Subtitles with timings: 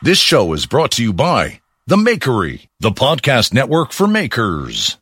[0.00, 4.96] This show is brought to you by The Makery, the podcast network for makers.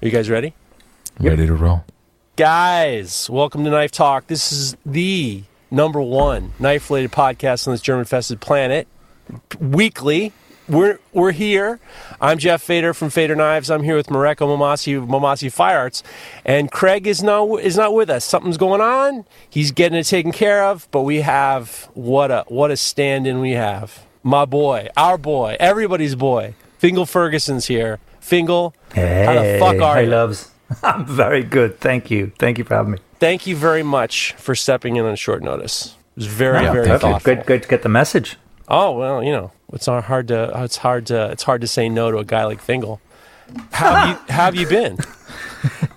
[0.00, 0.54] Are you guys ready?
[1.18, 1.84] Ready to roll.
[2.36, 4.28] Guys, welcome to Knife Talk.
[4.28, 8.86] This is the number one knife related podcast on this German infested planet.
[9.58, 10.32] Weekly.
[10.68, 11.80] We're we're here.
[12.20, 13.70] I'm Geoff Feder from Feder Knives.
[13.70, 16.02] I'm here with Mareko Maumasi of Maumasi Fire Arts.
[16.44, 18.24] And Craig is not is not with us.
[18.24, 19.24] Something's going on.
[19.48, 23.52] He's getting it taken care of, but we have what a what a stand-in we
[23.52, 24.04] have.
[24.22, 26.54] My boy, our boy, everybody's boy.
[26.78, 27.98] Fingal Ferguson's here.
[28.20, 30.10] Fingal, Hey, how the fuck are hey, you?
[30.10, 30.50] loves.
[30.82, 31.80] I'm very good.
[31.80, 32.30] Thank you.
[32.38, 32.98] Thank you for having me.
[33.20, 35.94] thank you very much for stepping in on short notice.
[36.14, 37.08] It was very, Yeah, very thank you.
[37.08, 37.34] thoughtful.
[37.34, 38.36] Great, great to get the message.
[38.68, 41.88] Oh well, you know, it's not hard to it's hard to it's hard to say
[41.88, 43.00] no to a guy like Fingal.
[43.72, 44.98] How have you how have you been?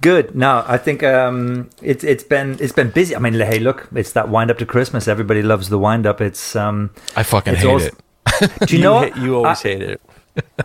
[0.01, 0.35] Good.
[0.35, 3.15] No, I think um, it's it's been it's been busy.
[3.15, 5.07] I mean, hey, look, it's that wind up to Christmas.
[5.07, 6.21] Everybody loves the wind up.
[6.21, 8.51] It's um, I fucking It's hate also- it.
[8.67, 9.21] do you know hate- what?
[9.23, 10.01] you always I- hated it.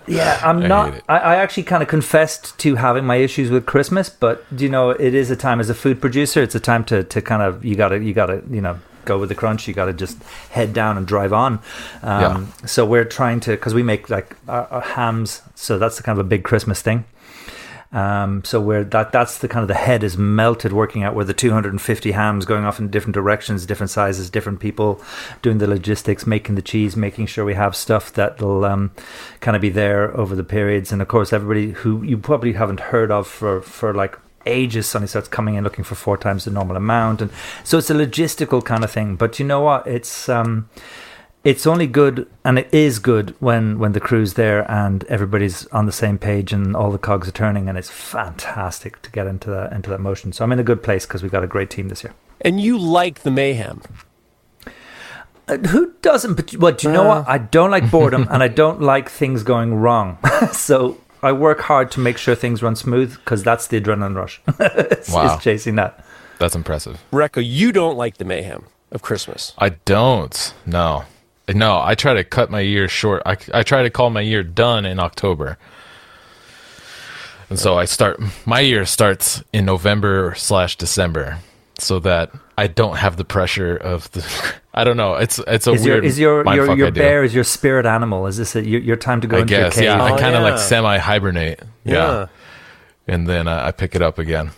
[0.07, 0.95] Yeah, I'm I not.
[1.09, 4.71] I, I actually kind of confessed to having my issues with Christmas, but do you
[4.71, 6.41] know, it is a time as a food producer.
[6.41, 9.29] It's a time to to kind of you gotta you gotta you know go with
[9.31, 9.67] the crunch.
[9.67, 11.61] You gotta just head down and drive on.
[12.03, 16.03] Um, So we're trying to because we make like our, our hams, so that's the
[16.03, 17.05] kind of a big Christmas thing.
[17.93, 21.25] Um, so where that that's the kind of the head is melted working out where
[21.25, 25.01] the 250 hams going off in different directions, different sizes, different people
[25.41, 28.91] doing the logistics, making the cheese, making sure we have stuff that'll um,
[29.41, 30.93] kind of be there over the periods.
[30.93, 35.09] And of course, everybody who you probably haven't heard of for for like ages suddenly
[35.09, 37.31] starts coming in looking for four times the normal amount, and
[37.65, 39.17] so it's a logistical kind of thing.
[39.17, 39.87] But you know what?
[39.87, 40.69] It's um,
[41.47, 45.87] it's only good and it is good when when the crew's there and everybody's on
[45.87, 49.49] the same page and all the cogs are turning and it's fantastic to get into
[49.51, 50.33] that into that motion.
[50.33, 52.15] So i'm in a good place because we've got a great team this year.
[52.41, 53.81] And you like the mayhem.
[55.47, 56.35] Uh, who doesn't?
[56.35, 57.29] But what do you know what?
[57.29, 60.19] I don't like boredom and i don't like things going wrong.
[60.53, 64.41] So i work hard to make sure things run smooth because that's the adrenaline rush
[64.61, 65.35] it's, Wow.
[65.35, 66.05] it's chasing that
[66.39, 67.03] That's impressive.
[67.13, 69.55] Recco, you don't like the mayhem of Christmas.
[69.59, 70.53] I don't.
[70.67, 71.05] No.
[71.49, 73.23] No, I try to cut my year short.
[73.25, 75.57] I, I try to call my year done in October.
[77.49, 81.39] And so I start, my year starts in November slash December
[81.79, 84.25] so that I don't have the pressure of the,
[84.75, 85.15] I don't know.
[85.17, 88.27] It's, it's a is your is your your, your I bear is your spirit animal
[88.27, 89.61] is this a, your, your time to go I into guess.
[89.61, 90.03] your cave Yeah.
[90.03, 90.51] I Oh, kind of yeah.
[90.51, 91.61] like semi hibernate.
[91.85, 92.27] Yeah.
[93.07, 94.51] And then uh, I pick it up again.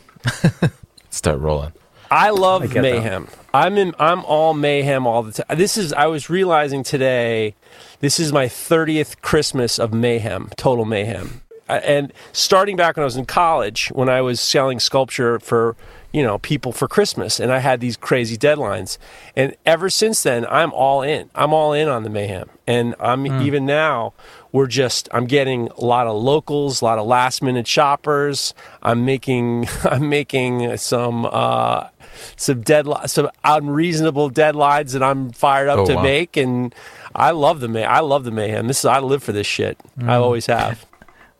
[1.10, 1.72] Start rolling.
[2.10, 2.82] I love get that.
[2.82, 3.28] mayhem.
[3.52, 3.94] I'm in.
[3.98, 5.58] I'm all mayhem all the time.
[5.58, 5.92] This is.
[5.92, 7.54] I was realizing today.
[8.00, 10.50] This is my thirtieth Christmas of mayhem.
[10.56, 11.42] Total mayhem.
[11.68, 15.76] And starting back when I was in college, when I was selling sculpture for
[16.12, 18.96] you know people for Christmas, and I had these crazy deadlines.
[19.36, 21.28] And ever since then, I'm all in.
[21.34, 22.48] I'm all in on the mayhem.
[22.66, 24.14] And I'm even now.
[24.52, 25.08] We're just.
[25.12, 28.54] I'm getting a lot of locals, a lot of last minute shoppers.
[28.82, 29.68] I'm making.
[29.84, 31.26] I'm making some.
[31.30, 31.88] Uh,
[32.34, 36.02] some deadline, some unreasonable deadlines that I'm fired up Oh, to wow.
[36.02, 36.74] make, and
[37.14, 37.84] I love the may.
[37.84, 38.66] I love the mayhem.
[38.66, 39.78] This is I live for this shit.
[40.02, 40.84] I always have.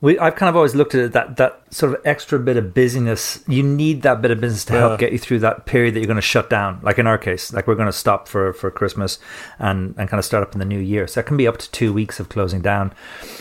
[0.01, 2.73] We, I've kind of always looked at it that that sort of extra bit of
[2.73, 3.43] busyness.
[3.49, 4.79] You need that bit of business to Yeah.
[4.81, 6.79] help get you through that period that you're going to shut down.
[6.85, 9.19] Like in our case, like we're going to stop for for Christmas
[9.59, 11.09] and and kind of start up in the new year.
[11.09, 12.93] So that can be up to two weeks of closing down.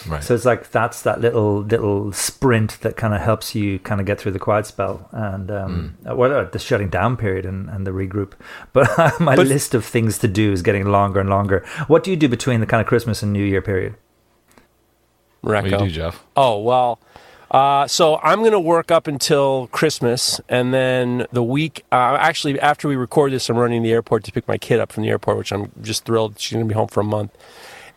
[0.07, 0.23] Right.
[0.23, 4.07] So it's like that's that little little sprint that kind of helps you kind of
[4.07, 7.85] get through the quiet spell and um, well uh, the shutting down period and, and
[7.85, 8.31] the regroup.
[8.73, 11.63] But my But- list of things to do is getting longer and longer.
[11.87, 13.95] What do you do between the kind of Christmas and New Year period?
[15.41, 15.79] What do you Recco.
[15.79, 16.23] do, Jeff?
[16.35, 16.99] Oh well.
[17.49, 21.85] Uh, so I'm gonna work up until Christmas, and then the week.
[21.91, 24.79] Uh, actually, after we record this, I'm running to the airport to pick my kid
[24.79, 26.39] up from the airport, which I'm just thrilled.
[26.39, 27.31] She's gonna be home for a month,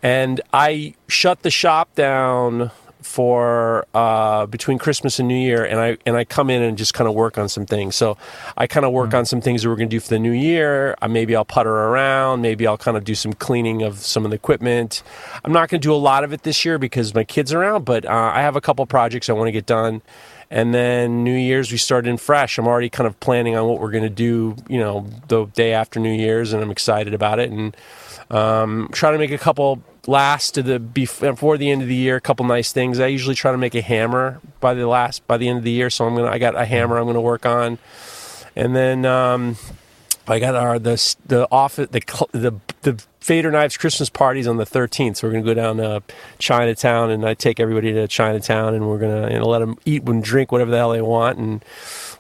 [0.03, 2.71] and I shut the shop down
[3.03, 6.95] for uh, between Christmas and New Year, and I and I come in and just
[6.95, 7.97] kind of work on some things.
[7.97, 8.17] So
[8.57, 10.33] I kind of work on some things that we're going to do for the new
[10.33, 10.97] year.
[11.03, 12.43] Uh, maybe I'll putter around.
[12.43, 15.03] Maybe I'll kind of do some cleaning of some of the equipment.
[15.45, 17.61] I'm not going to do a lot of it this year because my kids are
[17.61, 20.03] around, but uh, I have a couple projects I want to get done.
[20.53, 22.59] And then New Year's, we start in fresh.
[22.59, 25.73] I'm already kind of planning on what we're going to do, you know, the day
[25.73, 27.53] after New Year's, and I'm excited about it.
[27.53, 27.77] And
[28.31, 32.17] um, try to make a couple last to the before the end of the year.
[32.17, 33.01] A couple nice things.
[33.01, 35.71] I usually try to make a hammer by the last by the end of the
[35.71, 35.91] year.
[35.91, 36.29] So I'm gonna.
[36.29, 37.79] I got a hammer I'm gonna work on,
[38.57, 39.57] and then um,
[40.27, 42.01] I got our the the office the
[42.33, 42.53] the
[42.83, 45.19] the Feder Knives Christmas parties on the 13th.
[45.19, 46.03] So we're gonna go down to
[46.39, 50.23] Chinatown, and I take everybody to Chinatown, and we're gonna know, let them eat and
[50.23, 51.65] drink whatever the hell they want, and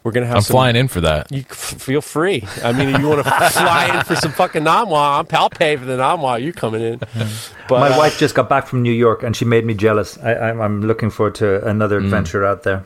[0.02, 0.36] we're gonna have.
[0.36, 1.30] I'm some, flying in for that.
[1.30, 2.44] You f- feel free.
[2.64, 5.50] I mean, if you want to fly in for some fucking Nom Wah, I'm I'll
[5.50, 6.36] pay for the Nom Wah.
[6.36, 6.98] You're coming in.
[6.98, 10.18] But My uh, wife just got back from New York and she made me jealous.
[10.18, 12.04] I, I'm, I'm looking forward to another Mm.
[12.04, 12.84] adventure out there.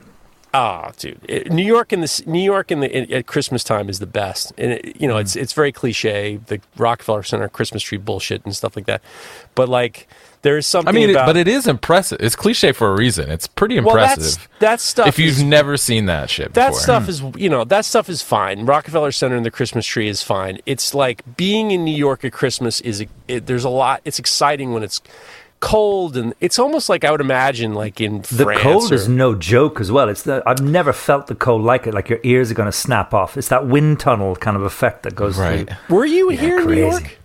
[0.52, 3.98] Oh, dude, It- New York in the New York in the at Christmas time is
[3.98, 7.98] the best, and it, you know it's it's very cliche, the Rockefeller Center Christmas tree
[7.98, 9.02] bullshit and stuff like that.
[9.56, 10.06] But like,
[10.44, 10.88] there's something.
[10.88, 12.18] I something mean, it, about but it is impressive.
[12.20, 13.28] It's cliche for a reason.
[13.30, 13.96] It's pretty impressive.
[13.96, 14.58] well, that's impressive.
[14.60, 15.08] that stuff.
[15.08, 16.80] if you've is- never seen that shit that before.
[16.80, 18.64] stuff is you know that stuff is fine.
[18.64, 20.60] Rockefeller Center and the Christmas tree is fine.
[20.66, 24.00] It's like being in New York at Christmas is it, there's a lot.
[24.04, 25.00] It's exciting when it's
[25.60, 29.08] cold and it's almost like I would imagine like in The France cold or- is
[29.08, 30.10] no joke as well.
[30.10, 31.94] It's the, I've never felt the cold like it.
[31.94, 33.38] Like your ears are going to snap off.
[33.38, 35.66] It's that wind tunnel kind of effect that goes Right.
[35.88, 35.96] through.
[35.96, 36.74] Were you here in New.
[36.90, 37.18] York?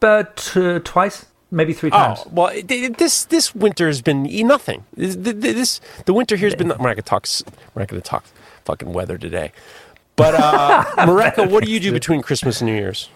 [0.00, 2.20] But uh, twice, maybe three times.
[2.26, 4.84] Oh well, it, it- this this winter has been e- nothing.
[4.96, 6.68] This, this the winter here's been.
[6.68, 7.28] We're not gonna talk.
[7.74, 8.24] We're not gonna talk
[8.64, 9.52] fucking weather today.
[10.16, 13.08] But uh, Mareko, what do you do between Christmas and New Year's?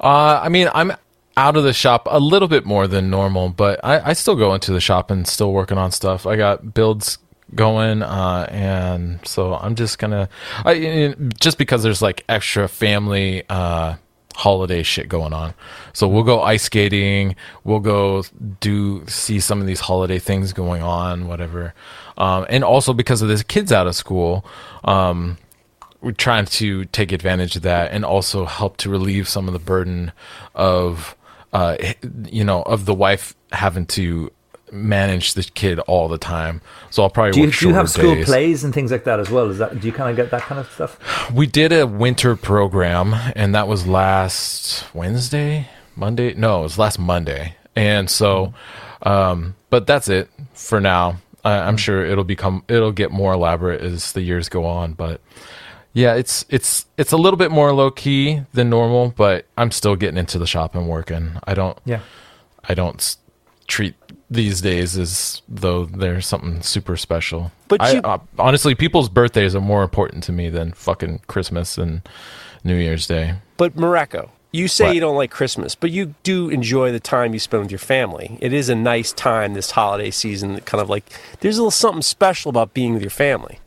[0.00, 0.92] Uh, I mean, I'm
[1.36, 4.54] out of the shop a little bit more than normal, but I, I still go
[4.54, 6.26] into the shop and still working on stuff.
[6.26, 7.18] I got builds
[7.54, 10.28] going, uh, and so I'm just gonna,
[10.64, 13.94] I, just because there's like extra family, uh,
[14.38, 15.52] holiday shit going on.
[15.92, 18.22] So we'll go ice skating, we'll go
[18.60, 21.74] do, see some of these holiday things going on, whatever.
[22.16, 24.46] Um, and also because of this kids out of school,
[24.84, 25.38] um,
[26.00, 29.58] we're trying to take advantage of that and also help to relieve some of the
[29.58, 30.12] burden
[30.54, 31.16] of
[31.52, 31.76] uh
[32.30, 34.30] you know of the wife having to
[34.72, 36.60] manage the kid all the time
[36.90, 38.26] so i'll probably Do you, do you have school days.
[38.26, 39.48] plays and things like that as well?
[39.50, 41.30] Is that do you kind of get that kind of stuff?
[41.32, 46.98] we did a winter program and that was last wednesday monday no it was last
[46.98, 48.52] monday and so
[49.02, 53.80] um but that's it for now I, i'm sure it'll become it'll get more elaborate
[53.82, 55.20] as the years go on but
[55.92, 59.96] yeah it's it's it's a little bit more low key than normal but i'm still
[59.96, 62.00] getting into the shop and working i don't Yeah.
[62.68, 63.16] i don't
[63.66, 63.94] treat
[64.30, 69.54] these days as though they're something super special But I, you- uh, honestly people's birthdays
[69.54, 72.02] are more important to me than fucking christmas and
[72.64, 74.94] new year's day But Mareko, you say What?
[74.94, 78.38] you don't like Christmas, but you do enjoy the time you spend with your family.
[78.40, 80.58] It is a nice time this holiday season.
[80.60, 81.04] Kind of like
[81.40, 83.58] there's a little something special about being with your family.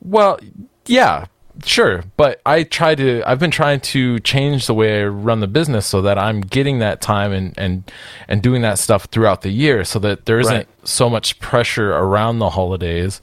[0.00, 0.38] Well,
[0.86, 1.26] yeah,
[1.64, 3.22] sure, but I try to.
[3.26, 6.78] I've been trying to change the way I run the business so that I'm getting
[6.80, 7.90] that time and and
[8.28, 10.68] and doing that stuff throughout the year, so that there isn't Right.
[10.84, 13.20] so much pressure around the holidays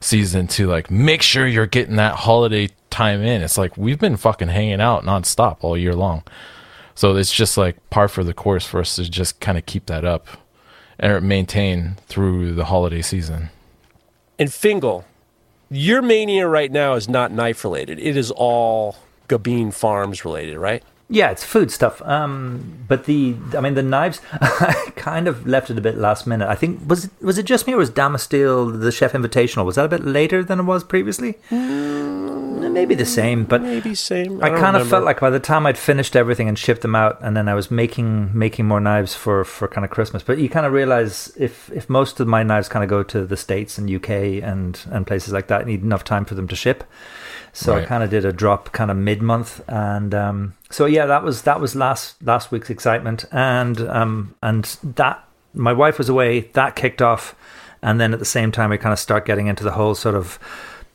[0.00, 3.42] season to like make sure you're getting that holiday time in.
[3.42, 6.22] It's like we've been fucking hanging out nonstop all year long,
[6.94, 9.86] so it's just like par for the course for us to just kind of keep
[9.86, 10.26] that up
[10.98, 13.50] and maintain through the holiday season.
[14.38, 15.04] And Fingal,
[15.70, 17.98] your mania right now is not knife related.
[17.98, 18.96] It is all
[19.28, 20.82] Gubbeen Farms related, right?
[21.10, 22.00] Yeah, it's food stuff.
[22.02, 26.26] Um, but the, I mean, the knives, I kind of left it a bit last
[26.26, 26.48] minute.
[26.48, 29.66] I think was it, was it just me or was Damasteel the Chef Invitational?
[29.66, 31.34] Was that a bit later than it was previously?
[32.74, 34.42] Maybe the same, but Maybe same.
[34.42, 36.94] I don't kind of felt like by the time I'd finished everything and shipped them
[36.94, 40.22] out, and then I was making making more knives for for kind of Christmas.
[40.22, 43.24] But you kind of realize if if most of my knives kind of go to
[43.24, 44.10] the states and UK
[44.42, 46.84] and and places like that, I need enough time for them to ship.
[47.52, 51.06] So I kind of did a drop kind of mid month, and um, so yeah,
[51.06, 56.08] that was that was last last week's excitement, and um, and that my wife was
[56.08, 57.36] away, that kicked off,
[57.80, 60.16] and then at the same time we kind of start getting into the whole sort
[60.16, 60.40] of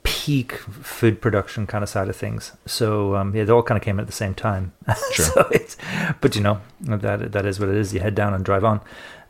[0.03, 2.53] peak food production kind of side of things.
[2.65, 4.73] So um, yeah, they all kind of came at the same time.
[5.13, 5.25] Sure.
[5.25, 5.77] so it's,
[6.21, 7.93] but you know that that is what it is.
[7.93, 8.81] You head down and drive on.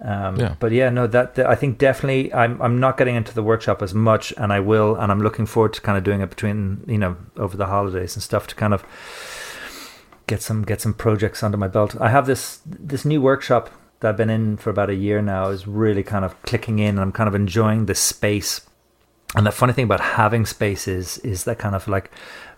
[0.01, 0.55] Um, Yeah.
[0.59, 3.81] But yeah, no, that, that I think definitely I'm I'm not getting into the workshop
[3.81, 6.83] as much, and I will, and I'm looking forward to kind of doing it between
[6.87, 8.83] you know over the holidays and stuff to kind of
[10.27, 11.99] get some get some projects under my belt.
[11.99, 15.49] I have this this new workshop that I've been in for about a year now
[15.49, 16.89] is really kind of clicking in.
[16.89, 18.61] and I'm kind of enjoying the space.
[19.35, 22.11] And the funny thing about having spaces is that kind of like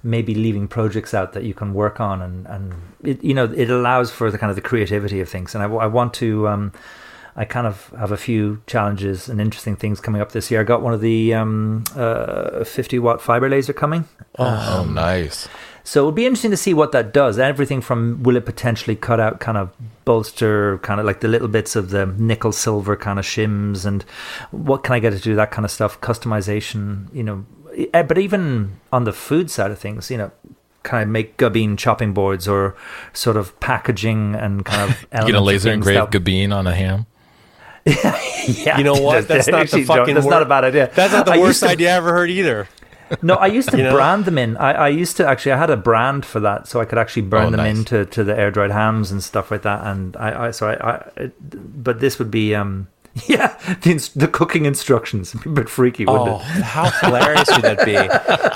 [0.04, 2.74] maybe leaving projects out that you can work on, and and
[3.04, 5.54] it you know it allows for the kind of the creativity of things.
[5.54, 6.48] And I, I want to.
[6.48, 6.74] Um,
[7.36, 10.60] I kind of have a few challenges and interesting things coming up this year.
[10.60, 14.06] I got one of the um, uh, 50 watt fiber laser coming.
[14.38, 15.48] Oh, nice.
[15.84, 17.40] So it'll be interesting to see what that does.
[17.40, 19.72] Everything from will it potentially cut out kind of
[20.06, 24.04] bolster, kind of like the little bits of the nickel silver kind of shims, and
[24.52, 27.46] what can I get to do that kind of stuff, customization, you know.
[27.94, 30.32] Eh, But even on the food side of things, you know,
[30.84, 32.76] kind of make Gubbeen chopping boards or
[33.14, 36.76] sort of packaging and kind of Get a laser things engraved that- Gubbeen on a
[36.76, 37.06] ham.
[37.86, 39.28] Yeah, You know what?
[39.28, 40.92] That's not the actually, fucking That's wor- not a bad idea.
[40.94, 42.68] That's not the I worst to- idea I ever heard either.
[43.22, 43.94] No, I used to You know?
[43.94, 44.58] brand them in.
[44.58, 45.54] I, I used to actually.
[45.54, 47.78] I had a brand for that, so I could actually burn Oh, them nice.
[47.78, 49.86] into to the air dried hams and stuff like that.
[49.86, 52.88] And I, I so I, I but this would be um
[53.28, 56.64] yeah the, the cooking instructions a bit freaky, wouldn't Oh, it?
[56.64, 57.96] how hilarious would that be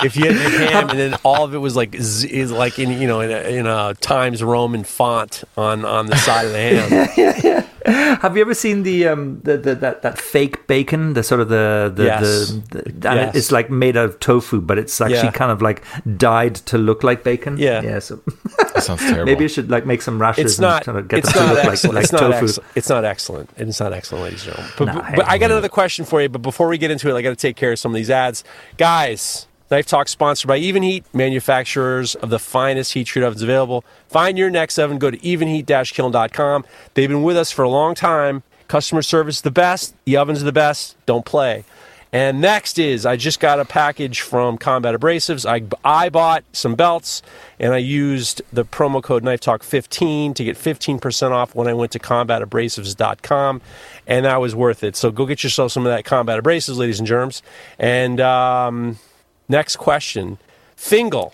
[0.06, 2.78] if you had your ham and then all of it was like z- is like
[2.78, 6.52] in you know in a, in a Times Roman font on on the side of
[6.52, 7.64] the ham.
[8.22, 11.48] Have you ever seen the um the, the that that fake bacon, the sort of
[11.48, 12.50] the the, Yes.
[12.70, 13.34] the, the and Yes.
[13.36, 15.30] it's like made out of tofu, but it's actually Yeah.
[15.30, 15.82] kind of like
[16.16, 17.56] dyed to look like bacon.
[17.58, 17.82] Yeah.
[17.82, 17.98] yeah.
[18.00, 18.16] So
[18.74, 19.24] That sounds terrible.
[19.26, 20.86] maybe you should like make some rashers It's not.
[20.88, 21.94] and get It's them to not look like, excellent.
[21.94, 22.34] like it's not tofu.
[22.44, 22.70] excellent.
[22.76, 23.50] It's not excellent.
[23.56, 24.72] It's not excellent, ladies and gentlemen.
[24.78, 25.16] But, Nah, but, hey.
[25.16, 26.28] but I got another question for you.
[26.28, 28.10] But before we get into it, I got to take care of some of these
[28.10, 28.44] ads,
[28.78, 29.46] guys.
[29.70, 33.84] Knife Talk sponsored by Evenheat, manufacturers of the finest heat treat ovens available.
[34.08, 34.98] Find your next oven.
[34.98, 36.64] Go to evenheat-kiln.com.
[36.94, 38.42] They've been with us for a long time.
[38.68, 39.94] Customer service the best.
[40.04, 40.96] The ovens are the best.
[41.06, 41.64] Don't play.
[42.12, 45.44] And next is I just got a package from Combat Abrasives.
[45.44, 47.20] I, I bought some belts
[47.58, 51.74] and I used the promo code Knife Talk 15 to get 15% off when I
[51.74, 53.60] went to combatabrasives.com.
[54.06, 54.94] And that was worth it.
[54.96, 57.42] So go get yourself some of that Combat Abrasives, ladies and germs.
[57.78, 58.98] And um,
[59.48, 60.38] next question
[60.76, 61.32] Fingal.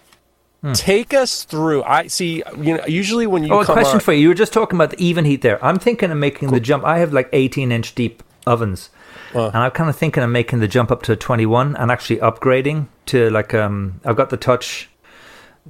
[0.75, 1.83] Take us through.
[1.83, 2.45] I see.
[2.57, 3.55] You know, usually when you Hmm.
[3.55, 4.21] Oh, a question on, for you.
[4.21, 5.63] You were just talking about the Evenheat there.
[5.65, 6.85] I'm thinking of making the jump.
[6.85, 8.91] I have like 18 inch deep ovens,
[9.35, 12.87] and I'm kind of thinking of making the jump up to 21 and actually upgrading
[13.07, 14.01] to like um.
[14.05, 14.89] I've got the touch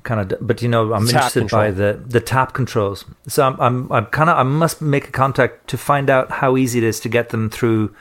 [0.02, 3.06] kind of, but you know, I'm Tap interested by the the tap controls.
[3.28, 6.58] So I'm I'm, I'm kind of I must make a contact to find out how
[6.58, 7.94] easy it is to get them through.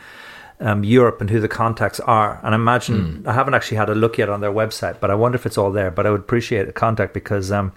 [0.63, 3.95] Um, Europe and who the contacts are, and I imagine I haven't actually had a
[3.95, 5.89] look yet on their website, but I wonder if it's all there.
[5.89, 7.73] But I would appreciate a contact because um,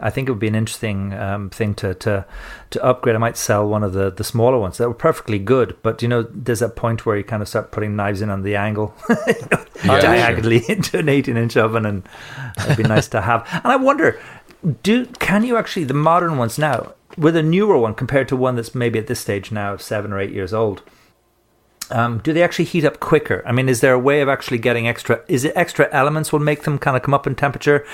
[0.00, 2.24] I think it would be an interesting um, thing to, to
[2.70, 3.16] to upgrade.
[3.16, 6.08] I might sell one of the, the smaller ones that were perfectly good, but you
[6.08, 8.94] know, there's that point where you kind of start putting knives in on the angle
[9.08, 12.08] you know, Yeah, diagonally into an 18 inch oven, and
[12.58, 13.46] it'd be nice to have.
[13.52, 14.20] And I wonder,
[14.82, 18.54] do can you actually the modern ones now with a newer one compared to one
[18.54, 20.82] that's maybe at this stage now seven or eight years old?
[21.90, 23.42] Um, do they actually heat up quicker?
[23.46, 25.22] I mean, is there a way of actually getting extra?
[25.28, 27.86] Is it extra elements will make them kind of come up in temperature?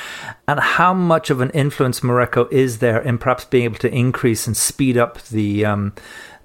[0.49, 4.47] And how much of an influence Mareko is there in perhaps being able to increase
[4.47, 5.93] and speed up the, um,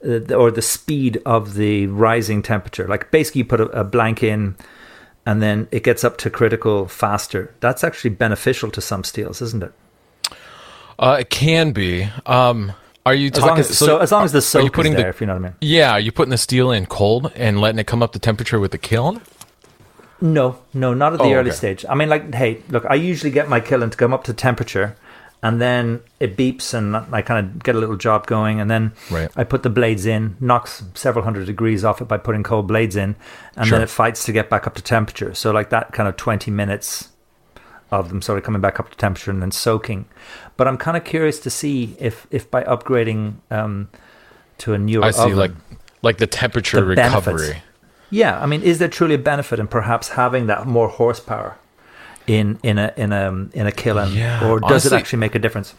[0.01, 2.87] the or the speed of the rising temperature?
[2.87, 4.55] Like basically, you put a, a blank in,
[5.25, 7.53] and then it gets up to critical faster.
[7.59, 9.73] That's actually beneficial to some steels, isn't it?
[10.97, 12.09] Uh, it can be.
[12.25, 12.73] Um,
[13.09, 13.59] are you As talking?
[13.59, 15.33] as, so, as long as the are you putting is there, the if you know
[15.33, 15.53] what I mean.
[15.61, 15.91] yeah?
[15.91, 18.71] Are you putting the steel in cold and letting it come up to temperature with
[18.71, 19.21] the kiln?
[20.21, 21.55] No, no, not at the Oh, early okay.
[21.57, 21.85] stage.
[21.87, 24.97] I mean, like, hey, look, I usually get my kiln to come up to temperature,
[25.41, 28.91] and then it beeps, and I kind of get a little job going, and then
[29.09, 29.29] Right.
[29.37, 32.95] I put the blades in, knocks several hundred degrees off it by putting cold blades
[32.97, 33.15] in,
[33.55, 33.77] and Sure.
[33.77, 35.33] then it fights to get back up to temperature.
[35.33, 37.08] So, like that kind of twenty minutes
[37.91, 40.05] of them sort of coming back up to temperature and then soaking.
[40.57, 43.89] But I'm kind of curious to see if if by upgrading um,
[44.59, 45.51] to a newer I see, oven, like
[46.01, 47.27] like the temperature The benefits.
[47.27, 47.61] recovery.
[48.09, 51.57] yeah, I mean, is there truly a benefit in perhaps having that more horsepower
[52.27, 55.35] in in a in a in a kiln, Yeah, or does honestly- it actually make
[55.35, 55.73] a difference?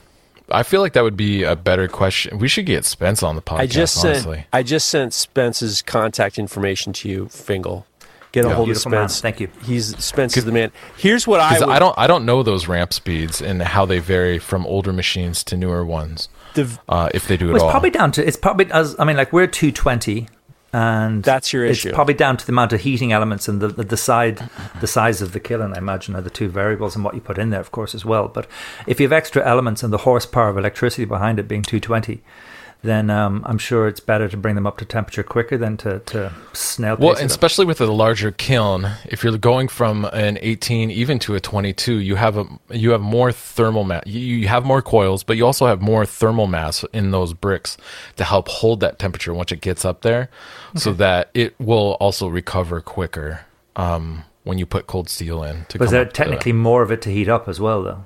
[0.53, 2.39] I feel like that would be a better question.
[2.41, 3.59] We should get Spence on the podcast.
[3.61, 4.47] I just sent honestly.
[4.53, 7.87] I just sent Spence's contact information to you, Fingal.
[8.33, 8.55] Get a Yeah.
[8.55, 9.09] hold of Beautiful man.
[9.09, 9.21] Spence.
[9.21, 9.49] Thank you.
[9.65, 10.71] He's Spence is the man.
[10.97, 13.85] Here's what I 'Cause would, I don't I don't know those ramp speeds and how
[13.87, 16.29] they vary from older machines to newer ones.
[16.55, 17.71] the- Uh, if they do Well, at it's all.
[17.71, 20.29] probably down to it's probably as I mean, like we're two twenty,
[20.73, 21.93] and That's your it's issue.
[21.93, 24.49] probably down to the amount of heating elements and the, the the side
[24.81, 25.73] the size of the kiln.
[25.75, 28.05] I imagine are the two variables, and what you put in there, of course, as
[28.05, 28.29] well.
[28.29, 28.47] But
[28.87, 32.23] if you have extra elements and the horsepower of electricity behind it being two twenty,
[32.83, 35.99] then um, I'm sure it's better to bring them up to temperature quicker than to,
[35.99, 40.91] to snail Well, pace especially with a larger kiln, if you're going from an 18
[40.91, 44.05] even to a 22, you have a you have more thermal mass.
[44.07, 47.77] You, you have more coils, but you also have more thermal mass in those bricks
[48.17, 50.31] to help hold that temperature once it gets up there,
[50.75, 53.41] so that it will also recover quicker
[53.77, 55.67] um, when you put cold steel in.
[55.67, 58.05] To But is there to- technically more of it to heat up as well, though?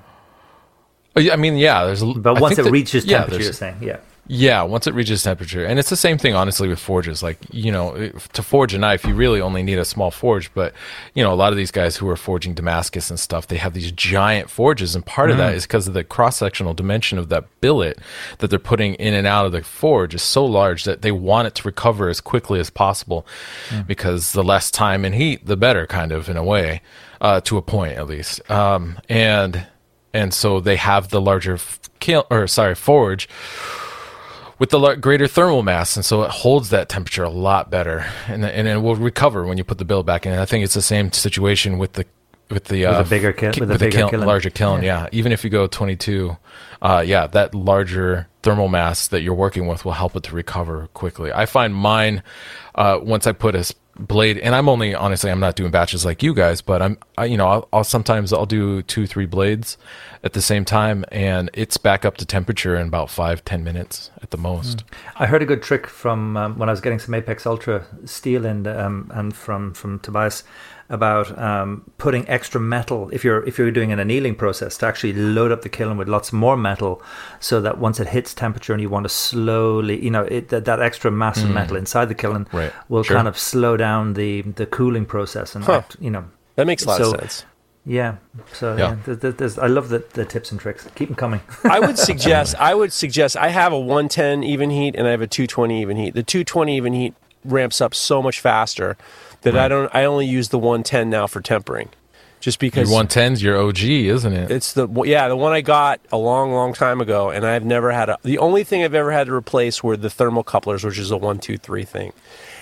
[1.15, 1.85] Oh, I mean, yeah.
[1.85, 3.97] There's, But once it reaches temperature, there's- you're saying, yeah.
[4.27, 7.21] Yeah, once it reaches temperature, and it's the same thing, honestly, with forges.
[7.21, 10.51] Like you know, to forge a knife, you really only need a small forge.
[10.55, 10.73] But
[11.13, 13.75] you know, a lot of these guys who are forging Damascus and stuff, they have
[13.75, 17.29] these giant forges, and part of that is because of the cross sectional dimension of
[17.29, 17.99] that billet
[18.39, 21.47] that they're putting in and out of the forge is so large that they want
[21.47, 23.27] it to recover as quickly as possible,
[23.85, 26.81] because the less time and heat, the better, kind of in a way,
[27.21, 28.49] uh, to a point at least.
[28.49, 29.67] Um, and
[30.15, 31.59] and so they have the larger
[31.99, 33.29] kiln, or sorry, forge
[34.59, 38.45] with the greater thermal mass, and so it holds that temperature a lot better, and
[38.45, 40.31] and it will recover when you put the bill back in.
[40.31, 42.05] And I think it's the same situation with the
[42.49, 44.25] with the uh, a bigger kiln, ki- with a with the bigger kiln, kiln.
[44.25, 44.83] larger kiln.
[44.83, 45.07] Yeah.
[45.11, 46.37] even if you go 22,
[46.81, 50.87] uh, yeah, that larger thermal mass that you're working with will help it to recover
[50.93, 51.31] quickly.
[51.33, 52.21] I find mine
[52.75, 56.21] uh, once I put a blade, and I'm only honestly I'm not doing batches like
[56.21, 59.77] you guys, but I'm I, you know I'll, I'll sometimes I'll do two three blades
[60.23, 64.11] at the same time, and it's back up to temperature in about five ten minutes
[64.21, 64.83] at the most.
[65.15, 68.45] I heard a good trick from um, when I was getting some Apex Ultra steel
[68.45, 70.43] and um, and from from Tobias
[70.89, 75.13] about um, putting extra metal if you're if you're doing an annealing process to actually
[75.13, 77.01] load up the kiln with lots more metal
[77.39, 80.65] so that once it hits temperature and you want to slowly you know it, that,
[80.65, 82.71] that extra mass of metal inside the kiln Right.
[82.87, 83.15] will Sure.
[83.15, 85.77] kind of slow down the the cooling process and Huh.
[85.77, 86.25] act- you know
[86.55, 87.45] That makes a lot So- of sense.
[87.85, 88.15] yeah
[88.53, 88.77] so Yeah.
[88.89, 91.79] yeah, there- there- there's, I love the, the tips and tricks keep them coming I
[91.79, 95.83] would suggest I would suggest I have a 110 Evenheat and I have a 220
[95.85, 96.13] Evenheat.
[96.13, 97.13] The 220 Evenheat
[97.45, 98.97] ramps up so much faster
[99.41, 101.89] that I don't I only use the 110 now for tempering.
[102.41, 104.51] Just Your because 110's your OG, isn't it?
[104.51, 107.91] it's the yeah, the one I got a long long time ago and I've never
[107.91, 110.99] had a the only thing I've ever had to replace were the thermal couplers, which
[110.99, 112.13] is a 1 2 3 thing.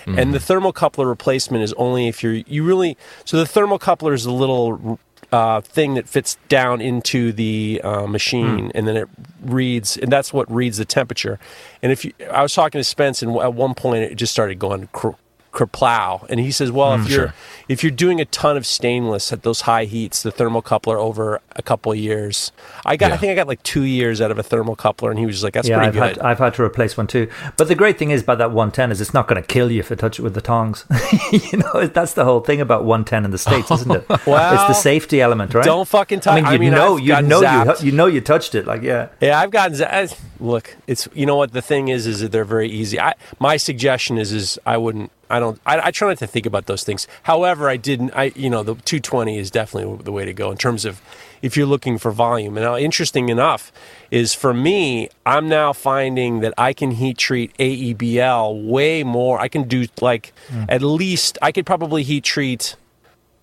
[0.06, 0.68] And the mm-hmm.
[0.68, 5.00] thermocoupler replacement is only if you're you really so the thermocoupler is a little
[5.34, 9.10] uh, thing that fits down into the uh, machine and then it
[9.42, 11.40] reads and that's what reads the temperature.
[11.82, 14.60] And if you, I was talking to Spence and at one point it just started
[14.60, 15.18] going cr-
[15.54, 17.34] kerplow and he says well if mm, you're sure.
[17.70, 21.62] if you're doing a ton of stainless at those high heats the thermocoupler over a
[21.62, 22.52] couple of years
[22.86, 25.26] I got I think I got like two years out of a thermocoupler and he
[25.26, 27.30] was just like that's yeah, I've pretty had good I've had to replace one too.
[27.58, 29.80] But the great thing is about that 110 is it's not going to kill you
[29.80, 30.86] if you touch it with the tongs.
[31.32, 34.10] you know, that's the whole thing about 110 in the states, isn't it?
[34.26, 35.64] Well, it's the safety element, right?
[35.66, 37.82] don't fucking touch I mean, you I mean, know, I've you know, zapped.
[37.82, 38.66] you you know, you touched it.
[38.66, 39.76] Like, yeah, Yeah, I've gotten.
[39.76, 40.08] z- I-
[40.40, 43.00] Look, it's you know what the thing is is that they're very easy.
[43.00, 45.12] I my suggestion is is I wouldn't.
[45.30, 45.60] I don't.
[45.66, 47.08] I, I try not to think about those things.
[47.24, 48.12] However, I didn't.
[48.12, 51.02] I you know the 220 is definitely the way to go in terms of
[51.42, 52.58] if you're looking for volume.
[52.58, 53.72] And now, interesting enough
[54.12, 59.40] is for me, I'm now finding that I can heat treat AEBL way more.
[59.40, 60.34] I can do like
[60.70, 62.76] at least I could probably heat treat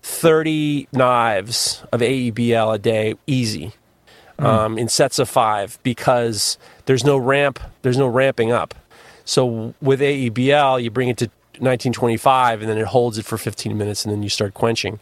[0.03, 3.73] 30 knives of AEBL a day easy
[4.39, 8.73] um, in sets of five because there's no ramp, there's no ramping up.
[9.25, 11.29] So with AEBL, you bring it to
[11.61, 14.99] 1925 and then it holds it for 15 minutes and then you start quenching.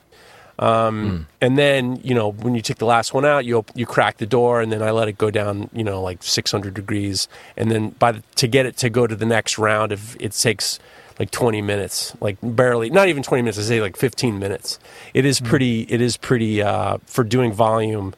[0.59, 3.85] Um, And then you know when you take the last one out, you op- you
[3.85, 7.29] crack the door and then I let it go down you know like 600 degrees
[7.55, 10.33] and then by the, to get it to go to the next round, if it
[10.33, 10.77] takes
[11.17, 13.57] like 20 minutes, like barely, not even 20 minutes.
[13.57, 14.79] I say like 15 minutes.
[15.13, 15.81] It is pretty.
[15.83, 18.13] It is pretty uh, for doing volume.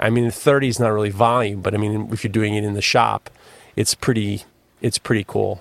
[0.00, 2.74] I mean, 30 is not really volume, but I mean, if you're doing it in
[2.74, 3.30] the shop,
[3.76, 4.44] it's pretty.
[4.80, 5.60] It's pretty cool.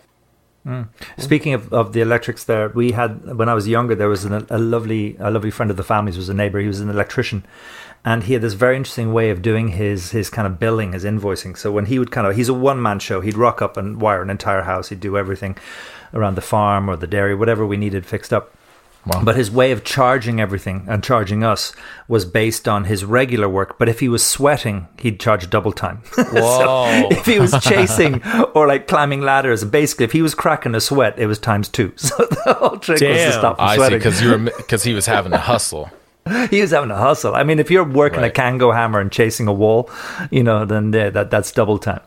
[0.68, 0.90] Mm.
[1.18, 3.96] Speaking of, of the electrics, there we had when I was younger.
[3.96, 6.60] There was an, a lovely a lovely friend of the family's was a neighbor.
[6.60, 7.46] He was an electrician,
[8.04, 11.06] and he had this very interesting way of doing his his kind of billing, his
[11.06, 11.58] invoicing.
[11.58, 13.22] So when he would kind of he's a one man show.
[13.22, 14.90] He'd rock up and wire an entire house.
[14.90, 15.58] He'd do everything
[16.14, 18.54] around the farm or the dairy, whatever we needed fixed up.
[19.08, 19.24] Wow.
[19.24, 21.74] But his way of charging everything and charging us
[22.08, 23.78] was based on his regular work.
[23.80, 25.98] But if he was sweating, he'd charge double time.
[26.18, 27.08] Whoa.
[27.12, 28.22] if he was chasing
[28.54, 31.94] or like climbing ladders, basically, if he was cracking a sweat, it was times two.
[32.08, 33.32] So the whole trick was to Damn.
[33.34, 34.00] stop him I see, sweating.
[34.00, 35.90] because you were because he was having to hustle.
[36.50, 37.36] he was having a hustle.
[37.36, 38.34] I mean, if you're working a Right.
[38.34, 39.90] Kango hammer and chasing a wall,
[40.32, 42.02] you know, then yeah, that that's double time.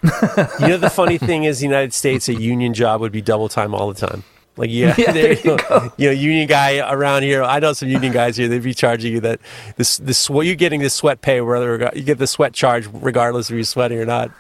[0.61, 3.49] You know, the funny thing is, the United States, a union job would be double
[3.49, 4.25] time all the time.
[4.57, 5.93] Like, yeah, Yeah, there you go.
[5.97, 7.43] You know, union guy around here.
[7.43, 8.49] I know some union guys here.
[8.49, 9.41] They'd be charging you that
[9.77, 13.51] this this what you're getting this sweat pay, whether you get the sweat charge regardless
[13.51, 14.31] if you're sweating or not.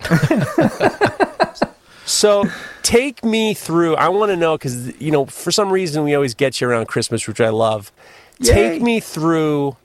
[2.08, 2.44] So
[2.82, 3.94] take me through.
[3.96, 6.86] I want to know because you know for some reason we always get you around
[6.88, 7.92] Christmas, which I love.
[8.38, 8.52] Yay.
[8.52, 9.76] Take me through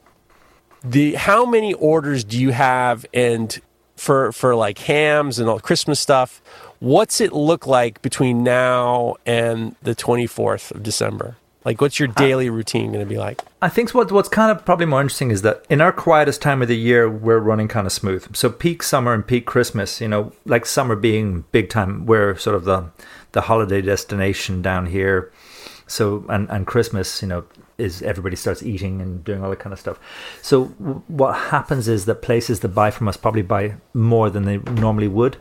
[0.83, 3.59] the how many orders do you have and
[3.97, 6.41] for for like hams and all Christmas stuff.
[6.83, 11.37] What's it look like between now and the 24th of December?
[11.63, 13.41] Like, what's your uh, daily routine going to be like?
[13.61, 16.61] I think what what's kind of probably more interesting is that in our quietest time
[16.61, 18.35] of the year, we're running kind of smooth.
[18.35, 22.57] So peak summer and peak Christmas, you know, like summer being big time, we're sort
[22.57, 22.91] of the
[23.31, 25.31] the holiday destination down here.
[25.87, 27.45] So and and Christmas, you know,
[27.77, 30.01] is everybody starts eating and doing all that kind of stuff.
[30.41, 34.43] So w- what happens is that places that buy from us probably buy more than
[34.43, 35.37] they normally would.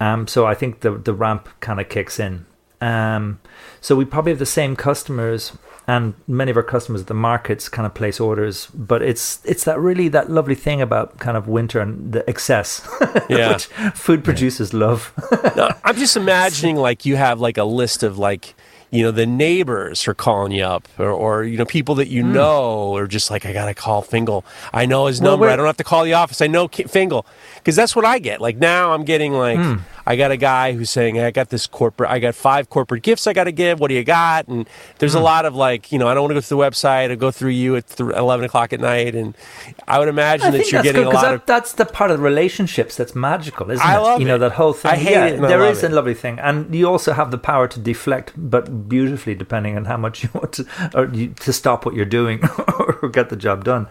[0.00, 2.46] Um, so I think the the ramp kind of kicks in.
[2.80, 3.40] Um,
[3.80, 5.52] so we probably have the same customers,
[5.88, 8.66] and many of our customers at the markets kind of place orders.
[8.74, 12.86] But it's it's that really that lovely thing about kind of winter and the excess,
[13.30, 13.52] Yeah.
[13.54, 15.12] which food producers love.
[15.56, 18.54] No, I'm just imagining like you have like a list of like
[18.90, 22.22] you know the neighbors are calling you up or, or you know people that you
[22.22, 24.44] know are just like I gotta call Fingal.
[24.72, 25.20] I know his.
[25.20, 25.48] Well, number.
[25.48, 26.40] I don't have to call the office.
[26.40, 28.40] I know Fingal because that's what I get.
[28.40, 29.76] Like now I'm getting like Hmm.
[30.06, 32.08] I got a guy who's saying hey, I got this corporate.
[32.10, 33.80] I got five corporate gifts I got to give.
[33.80, 34.46] What do you got?
[34.46, 35.18] And there's Hmm.
[35.18, 37.10] a lot of like you know I don't want to go to the website.
[37.10, 39.36] I go through you at th- 11 o'clock at night, and
[39.88, 42.10] I would imagine I that you're getting good a lot that, of that's the part
[42.12, 44.00] of relationships that's magical, isn't I it?
[44.00, 44.38] love you know it.
[44.38, 44.92] that whole thing.
[44.92, 45.90] I hate yeah, it and I love is it.
[45.90, 49.86] a lovely thing, and you also have the power to deflect, but beautifully, depending on
[49.86, 52.40] how much you want to, or you, to stop what you're doing
[53.02, 53.88] or get the job done.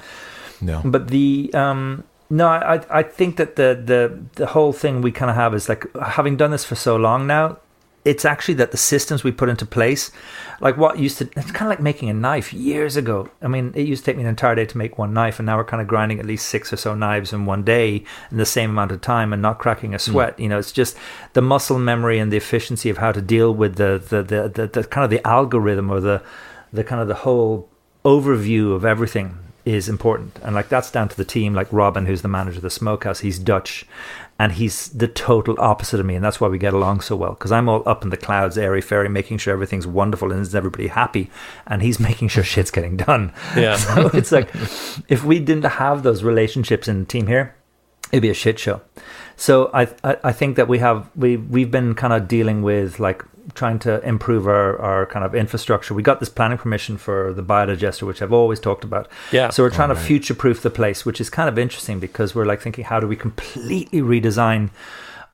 [0.61, 0.81] No.
[0.85, 5.29] But the um, no, I I think that the the the whole thing we kind
[5.29, 7.57] of have is like having done this for so long now.
[8.03, 10.11] It's actually that the systems we put into place,
[10.59, 13.31] like what used to, it's kind of like making a knife years ago.
[13.41, 15.47] I mean, it used to take me an entire day to make one knife, and
[15.47, 18.37] now we're kind of grinding at least six or so knives in one day in
[18.37, 20.11] the same amount of time and not cracking a hmm.
[20.11, 20.39] sweat.
[20.39, 20.95] You know, it's just
[21.33, 24.67] the muscle memory and the efficiency of how to deal with the the the, the,
[24.67, 26.21] the kind of the algorithm or the
[26.73, 27.69] the kind of the whole
[28.03, 30.39] overview of everything is important.
[30.43, 33.19] And like that's down to the team, like Robin, who's the manager of the smokehouse.
[33.19, 33.85] He's Dutch
[34.37, 36.15] and he's the total opposite of me.
[36.15, 37.33] And that's why we get along so well.
[37.33, 40.53] Because I'm all up in the clouds, airy fairy, making sure everything's wonderful and is
[40.53, 41.31] everybody happy.
[41.65, 43.33] And he's making sure shit's getting done.
[43.55, 43.77] Yeah.
[43.85, 44.49] So it's like
[45.09, 47.55] if we didn't have those relationships in the team here,
[48.11, 48.81] it'd be a shit show.
[49.35, 52.99] So I I, I think that we have we we've been kind of dealing with
[52.99, 55.93] like trying to improve our, our kind of infrastructure.
[55.93, 59.07] We got this planning permission for the biodigester, which I've always talked about.
[59.31, 59.49] Yeah.
[59.49, 62.45] So we're trying to future proof the place, which is kind of interesting because we're
[62.45, 64.71] like thinking, how do we completely redesign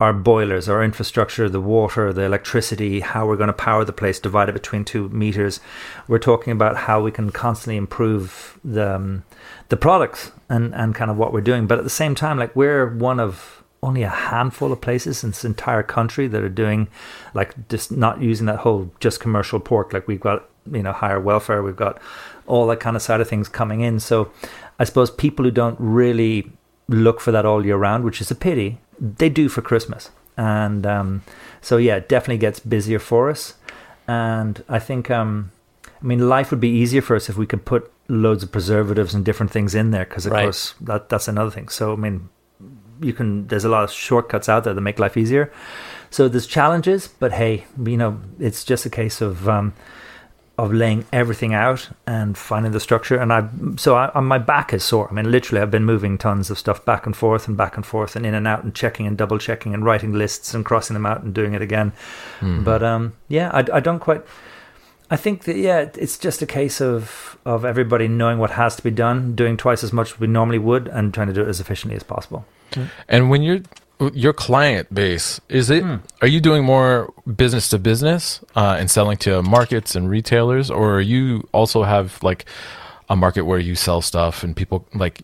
[0.01, 4.19] our boilers, our infrastructure, the water, the electricity, how we're going to power the place,
[4.19, 5.59] divide it between two meters.
[6.07, 9.23] We're talking about how we can constantly improve the um,
[9.69, 11.67] the products and and kind of what we're doing.
[11.67, 15.31] But at the same time, like we're one of only a handful of places in
[15.31, 16.87] this entire country that are doing
[17.33, 19.91] like just not using that whole just commercial pork.
[19.93, 21.99] Like we've got you know higher welfare, we've got
[22.47, 23.99] all that kind of side of things coming in.
[23.99, 24.31] So
[24.79, 26.51] I suppose people who don't really
[26.87, 30.11] look for that all year round, which is a pity, they do for Christmas.
[30.37, 31.23] And um,
[31.61, 33.55] so yeah, it definitely gets busier for us.
[34.07, 35.51] And I think um,
[35.85, 39.13] I mean, life would be easier for us if we could put loads of preservatives
[39.13, 40.43] and different things in there, because of Right.
[40.43, 41.69] course that that's another thing.
[41.69, 42.29] So I mean,
[43.01, 43.47] you can.
[43.47, 45.51] There's a lot of shortcuts out there that make life easier.
[46.09, 49.73] So there's challenges, but hey, you know, it's just a case of um,
[50.57, 53.17] of laying everything out and finding the structure.
[53.17, 55.07] And I, so I, my back is sore.
[55.09, 57.85] I mean, literally, I've been moving tons of stuff back and forth and back and
[57.85, 60.93] forth and in and out and checking and double checking and writing lists and crossing
[60.93, 61.93] them out and doing it again.
[62.63, 64.21] But um, yeah, I, I don't quite.
[65.09, 68.83] I think that yeah, it's just a case of of everybody knowing what has to
[68.83, 71.47] be done, doing twice as much as we normally would, and trying to do it
[71.47, 72.45] as efficiently as possible.
[73.07, 73.59] And when you're
[74.13, 75.83] your client base is it
[76.23, 80.95] are you doing more business to business uh, and selling to markets and retailers or
[80.95, 82.45] are you also have like
[83.09, 85.21] a market where you sell stuff and people like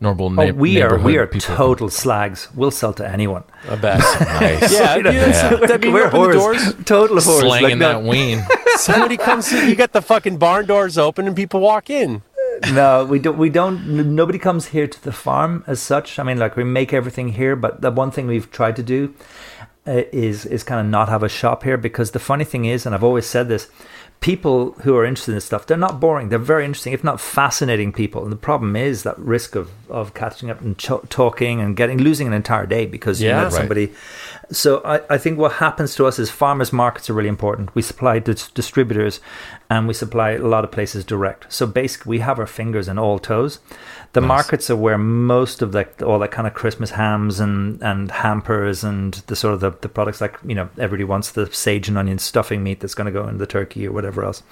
[0.00, 2.48] normal Oh, we are we are people total slags.
[2.54, 3.44] We'll sell to anyone.
[3.68, 3.98] I bet.
[4.20, 5.66] nice yeah, dude, that's- Yeah.
[5.66, 6.32] that mean, We're open the whores.
[6.32, 6.84] doors.
[6.86, 7.40] Total whores.
[7.40, 8.42] slanging Like, that no, ween
[8.76, 12.22] Somebody comes in, you got the fucking barn doors open and people walk in.
[12.72, 13.38] No, we don't.
[13.38, 14.14] We don't.
[14.14, 16.18] Nobody comes here to the farm as such.
[16.18, 19.14] I mean, like we make everything here, but the one thing we've tried to do
[19.86, 22.86] uh, is is kind of not have a shop here because the funny thing is,
[22.86, 23.68] and I've always said this,
[24.20, 26.28] people who are interested in this stuff, they're not boring.
[26.30, 28.22] They're very interesting, if not fascinating people.
[28.22, 31.98] And the problem is that risk of, of catching up and ch- talking and getting
[31.98, 33.36] losing an entire day because you Yeah.
[33.36, 33.52] met Right.
[33.52, 33.92] somebody.
[34.50, 37.74] So I, I think what happens to us is farmers markets are really important.
[37.74, 39.20] We supply dis- distributors
[39.70, 41.52] and we supply a lot of places direct.
[41.52, 43.58] So basically, we have our fingers in all toes.
[44.12, 48.12] The markets are where most of that all that kind of Christmas hams and, and
[48.12, 51.88] hampers and the sort of the, the products like you know everybody wants the sage
[51.88, 54.44] and onion stuffing meat that's going to go in the turkey or whatever else.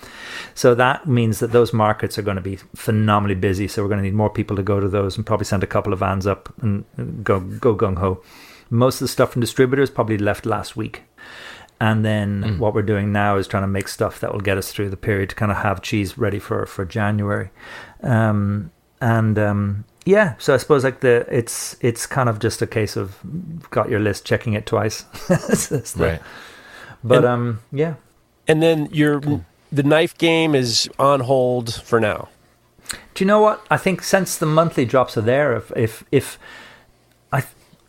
[0.54, 3.68] So that means that those markets are going to be phenomenally busy.
[3.68, 5.68] So we're going to need more people to go to those and probably send a
[5.68, 8.20] couple of vans up and and go go gung ho.
[8.72, 11.02] Most of the stuff from distributors probably left last week.
[11.80, 14.70] And then what we're doing now is trying to make stuff that will get us
[14.72, 17.50] through the period to kind of have cheese ready for for January.
[18.02, 22.66] Um, and um, yeah, so I suppose like the it's it's kind of just a
[22.68, 23.18] case of
[23.70, 25.02] got your list, checking it twice.
[25.28, 26.22] The- Right.
[27.02, 27.94] But And- um, yeah.
[28.46, 29.20] And then your
[29.72, 32.28] the knife game is on hold for now.
[33.14, 33.64] Do you know what?
[33.70, 36.38] I think since the monthly drops are there, if if if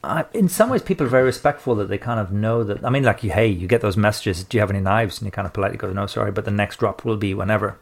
[0.03, 2.83] I, in some ways people are very respectful that they kind of know that.
[2.85, 4.43] I mean, like you, hey, you get those messages.
[4.43, 5.19] Do you have any knives?
[5.19, 7.77] And you kind of politely go, no, sorry, but the next drop will be whenever.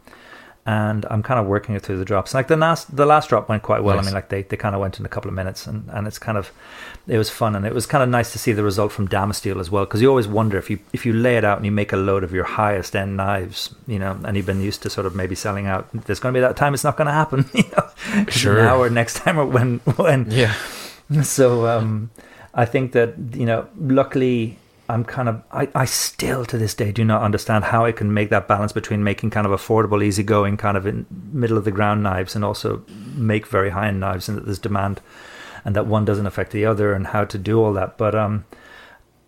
[0.64, 2.36] And I'm kind of working it through the drops.
[2.36, 3.98] Like the last, the last drop went quite well.
[3.98, 6.06] I mean, like they, they kind of went in a couple of minutes, and, and
[6.06, 6.52] it's kind of,
[7.08, 9.60] it was fun, and it was kind of nice to see the result from Damasteel
[9.60, 11.72] as well, because you always wonder if you if you lay it out and you
[11.72, 14.92] make a load of your highest end knives, you know, and you've been used to
[14.92, 15.90] sort of maybe selling out.
[15.96, 18.62] There's going to be that time it's not going to happen, you know, Sure.
[18.62, 20.54] now or next time or when when Yeah.
[21.24, 22.10] so um,
[22.54, 24.58] I think that you know, luckily,
[24.89, 28.13] I'm kind of I, I still to this day do not understand how I can
[28.13, 31.71] make that balance between making kind of affordable, easygoing, kind of in middle of the
[31.71, 32.84] ground knives, and also
[33.15, 35.02] make very high end knives, and that there's demand,
[35.65, 37.97] and that one doesn't affect the other, and how to do all that.
[37.97, 38.45] But um,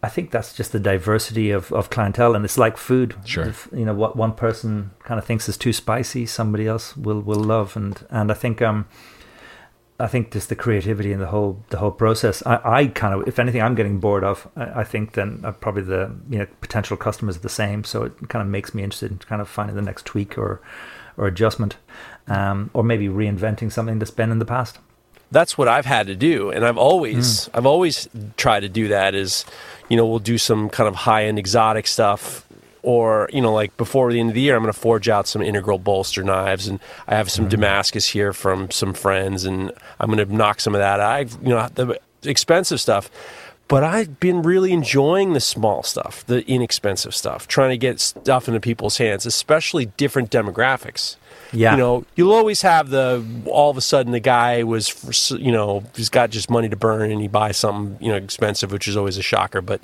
[0.02, 3.16] I think that's just the diversity of, of clientele, and it's like food.
[3.26, 3.46] Sure.
[3.46, 7.22] If, you know what one person kind of thinks is too spicy, somebody else will
[7.22, 8.86] will love, and and I think um.
[10.04, 12.44] I think just the creativity and the whole the whole process.
[12.46, 14.48] I, I kind of, if anything, I'm getting bored of.
[14.58, 18.04] I, I think then uh, probably the you know potential customers are the same, so
[18.04, 20.62] it kind of makes me interested in kind of finding the next tweak or
[21.16, 21.78] or adjustment,
[22.28, 24.78] um, or maybe reinventing something that's been in the past.
[25.32, 29.16] that's what I've had to do, and I've always I've always tried to do that.
[29.16, 29.46] Is
[29.90, 32.46] you know we'll do some kind of high end exotic stuff,
[32.84, 35.28] or you know like before the end of the year, I'm going to forge out
[35.28, 37.52] some integral bolster knives, and I have some mm-hmm.
[37.52, 41.00] Damascus here from some friends, and I'm going to knock some of that.
[41.00, 43.10] I you know the expensive stuff.
[43.70, 48.48] But I've been really enjoying the small stuff, the inexpensive stuff, trying to get stuff
[48.50, 51.16] into people's hands, especially different demographics
[51.54, 51.72] Yeah.
[51.72, 55.84] you know you'll always have the all of a sudden the guy was you know
[55.96, 58.98] he's got just money to burn and he buys something you know expensive which is
[58.98, 59.80] always a shocker but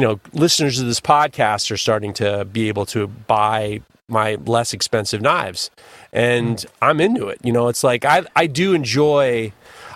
[0.00, 4.72] you know listeners of this podcast are starting to be able to buy my less
[4.72, 5.70] expensive knives
[6.10, 9.52] and i'm into it you know it's like i i do enjoy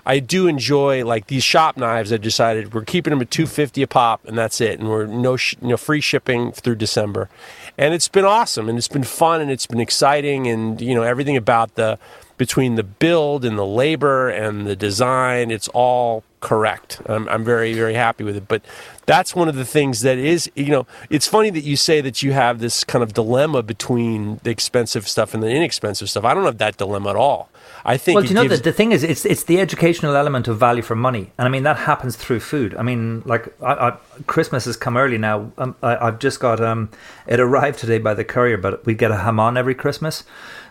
[0.07, 2.13] I do enjoy like these shop knives.
[2.13, 4.79] I decided we're keeping them at two fifty a pop, and that's it.
[4.79, 7.31] And we're no, sh- you know, free shipping through December,
[7.79, 11.05] and it's been awesome, and it's been fun, and it's been exciting, and you know
[11.05, 11.99] everything about the
[12.37, 17.01] between the build and the labor and the design, it's all correct.
[17.07, 18.47] I'm, I'm very very happy with it.
[18.47, 18.63] But
[19.07, 22.23] that's one of the things that is you know it's funny that you say that
[22.23, 26.25] you have this kind of dilemma between the expensive stuff and the inexpensive stuff.
[26.25, 27.49] I don't have that dilemma at all.
[27.87, 30.15] I think Well, do you know gives- the, the thing is, it's it's the educational
[30.17, 32.75] element of value for money, and I mean that happens through food.
[32.77, 33.91] I mean, like I, I,
[34.27, 35.51] Christmas has come early now.
[35.59, 36.91] Um, I, I've just got um,
[37.27, 40.25] it arrived today by the courier, but we get a hamon every Christmas.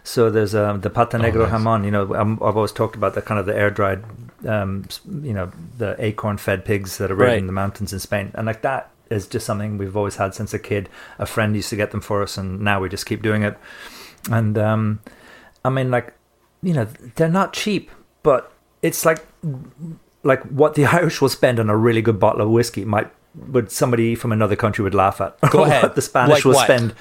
[0.05, 1.51] So there's um, the pata negro nice.
[1.51, 1.83] hamon.
[1.85, 4.03] You know, um, I've always talked about the kind of the air dried,
[4.47, 4.85] um,
[5.21, 7.37] you know, the acorn fed pigs that are raised Right.
[7.39, 10.53] in the mountains in Spain, and like that is just something we've always had since
[10.53, 10.89] a kid.
[11.19, 13.57] A friend used to get them for us, and now we just keep doing it.
[14.29, 14.99] And um,
[15.63, 16.13] I mean, like,
[16.61, 16.85] you know,
[17.15, 17.89] they're not cheap,
[18.23, 19.25] but it's like
[20.23, 23.71] like what the Irish will spend on a really good bottle of whiskey might would
[23.71, 25.39] somebody from another country would laugh at.
[25.49, 25.95] Go ahead.
[25.95, 26.65] The Spanish Like will what?
[26.65, 26.93] spend.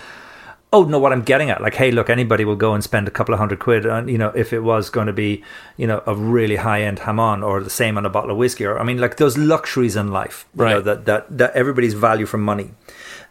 [0.74, 3.10] Oh no, what I'm getting at, like, hey, look, anybody will go and spend a
[3.10, 5.44] couple of hundred quid on, you know, if it was going to be,
[5.76, 8.64] you know, a really high end hamon or the same on a bottle of whiskey,
[8.64, 10.84] or I mean, like those luxuries in life, you know, Right.
[10.84, 12.70] that that that everybody's value for money.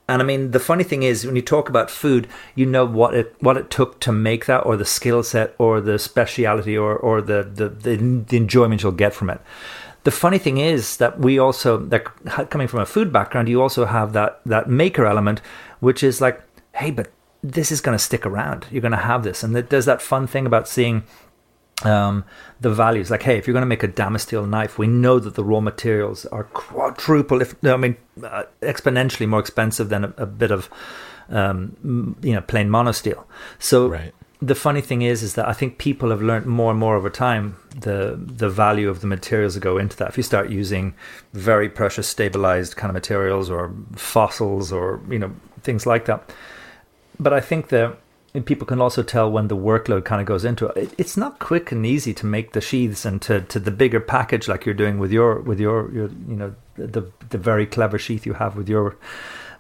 [0.08, 3.16] And I mean, the funny thing is, when you talk about food, you know what
[3.16, 6.96] it what it took to make that, or the skill set, or the speciality, or
[6.96, 9.42] or the the, the, the enjoyment you'll get from it.
[10.04, 12.08] The funny thing is that we also, like
[12.50, 15.42] coming from a food background, you also have that that maker element,
[15.80, 16.42] which is like,
[16.74, 17.10] hey, but
[17.44, 18.68] this is going to stick around.
[18.72, 21.04] You're going to have this, and there's that fun thing about seeing
[21.84, 22.24] um,
[22.60, 23.10] the values.
[23.10, 25.60] Like, hey, if you're going to make a Damasteel knife, we know that the raw
[25.60, 30.70] materials are quadruple, if I mean, uh, exponentially more expensive than a, a bit of
[31.30, 33.24] um, you know, plain monosteel.
[33.58, 34.14] So Right.
[34.42, 37.10] the funny thing is, is that I think people have learned more and more over
[37.10, 40.10] time the the value of the materials that go into that.
[40.10, 40.94] If you start using
[41.34, 45.32] very precious stabilized kind of materials or fossils or you know
[45.64, 46.32] things like that,
[47.22, 47.98] but I think that
[48.46, 50.78] people can also tell when the workload kind of goes into it.
[50.78, 50.94] it.
[50.98, 54.48] It's not quick and easy to make the sheaths and to, to the bigger package
[54.48, 58.26] like you're doing with your with your, your you know the the very clever sheath
[58.26, 58.96] you have with your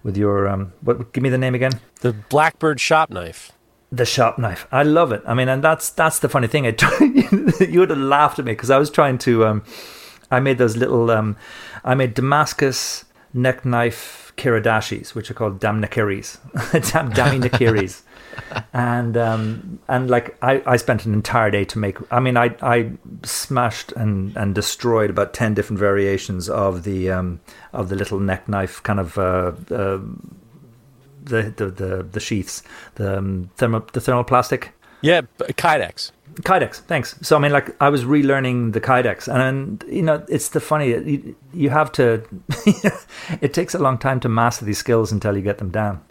[0.04, 3.52] with your um what give me the name again The Blackbird shop knife.
[3.92, 4.66] the sharp knife.
[4.72, 5.22] I love it.
[5.28, 6.66] I mean, and that's that's the funny thing.
[6.66, 6.74] I
[7.70, 9.46] you would have laughed at me because I was trying to.
[9.46, 9.64] Um,
[10.32, 11.12] I made those little.
[11.12, 11.36] Um,
[11.84, 16.38] I made Damascus neck knife kiridashis, which are called damnakiris,
[16.92, 18.02] dam daminikiris.
[18.74, 21.98] and um, and like I, I spent an entire day to make.
[22.12, 22.92] I mean, I I
[23.24, 27.42] smashed and and destroyed about ten different variations of the um,
[27.74, 29.18] of the little neck knife kind of.
[29.18, 30.00] Uh, uh,
[31.24, 32.64] the, the, the, the sheaths,
[32.96, 34.70] the um, thermo, the thermoplastic.
[35.02, 36.12] Yeah, Kydex.
[36.36, 37.16] Kydex, thanks.
[37.22, 40.90] So I mean, like I was relearning the Kydex, and you know, it's the funny.
[40.90, 42.24] You, you have to.
[43.42, 46.02] it takes a long time to master these skills until you get them down.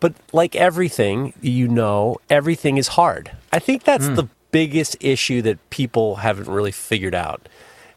[0.00, 3.32] But like everything, you know, everything is hard.
[3.52, 4.14] I think that's hmm.
[4.14, 7.48] the biggest issue that people haven't really figured out.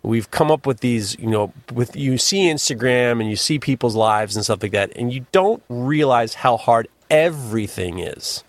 [0.03, 3.95] We've come up with these, you know, with you see Instagram and you see people's
[3.95, 8.43] lives and stuff like that, and you don't realize how hard everything is.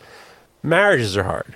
[0.64, 1.54] Marriages are hard.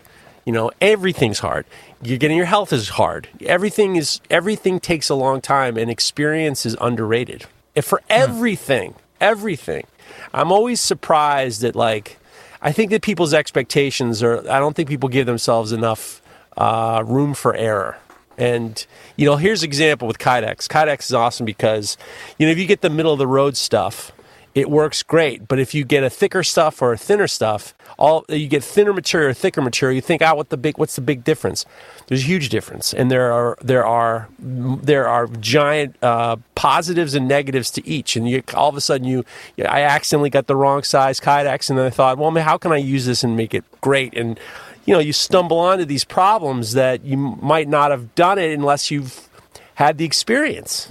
[0.48, 1.66] You know, everything's hard.
[2.02, 3.28] You're getting your health is hard.
[3.44, 7.44] Everything is everything takes a long time and experience is underrated.
[7.74, 9.86] If for everything, everything.
[10.32, 12.18] I'm always surprised that like
[12.62, 16.22] I think that people's expectations are I don't think people give themselves enough
[16.56, 17.98] uh, room for error.
[18.38, 20.66] And you know, here's an example with Kydex.
[20.66, 21.98] Kydex is awesome because
[22.38, 24.12] you know if you get the middle of the road stuff,
[24.58, 25.46] it works great.
[25.46, 28.92] But if you get a thicker stuff or a thinner stuff, all you get thinner
[28.92, 31.64] material or thicker material, you think, ah, what the big, what's the big difference?
[32.06, 37.28] There's a huge difference, and there are there are there are giant uh, positives and
[37.28, 38.16] negatives to each.
[38.16, 39.24] And you all of a sudden you,
[39.58, 42.78] I accidentally got the wrong size Kydex, and then I thought, well, how can I
[42.78, 44.16] use this and make it great?
[44.16, 44.40] And
[44.86, 48.90] you know, you stumble onto these problems that you might not have done it unless
[48.90, 49.28] you've
[49.74, 50.90] had the experience.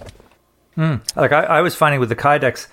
[1.16, 2.68] Like I, I was finding with the Kydex,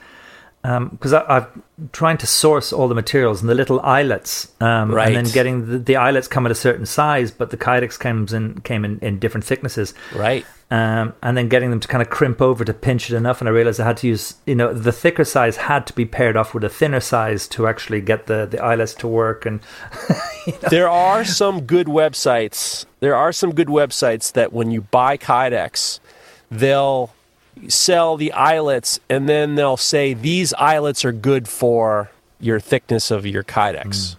[0.65, 5.09] because I I'm trying to source all the materials and the little eyelets, um, Right.
[5.15, 8.33] and then getting the, the eyelets come at a certain size, but the Kydex comes
[8.33, 9.93] in came in, in different thicknesses.
[10.15, 10.47] Right.
[10.71, 13.43] um, and then getting them to kind of crimp over to pinch it enough.
[13.43, 16.07] And I realized I had to use, you know, the thicker size had to be
[16.07, 19.45] paired off with a thinner size to actually get the, the eyelets to work.
[19.45, 19.61] And
[20.71, 22.87] there are some good websites.
[23.01, 26.01] There are some good websites that when you buy Kydex,
[26.51, 27.11] they'll
[27.69, 33.25] sell the eyelets and then they'll say these eyelets are good for your thickness of
[33.27, 33.87] your Kydex.
[33.87, 34.17] Mm.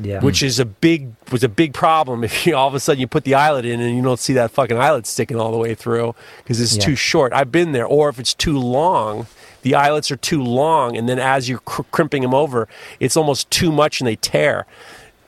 [0.00, 3.00] yeah, Which is a big was a big problem if you all of a sudden
[3.00, 5.58] you put the eyelet in and you don't see that fucking eyelet sticking all the
[5.58, 6.84] way through because it's Yeah.
[6.84, 7.32] too short.
[7.32, 7.86] I've been there.
[7.86, 9.26] Or if it's too long,
[9.62, 12.68] the eyelets are too long, and then as you're cr- crimping them over,
[13.00, 14.66] it's almost too much and they tear.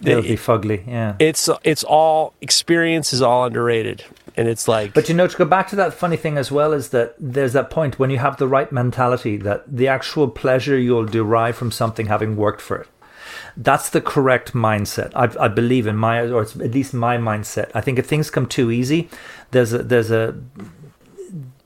[0.05, 0.87] it'll It- be fugly.
[0.87, 1.15] Yeah.
[1.19, 4.05] it's it's all experience is all underrated
[4.37, 6.73] and it's like But you know, to go back to that funny thing as well,
[6.73, 10.79] is that there's that point when you have the right mentality that the actual pleasure
[10.79, 12.89] you'll derive from something having worked for it.
[13.57, 15.13] That's the correct mindset.
[15.15, 17.71] I, I believe in my, or it's at least my mindset.
[17.75, 19.09] I think if things come too easy,
[19.51, 20.35] there's a there's a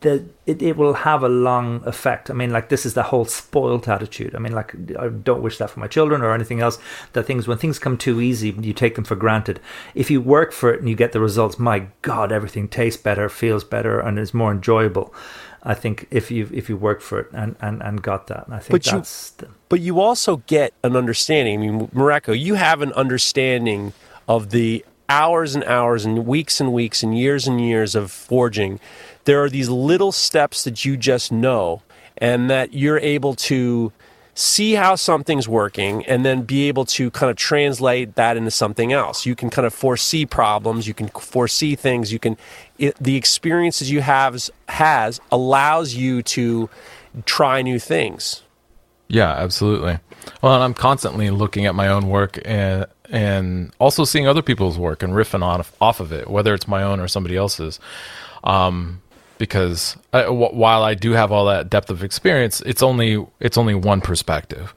[0.00, 2.30] that it, it will have a long effect.
[2.30, 4.34] I mean, like this is the whole spoilt attitude.
[4.34, 6.78] I mean, like I don't wish that for my children or anything else.
[7.12, 9.60] That things when things come too easy, you take them for granted.
[9.94, 13.28] If you work for it and you get the results, my God, everything tastes better,
[13.28, 15.12] feels better, and is more enjoyable.
[15.62, 18.58] I think if you if you work for it and and, and got that, I
[18.60, 21.58] think But you- that's the, but you also get an understanding.
[21.58, 23.92] I mean, Mareko, you have an understanding
[24.26, 28.80] of the hours and hours and weeks and weeks and years and years of forging.
[29.24, 31.82] There are these little steps that you just know,
[32.18, 33.92] and that you're able to
[34.34, 38.92] see how something's working and then be able to kind of translate that into something
[38.92, 39.26] else.
[39.26, 42.36] You can kind of foresee problems, you can foresee things, you can
[42.78, 46.70] it, the experiences you have has allows you to
[47.26, 48.42] try new things.
[49.08, 49.98] Yeah, absolutely.
[50.40, 54.78] Well, and I'm constantly looking at my own work and and also seeing other people's
[54.78, 57.80] work and riffing on off of it, whether it's my own or somebody else's.
[58.44, 59.02] Um,
[59.40, 63.56] because I, w- while I do have all that depth of experience, it's only it's
[63.56, 64.74] only one perspective,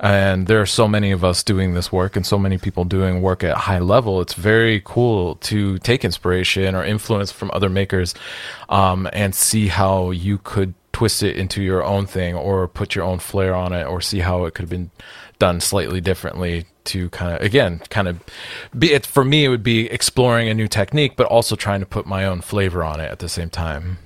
[0.00, 3.20] and there are so many of us doing this work and so many people doing
[3.20, 4.22] work at high level.
[4.22, 8.14] It's very cool to take inspiration or influence from other makers,
[8.70, 13.04] um, and see how you could twist it into your own thing or put your
[13.04, 14.90] own flair on it or see how it could have been
[15.38, 18.20] done slightly differently to kind of again kind of
[18.78, 21.86] be it for me it would be exploring a new technique but also trying to
[21.86, 23.98] put my own flavor on it at the same time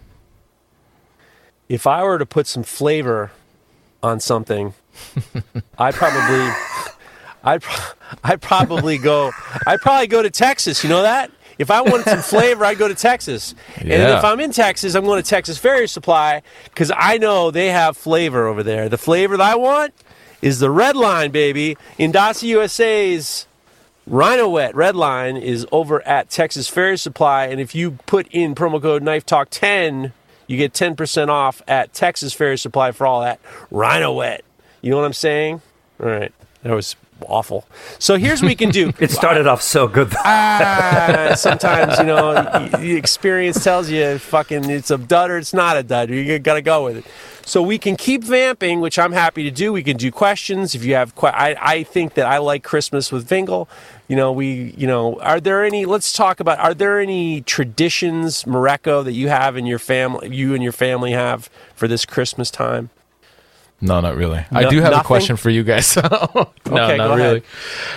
[1.68, 3.30] If I were to put some flavor
[4.02, 4.74] on something,
[5.78, 6.52] I'd probably,
[7.44, 7.62] I'd,
[8.24, 9.30] I'd probably go,
[9.66, 10.82] I'd probably go to Texas.
[10.82, 11.30] You know that?
[11.58, 13.54] If I wanted some flavor, I'd go to Texas.
[13.76, 13.88] And
[14.18, 17.96] if I'm in Texas, I'm going to Texas Farrier Supply because I know they have
[17.96, 18.88] flavor over there.
[18.88, 19.94] The flavor that I want
[20.42, 21.76] is the red line, baby.
[21.98, 23.46] Indasa USA's
[24.06, 28.82] Rhynowet Red Line is over at Texas Farrier Supply, and if you put in promo
[28.82, 30.12] code Knife Talk 10,
[30.48, 33.40] you get 10% off at Texas Farrier Supply for all that
[33.70, 34.44] Rhynowet.
[34.80, 35.62] You know what I'm saying?
[36.00, 36.32] All right,
[36.64, 36.96] that was
[37.28, 37.64] awful.
[37.98, 38.92] So here's what we can do.
[39.00, 40.10] It started off so good.
[40.10, 40.18] though.
[40.24, 45.76] Ah, sometimes you know y- experience tells you fucking it's a dud or it's not
[45.76, 46.10] a dud.
[46.10, 47.04] You got to go with it.
[47.44, 49.72] So we can keep vamping, which I'm happy to do.
[49.72, 51.14] We can do questions if you have.
[51.16, 53.68] Que- I I think that I like Christmas with Fingal.
[54.08, 55.84] You know, we you know, are there any?
[55.84, 56.58] Let's talk about.
[56.60, 60.34] Are there any traditions, Mareko, that you have in your family?
[60.34, 62.90] You and your family have for this Christmas time?
[63.82, 64.44] No, not really.
[64.52, 65.00] I do have nothing?
[65.00, 65.96] a question for you guys.
[65.96, 67.42] no, Okay, not really.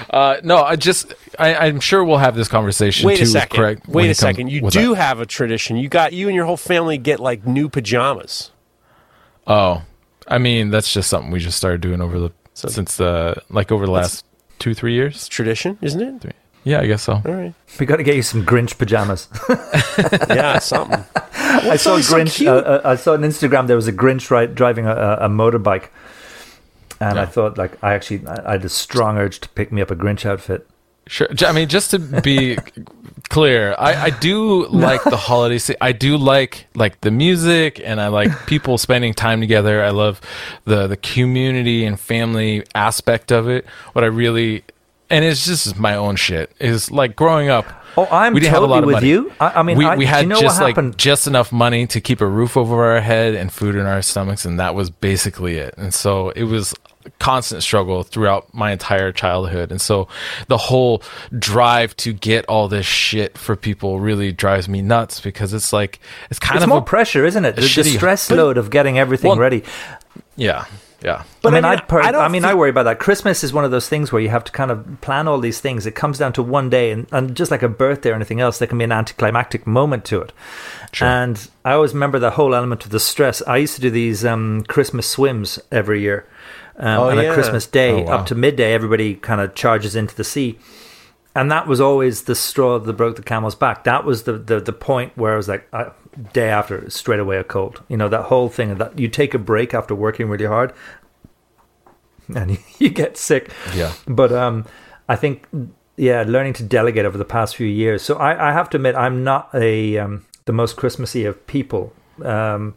[0.10, 3.06] Uh, no, I just I, I'm sure we'll have this conversation.
[3.06, 3.56] Wait too a second.
[3.56, 4.48] Craig Wait a second.
[4.48, 4.96] You do that.
[4.96, 5.78] have a tradition.
[5.78, 8.52] You got you and your whole family get like new pajamas.
[9.46, 9.84] Oh,
[10.28, 13.86] I mean that's just something we just started doing over the since the like over
[13.86, 14.26] the last
[14.58, 15.16] two three years.
[15.16, 16.22] It's tradition, isn't it?
[16.22, 16.32] Three.
[16.66, 17.14] Yeah, I guess so.
[17.14, 17.54] All right.
[17.80, 19.30] we got to get you some Grinch pajamas.
[20.30, 21.04] Yeah, something.
[21.34, 22.36] I saw a always so Grinch.
[22.36, 22.50] cute?
[22.50, 25.30] uh, uh, I saw on Instagram there was a Grinch right driving a, a, a
[25.30, 25.90] motorbike,
[27.00, 29.82] and I thought like I actually I I had a strong urge to pick me
[29.82, 30.68] up a Grinch outfit.
[31.08, 31.28] Sure.
[31.46, 32.58] I mean, just to be
[33.30, 35.60] clear, I, I do like the holiday.
[35.60, 39.84] Se- I do like like the music, and I like people spending time together.
[39.84, 40.20] I love
[40.66, 43.66] the the community and family aspect of it.
[43.94, 44.64] What I really
[45.16, 47.66] and it's just my own shit is like growing up.
[47.98, 49.08] Oh, I'm we didn't have a lot of with money.
[49.08, 49.32] you.
[49.40, 52.02] I- I mean, we, I- we had you know just like just enough money to
[52.02, 55.56] keep a roof over our head and food in our stomachs, and that was basically
[55.58, 55.74] it.
[55.78, 56.74] And so it was
[57.06, 59.72] a constant struggle throughout my entire childhood.
[59.72, 60.10] And so
[60.48, 61.02] the whole
[61.40, 66.00] drive to get all this shit for people really drives me nuts because it's like
[66.30, 67.56] it's kind It's of more a pressure, isn't it?
[67.56, 69.64] The, the stress load of getting everything Well, ready.
[70.36, 70.66] yeah,
[71.02, 71.24] yeah.
[71.42, 73.00] But I mean, I I, mean, per- I I, mean, I worry about that.
[73.00, 75.60] Christmas is one of those things where you have to kind of plan all these
[75.60, 75.86] things.
[75.86, 78.58] It comes down to one day, and, and just like a birthday or anything else,
[78.60, 80.32] there can be an anticlimactic moment to it.
[80.92, 81.08] Sure.
[81.08, 83.42] And I always remember the whole element of the stress.
[83.44, 86.28] I used to do these um, Christmas swims every year.
[86.78, 87.30] Um, Oh, and yeah.
[87.30, 88.18] on Christmas Day, Oh, wow.
[88.20, 90.58] up to midday, everybody kind of charges into the sea.
[91.38, 93.84] And that was always the straw that broke the camel's back.
[93.84, 95.90] That was the, the, the point where I was like, uh,
[96.34, 97.82] day after, straight away a cold.
[97.88, 100.74] You know, that whole thing that you take a break after working really hard
[102.34, 103.52] and you, you get sick.
[103.76, 103.94] Yeah.
[104.08, 104.66] But um,
[105.08, 105.48] I think,
[105.98, 108.02] yeah, learning to delegate over the past few years.
[108.02, 111.94] So I, I have to admit, I'm not a um, the most Christmassy of people,
[112.24, 112.76] um,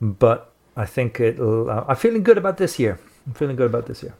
[0.00, 1.70] but I think it'll.
[1.70, 2.98] Uh, I'm feeling good about this year.
[3.26, 4.14] I'm feeling good about this year.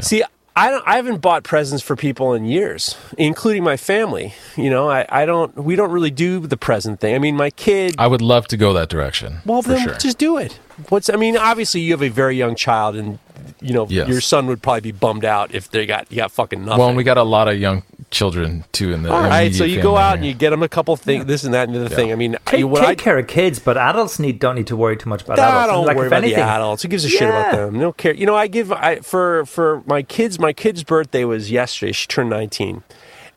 [0.00, 0.22] See,
[0.58, 0.82] I don't.
[0.88, 4.34] I haven't bought presents for people in years, including my family.
[4.56, 5.54] You know, I, I don't.
[5.54, 7.14] We don't really do the present thing.
[7.14, 7.94] I mean, my kid.
[7.98, 9.40] I would love to go that direction.
[9.44, 9.94] well, for then sure.
[9.98, 10.58] just do it.
[10.88, 11.08] What's?
[11.10, 13.18] I mean, obviously, you have a very young child, and
[13.60, 14.08] you know Yes.
[14.08, 16.78] your son would probably be bummed out if they got you got fucking nothing.
[16.78, 19.64] well, and we got a lot of young children too in the All right, so
[19.64, 20.16] you go out here.
[20.18, 22.12] and you get them a couple things, this and that and the other thing.
[22.12, 24.66] I mean, Take, you- what take I, care of kids, but adults need don't need
[24.68, 25.72] to worry too much about I adults.
[25.72, 26.82] don't like, worry about anything, the adults.
[26.82, 27.74] Who gives a shit about them?
[27.74, 28.14] They don't care.
[28.14, 30.38] You know, I give I for for my kids.
[30.38, 31.92] My kid's birthday was yesterday.
[31.92, 32.82] She turned nineteen,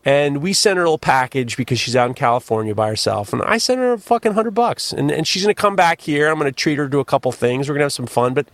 [0.06, 3.34] and we sent her a little package because she's out in California by herself.
[3.34, 6.30] And I sent her a fucking hundred bucks, and and she's gonna come back here.
[6.30, 7.68] I'm gonna treat her to a couple things.
[7.68, 8.48] We're gonna have some fun, but.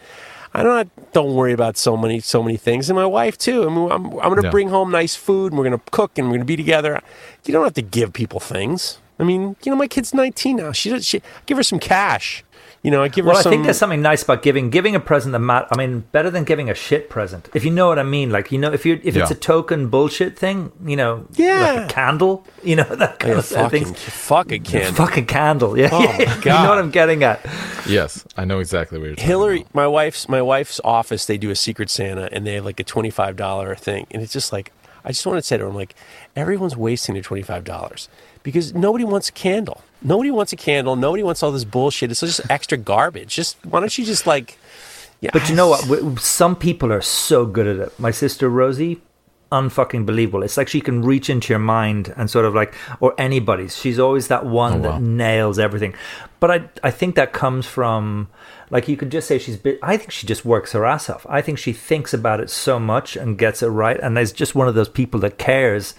[0.58, 3.64] I don't don't worry about so many so many things, and my wife too.
[3.64, 4.52] I mean, I'm I'm going to Yeah.
[4.52, 7.02] bring home nice food, and we're going to cook, and we're going to be together.
[7.44, 9.00] You don't have to give people things.
[9.20, 10.72] I mean, you know, my kid's 19 now.
[10.72, 11.06] She does.
[11.06, 12.42] She give her some cash.
[12.86, 15.00] You know, I give her Well, I think there's something nice about giving giving a
[15.00, 15.68] present that mat.
[15.72, 17.50] I mean, better than giving a shit present.
[17.56, 19.38] If you know what I mean, like you know, if you if it's Yeah.
[19.38, 21.60] a token bullshit thing, you know, Yeah.
[21.74, 23.94] like a candle, you know, that kind Yeah, of fucking, thing.
[23.96, 24.94] fucking can.
[24.94, 25.90] Fucking candle, yeah.
[25.92, 27.40] Oh, my you know what I'm getting at.
[27.88, 29.74] yes, I know exactly what you're talking Hillary, about.
[29.76, 32.84] my wife's my wife's office, they do a Secret Santa, and they have like a
[32.84, 34.72] twenty five dollar thing, and it's just like
[35.04, 35.96] I just want to say to her, I'm like,
[36.36, 38.10] everyone's wasting their twenty five dollars
[38.44, 39.82] because nobody wants a candle.
[40.06, 40.96] Nobody wants a candle.
[40.96, 42.12] Nobody wants all this bullshit.
[42.12, 43.36] It's just extra garbage.
[43.36, 44.58] Just why don't you just like,
[45.20, 45.32] yeah.
[45.34, 46.20] But you know what?
[46.20, 48.00] Some people are so good at it.
[48.00, 49.02] My sister Rosie,
[49.52, 50.44] unfucking believable.
[50.44, 53.76] It's like she can reach into your mind and sort of like, or anybody's.
[53.78, 54.92] She's always that one Oh, wow.
[54.94, 55.96] that nails everything.
[56.40, 58.28] But I, I think that comes from,
[58.70, 59.58] like, you could just say she's.
[59.82, 61.26] I think she just works her ass off.
[61.28, 64.54] I think she thinks about it so much and gets it right, and is just
[64.54, 65.96] one of those people that cares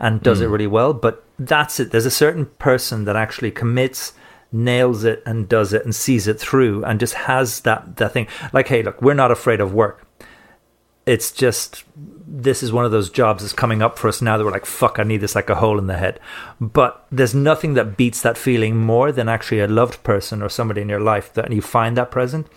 [0.00, 0.52] and does it hmm.
[0.52, 0.92] really well.
[0.92, 1.92] But that's it.
[1.92, 4.14] There's a certain person that actually commits
[4.52, 8.26] nails it and does it and sees it through and just has that that thing
[8.52, 10.04] like hey look we're not afraid of work
[11.06, 14.44] it's just this is one of those jobs that's coming up for us now that
[14.44, 16.18] we're like fuck i need this like a hole in the head
[16.60, 20.80] but there's nothing that beats that feeling more than actually a loved person or somebody
[20.80, 22.48] in your life that and you find that present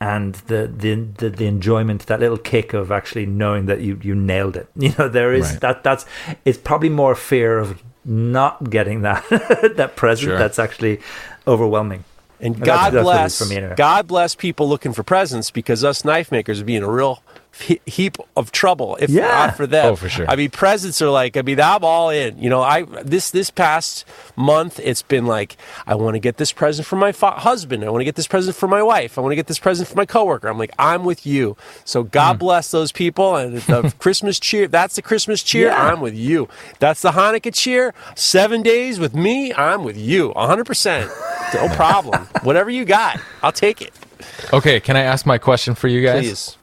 [0.00, 4.14] and the, the the the enjoyment that little kick of actually knowing that you you
[4.14, 5.60] nailed it you know there is Right.
[5.60, 6.06] that that's
[6.44, 9.24] it's probably more fear of not getting that
[9.76, 10.38] that present Sure.
[10.38, 11.00] that's actually
[11.46, 12.04] overwhelming
[12.40, 13.74] And That's- God that's what it is bless, for me anyway.
[13.76, 17.16] God bless people looking for presents because us knife makers would be in a real
[17.16, 17.37] he-
[17.86, 19.22] heap of trouble if Yeah.
[19.26, 19.86] not for them.
[19.86, 20.26] Oh, for sure.
[20.28, 22.38] I mean, presents are like, I mean, I'm all in.
[22.38, 24.04] You know, I this this past
[24.36, 27.84] month, it's been like, I want to get this present for my fa- husband.
[27.84, 29.18] I want to get this present for my wife.
[29.18, 30.48] I want to get this present for my coworker.
[30.48, 31.56] I'm like, I'm with you.
[31.84, 32.38] So God Hmm.
[32.38, 34.68] bless those people and the Christmas cheer.
[34.68, 35.68] That's the Christmas cheer.
[35.68, 35.88] Yeah.
[35.92, 36.48] I'm with you.
[36.78, 37.94] That's the Hanukkah cheer.
[38.14, 39.52] Seven days with me.
[39.54, 40.28] I'm with you.
[40.30, 40.64] 100.
[40.64, 41.10] percent
[41.54, 42.26] No problem.
[42.42, 43.92] Whatever you got, I'll take it.
[44.52, 46.24] Okay, can I ask my question for you guys?
[46.26, 46.57] Please.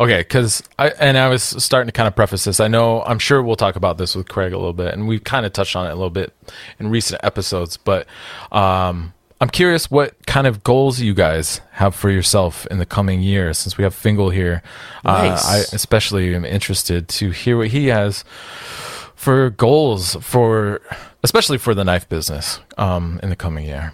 [0.00, 2.58] Okay, because I and I was starting to kind of preface this.
[2.58, 5.22] I know I'm sure we'll talk about this with Craig a little bit, and we've
[5.22, 6.32] kind of touched on it a little bit
[6.78, 7.76] in recent episodes.
[7.76, 8.06] But
[8.50, 13.20] um, I'm curious what kind of goals you guys have for yourself in the coming
[13.20, 13.52] year.
[13.52, 14.62] Since we have Fingal here,
[15.04, 15.44] Nice.
[15.44, 18.24] uh, I especially am interested to hear what he has
[19.14, 20.80] for goals for,
[21.22, 23.92] especially for the knife business um, in the coming year.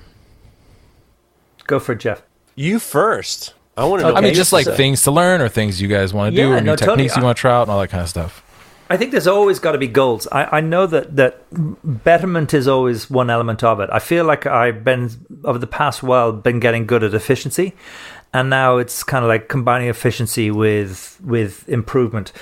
[1.66, 2.22] go for it Geoff
[2.54, 3.54] You first.
[3.76, 4.14] I want to know.
[4.14, 6.54] I mean, just like things to learn or things you guys want to do Yeah,
[6.56, 6.96] or new no, totally.
[6.96, 8.42] techniques you want to try out and all that kind of stuff.
[8.88, 10.28] I think there's always got to be goals.
[10.30, 11.42] I, I know that that
[12.04, 13.90] betterment is always one element of it.
[13.92, 15.10] I feel like I've been
[15.44, 17.74] over the past while been getting good at efficiency,
[18.32, 22.32] and now it's kind of like combining efficiency with with improvement.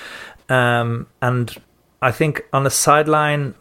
[0.51, 1.55] Um, and
[2.03, 3.55] I think on the sideline,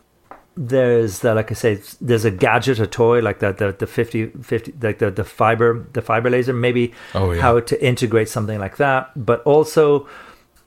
[0.56, 4.28] there's the like I say, there's a gadget, a toy like that, the the 50,
[4.28, 6.54] 50 like the the fiber the fiber laser.
[6.54, 7.42] Maybe Oh, yeah.
[7.42, 10.08] how to integrate something like that, but also.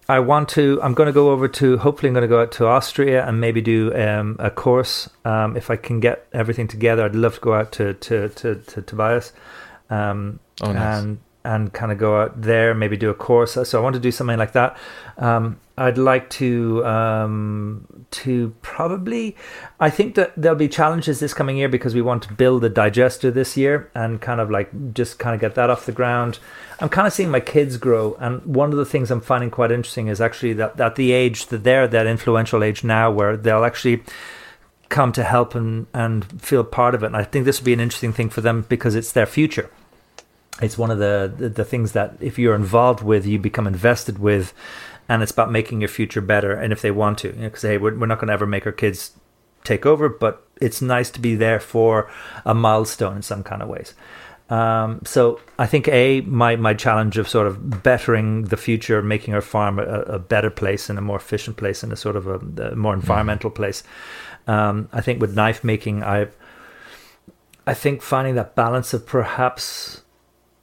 [0.09, 0.81] I want to.
[0.85, 1.79] I'm going to go over to.
[1.79, 5.11] Hopefully, I'm going to go out to Austria and maybe do um, a course.
[5.25, 8.55] Um, if I can get everything together, I'd love to go out to to to,
[8.55, 9.33] to Tobias,
[9.91, 11.03] um, Oh, nice.
[11.03, 13.53] and and kind of go out there, maybe do a course.
[13.53, 14.77] So I want to do something like that.
[15.17, 19.37] Um, I'd like to um, to probably.
[19.79, 22.69] I think that there'll be challenges this coming year because we want to build a
[22.69, 26.41] digester this year and kind of like just kind of get that off the ground.
[26.81, 29.71] I'm kind of seeing my kids grow, and one of the things I'm finding quite
[29.71, 33.65] interesting is actually that that the age that they're that influential age now where they'll
[33.65, 34.03] actually
[34.89, 37.07] come to help and and feel part of it.
[37.07, 39.71] And I think this would be an interesting thing for them because it's their future
[40.63, 44.19] it's one of the, the the things that if you're involved with you become invested
[44.19, 44.53] with
[45.09, 47.97] and it's about making your future better and if they want to because hey we're,
[47.97, 49.13] we're not going to ever make our kids
[49.65, 52.11] take over but it's nice to be there for
[52.45, 53.95] a milestone in some kind of ways
[54.49, 59.35] um, so I think a my my challenge of sort of bettering the future, making
[59.35, 62.29] our farm a, a better place and a more efficient place and a sort of
[62.29, 63.83] a, a more environmental place.
[64.47, 66.37] Um, I think with knife making, I've
[67.67, 70.03] I think finding that balance of perhaps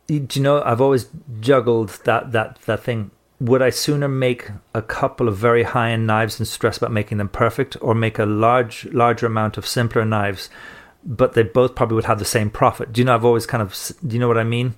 [0.08, 1.08] do you know I've always
[1.40, 3.12] juggled that that that thing.
[3.40, 7.18] Would I sooner make a couple of very high end knives and stress about making
[7.18, 10.50] them perfect, or make a large larger amount of simpler knives,
[11.04, 12.94] but they both probably would have the same profit?
[12.94, 13.76] Do you know I've always kind of
[14.06, 14.76] do you know what I mean?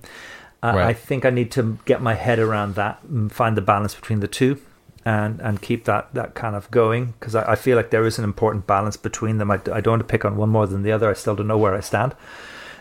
[0.62, 0.86] Uh, Right.
[0.86, 4.20] I think I need to get my head around that and find the balance between
[4.20, 4.60] the two.
[5.04, 8.18] And, and keep that, that kind of going because I, I feel like there is
[8.18, 9.52] an important balance between them.
[9.52, 11.08] I, I don't want to pick on one more than the other.
[11.08, 12.16] I still don't know where I stand.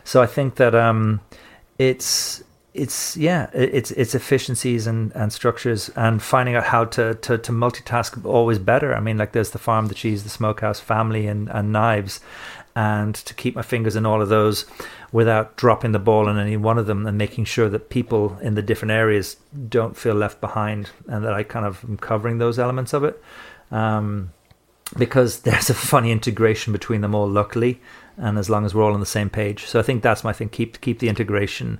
[0.03, 1.21] So I think that um,
[1.77, 7.37] it's it's yeah it's it's efficiencies and, and structures and finding out how to, to
[7.37, 8.93] to multitask always better.
[8.93, 12.19] I mean, like there's the farm, the cheese, the smokehouse, family, and and knives,
[12.75, 14.65] and to keep my fingers in all of those
[15.11, 18.55] without dropping the ball in any one of them and making sure that people in
[18.55, 19.37] the different areas
[19.69, 23.23] don't feel left behind and that I kind of am covering those elements of it.
[23.71, 24.33] Um,
[24.97, 27.79] because there's a funny integration between them all, luckily,
[28.17, 29.65] and as long as we're all on the same page.
[29.65, 31.79] So I think that's my thing: keep keep the integration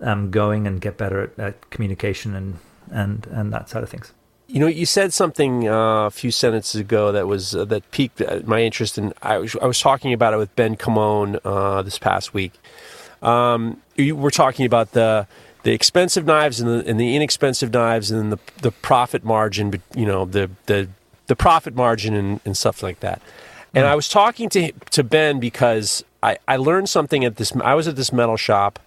[0.00, 2.58] um, going and get better at, at communication and
[2.90, 4.12] and and that side of things.
[4.46, 8.20] You know, you said something uh, a few sentences ago that was uh, that piqued
[8.20, 11.82] uh, my interest, and I was, I was talking about it with Ben Camone uh,
[11.82, 12.54] this past week.
[13.22, 15.26] Um, you were talking about the
[15.62, 19.80] the expensive knives and the, and the inexpensive knives, and the the profit margin.
[19.94, 20.88] You know, the the
[21.28, 23.22] the profit margin and, and stuff like that.
[23.74, 23.90] And hmm.
[23.90, 27.54] I was talking to to Ben because I, I learned something at this.
[27.56, 28.78] I was at this metal shop,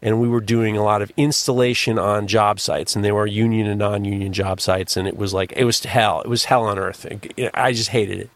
[0.00, 3.66] and we were doing a lot of installation on job sites, and they were union
[3.66, 6.20] and non-union job sites, and it was like it was hell.
[6.22, 7.06] It was hell on earth.
[7.54, 8.30] I just hated it.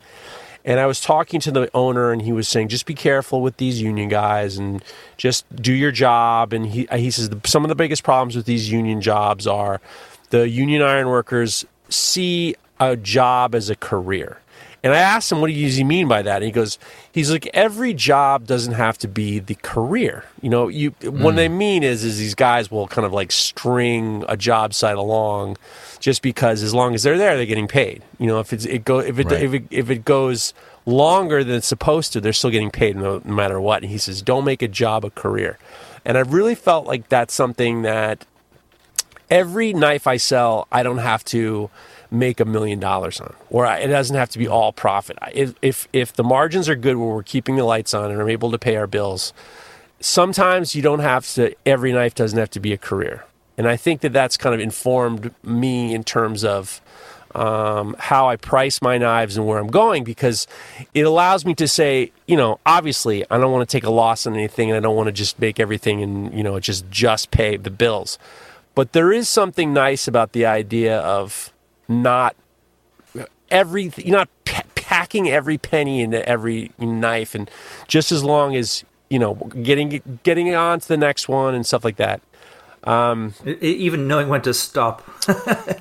[0.64, 3.57] And I was talking to the owner, and he was saying, "Just be careful with
[3.59, 4.82] these union guys, and
[5.16, 8.70] just do your job." And he he says some of the biggest problems with these
[8.70, 9.80] union jobs are
[10.30, 14.40] the union iron workers see a job as a career.
[14.87, 16.37] And I asked him, what does he mean by that?
[16.37, 16.78] And he goes,
[17.11, 20.24] he's like, every job doesn't have to be the career.
[20.41, 21.34] You know, you what mm.
[21.34, 25.57] they mean is, is these guys will kind of like string a job site along,
[25.99, 28.05] just because as long as they're there, they're getting paid.
[28.20, 29.43] You know, if it's it go if it Right.
[29.43, 33.20] if it if it goes longer than it's supposed to, they're still getting paid no,
[33.24, 33.82] no matter what.
[33.82, 35.59] And he says, don't make a job a career.
[36.05, 38.24] And I really felt like that's something that
[39.28, 41.70] every knife I sell, I don't have to
[42.19, 45.19] make a million dollars on, or I, it doesn't have to be all profit.
[45.33, 48.29] If, if if the margins are good, where we're keeping the lights on and I'm
[48.29, 49.33] able to pay our bills,
[50.01, 51.55] sometimes you don't have to.
[51.64, 53.25] Every knife doesn't have to be a career,
[53.57, 56.81] and I think that that's kind of informed me in terms of.
[57.35, 60.47] Um, how I price my knives and where I'm going because
[60.95, 64.27] it allows me to say, you know, obviously I don't want to take a loss
[64.27, 67.31] on anything and I don't want to just make everything and, you know, just just
[67.31, 68.19] pay the bills.
[68.75, 71.53] But there is something nice about the idea of
[71.89, 72.37] not
[73.51, 77.51] every you're not pa- packing every penny into every knife, and
[77.89, 81.84] just as long as you know getting getting on to the next one and stuff
[81.84, 82.20] like that.
[82.87, 85.03] E- even knowing when to stop.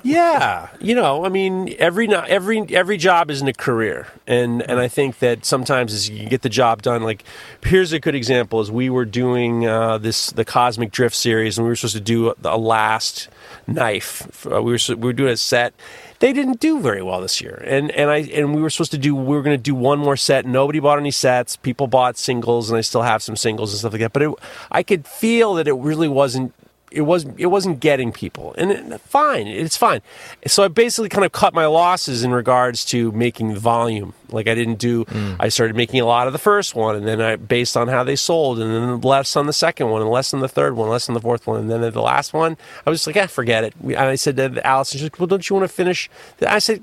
[0.02, 4.86] Yeah, you know, I mean, every every every job isn't a career, and and I
[4.86, 7.24] think that sometimes as you get the job done, like
[7.64, 11.64] here's a good example: is we were doing uh, this the Cosmic Drift series, and
[11.64, 13.28] we were supposed to do a, a last
[13.66, 14.46] knife.
[14.46, 15.74] Uh, we were we were doing a set.
[16.20, 18.98] They didn't do very well this year, and and I and we were supposed to
[18.98, 20.46] do we were going to do one more set.
[20.46, 21.56] Nobody bought any sets.
[21.56, 24.12] People bought singles, and I still have some singles and stuff like that.
[24.12, 24.34] But it,
[24.70, 26.54] I could feel that it really wasn't
[26.90, 28.54] it was it wasn't getting people.
[28.56, 30.02] And it, fine it's fine.
[30.46, 34.14] So i basically kind of cut my losses in regards to making the volume.
[34.30, 35.04] Like i didn't do
[35.38, 38.02] i started making a lot of the first one and then i based on how
[38.02, 40.88] they sold and then less on the second one and less on the third one
[40.88, 43.28] less on the fourth one and then the last one i was just like ah,
[43.28, 43.74] forget it.
[43.80, 46.10] And i said to allison she's like well don't you want to finish?
[46.44, 46.82] I said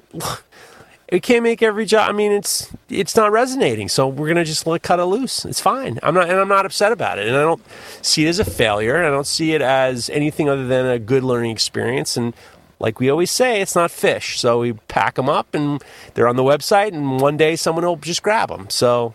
[1.13, 2.09] we can't make every job.
[2.09, 5.45] I mean, it's it's not resonating, so we're gonna just let cut it loose.
[5.45, 5.99] It's fine.
[6.01, 7.61] I'm not, and I'm not upset about it, and I don't
[8.01, 8.97] see it as a failure.
[8.97, 12.17] I don't see it as anything other than a good learning experience.
[12.17, 12.33] And
[12.79, 14.39] like we always say, it's not fish.
[14.39, 15.83] So we pack them up, and
[16.15, 18.71] they're on the website, and one day someone will just grab them.
[18.71, 19.13] So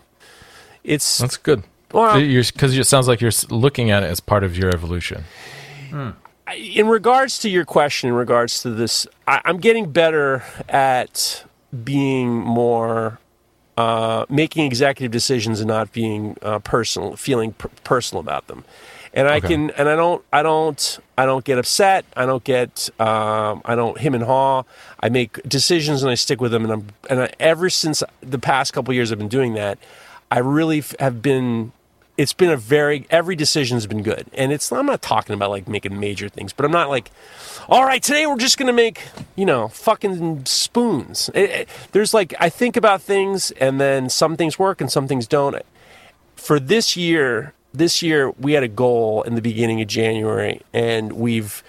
[0.85, 1.63] it's That's good.
[1.91, 5.25] Well- Because it sounds like you're looking at it as part of your evolution.
[5.89, 6.11] Hmm.
[6.55, 11.43] in regards to your question, in regards to this, I, I'm getting better at
[11.83, 13.19] being more
[13.77, 18.65] uh, making executive decisions and not being uh, personal, feeling per- personal about them.
[19.13, 19.47] And I Okay.
[19.47, 22.03] can, and I don't, I don't, I don't get upset.
[22.15, 24.63] I don't get, um, I don't him and haw.
[24.99, 26.63] I make decisions and I stick with them.
[26.63, 29.79] And I'm, and I, ever since the past couple years, I've been doing that.
[30.29, 31.71] I really f- have been
[32.19, 34.25] it's been a very every decision's been good.
[34.33, 37.09] And it's i'm not talking about like making major things but i'm not like
[37.69, 39.01] all right today we're just gonna make
[39.35, 41.29] you know fucking spoons.
[41.33, 45.07] It- it- there's like i think about things and then some things work and some
[45.07, 45.55] things don't.
[46.35, 51.13] For this year this year we had a goal in the beginning of january and
[51.13, 51.63] we've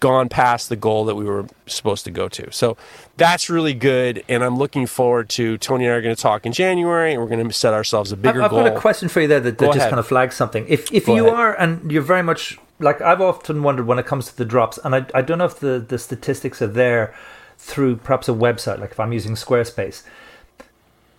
[0.00, 2.76] gone past the goal that we were supposed to go to so
[3.16, 6.46] that's really good and i'm looking forward to tony and i are going to talk
[6.46, 8.80] in january and we're going to set ourselves a I've, bigger I've goal got a
[8.80, 9.90] question for you there that, that just ahead.
[9.90, 10.64] kind of flags something.
[10.68, 11.38] If if Go you ahead.
[11.38, 14.78] are, and you're very much like I've often wondered when it comes to the drops,
[14.84, 17.12] and I, I don't know if the, the statistics are there
[17.58, 20.04] through perhaps a website, like if I'm using Squarespace.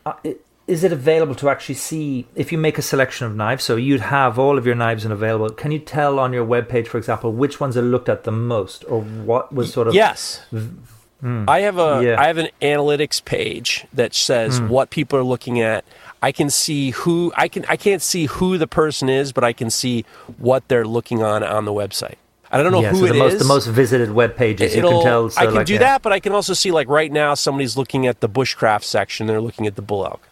[0.05, 0.35] Uh, i-
[0.69, 3.63] is it available to actually see if you make a selection of knives?
[3.63, 5.49] So you'd have all of your knives and available.
[5.49, 8.85] Can you tell on your webpage, for example, which ones are looked at the most,
[8.87, 10.41] or what was sort of Yes.
[11.21, 11.49] Hmm.
[11.49, 12.21] I have a Yeah.
[12.21, 14.69] I have an analytics page that says hmm.
[14.69, 15.83] what people are looking at.
[16.21, 19.53] I can see who I can I can't see who the person is, but I
[19.53, 20.05] can see
[20.37, 22.15] what they're looking on on the website.
[22.51, 23.39] I don't know yeah, who so it the most is.
[23.39, 25.29] the most visited web pages you It'll- can tell.
[25.31, 25.79] So I can like, do yeah.
[25.79, 29.27] that, but I can also see like right now somebody's looking at the bushcraft section.
[29.27, 30.28] They're looking at the bull elk.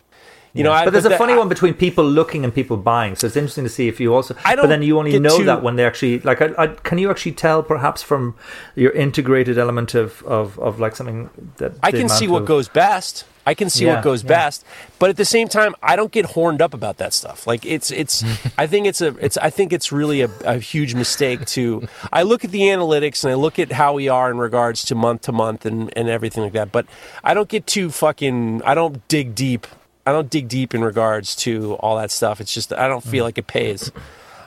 [0.58, 2.78] You know, I, but there's a that- funny I- one between people looking and people
[2.78, 3.16] buying.
[3.16, 4.36] So it's interesting to see if you also.
[4.44, 6.42] I but don't then you only know too- that when they actually like.
[6.42, 8.36] I, I, can you actually tell perhaps from
[8.76, 12.68] your integrated element of of, of like something that I can see what of- goes
[12.68, 13.26] best.
[13.46, 14.28] I can see Yeah, what goes yeah.
[14.28, 14.66] best,
[15.00, 17.48] but at the same time, I don't get horned up about that stuff.
[17.48, 18.22] Like it's it's.
[18.58, 19.38] I think it's a it's.
[19.38, 21.88] I think it's really a, a huge mistake to.
[22.12, 24.96] I look at the analytics and I look at how we are in regards to
[24.96, 26.74] month to month and and everything like that.
[26.74, 26.88] But
[27.24, 28.64] I don't get too fucking.
[28.66, 29.66] I don't dig deep.
[30.08, 32.40] I don't dig deep in regards to all that stuff.
[32.42, 33.92] It's just I don't feel like it pays.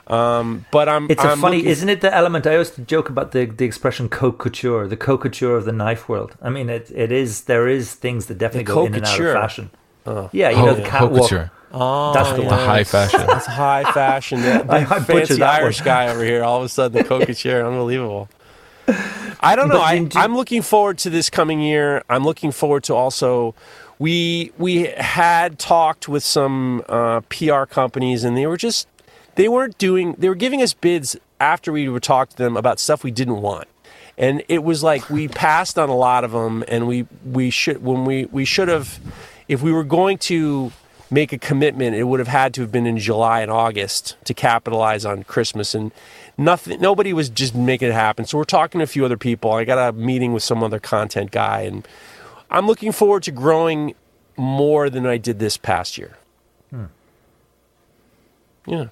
[0.07, 1.09] Um, but I'm.
[1.09, 2.01] It's a I'm funny, looking- isn't it?
[2.01, 5.65] The element I always joke about the the expression "coke couture," the coke couture of
[5.65, 6.35] the knife world.
[6.41, 9.11] I mean, it it is there is things that definitely The go in and out
[9.11, 9.33] of couture.
[9.33, 9.69] fashion.
[10.33, 11.21] yeah, you know the Haute catwalk.
[11.29, 11.51] couture.
[11.73, 12.47] Oh, That's the yeah.
[12.49, 12.57] one.
[12.57, 13.19] The high fashion.
[13.27, 14.41] That's high fashion.
[14.41, 15.85] The, the I- I fancy that Irish one.
[15.85, 16.43] guy over here.
[16.43, 17.65] All of a sudden, the coca chair.
[17.65, 18.27] Unbelievable.
[18.87, 19.75] I don't know.
[19.75, 22.03] But I, do- I'm looking forward to this coming year.
[22.09, 23.55] I'm looking forward to also.
[23.99, 28.87] We we had talked with some uh, PR companies, and they were just
[29.35, 30.15] they weren't doing.
[30.17, 33.41] They were giving us bids after we were talked to them about stuff we didn't
[33.41, 33.67] want,
[34.17, 37.83] and it was like we passed on a lot of them, and we we should
[37.83, 38.99] when we we should have
[39.47, 40.71] if we were going to
[41.11, 44.33] make a commitment, it would have had to have been in July and August to
[44.33, 45.91] capitalize on Christmas and
[46.41, 46.81] nothing.
[46.81, 48.25] Nobody was just making it happen.
[48.25, 49.51] So we're talking to a few other people.
[49.51, 51.87] I got a meeting with some other content guy, and
[52.49, 53.95] I'm looking forward to growing
[54.35, 56.17] more than I did this past year.
[58.67, 58.87] Yeah.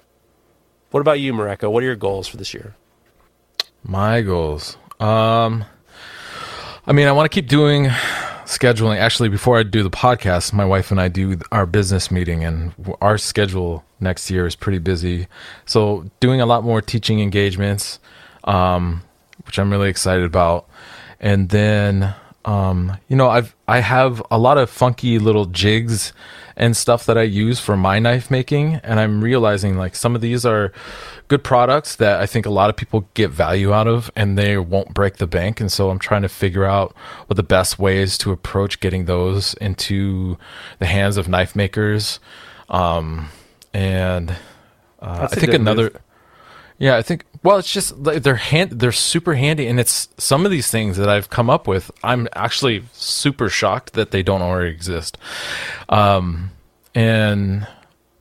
[0.90, 1.70] What about you, Mareko?
[1.70, 2.74] What are your goals for this year?
[3.84, 4.76] My goals.
[4.98, 5.64] Um,
[6.86, 7.88] I mean, I want to keep doing
[8.50, 8.98] scheduling.
[8.98, 12.74] Actually, before I do the podcast, my wife and I do our business meeting, and
[13.00, 15.28] our schedule next year is pretty busy.
[15.66, 18.00] So, doing a lot more teaching engagements,
[18.44, 19.02] um,
[19.46, 20.68] which I'm really excited about.
[21.20, 26.12] And then, um, you know, I've I have a lot of funky little jigs
[26.60, 30.20] and stuff that I use for my knife making, and I'm realizing like some of
[30.20, 30.74] these are
[31.28, 34.58] good products that I think a lot of people get value out of, and they
[34.58, 35.58] won't break the bank.
[35.58, 36.94] And so I'm trying to figure out
[37.28, 40.36] what the best ways to approach getting those into
[40.80, 42.20] the hands of knife makers.
[42.68, 43.30] Um,
[43.72, 44.32] and
[45.00, 45.84] uh, I think another.
[45.84, 45.98] move.
[46.80, 47.26] Yeah, I think.
[47.42, 48.80] Well, it's just like they're hand.
[48.80, 51.90] They're super handy, and it's some of these things that I've come up with.
[52.02, 55.18] I'm actually super shocked that they don't already exist.
[55.90, 56.52] Um,
[56.94, 57.68] and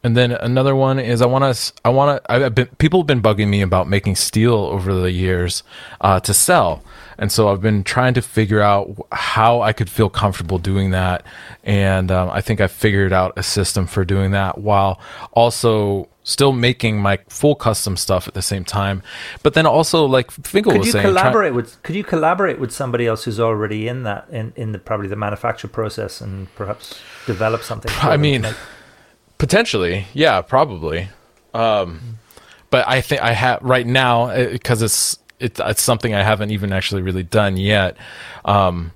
[0.03, 1.73] and then another one is I want to.
[1.85, 2.31] I want to.
[2.31, 5.63] I've been people have been bugging me about making steel over the years
[6.01, 6.83] uh, to sell,
[7.17, 11.25] and so I've been trying to figure out how I could feel comfortable doing that.
[11.63, 14.99] And um, I think I figured out a system for doing that while
[15.31, 19.01] also still making my full custom stuff at the same time.
[19.43, 21.81] But then also, like Fingal Could was you saying, try- collaborate with?
[21.83, 25.15] Could you collaborate with somebody else who's already in that in in the probably the
[25.15, 27.91] manufacture process and perhaps develop something?
[28.01, 28.55] I mean, Like-
[29.37, 31.09] potentially, yeah, probably.
[31.53, 32.17] Um,
[32.69, 36.71] but I think I have right now because it's it's it's something I haven't even
[36.71, 37.97] actually really done yet.
[38.45, 38.91] Um,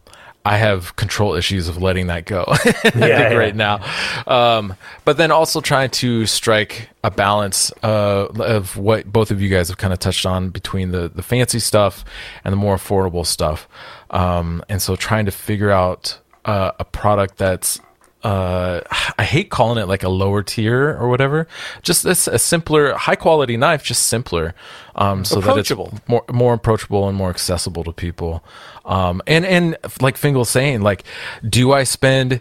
[0.46, 2.46] I have control issues of letting that go.
[2.96, 3.34] Yeah.
[3.34, 3.80] right now,
[4.28, 4.76] um,
[5.06, 9.70] but then also trying to strike a balance uh, of what both of you guys
[9.70, 12.04] have kind of touched on between the the fancy stuff
[12.44, 13.68] and the more affordable stuff,
[14.12, 17.80] um, and so trying to figure out uh, a product that's
[18.24, 18.82] uh,
[19.18, 21.48] I hate calling it like a lower tier or whatever.
[21.82, 24.56] Just this a simpler, high quality knife, just simpler,
[24.96, 25.72] um, so that it's
[26.08, 28.44] more more approachable and more accessible to people.
[28.86, 31.04] Um, and and like Fingal's saying, like,
[31.48, 32.40] do I spend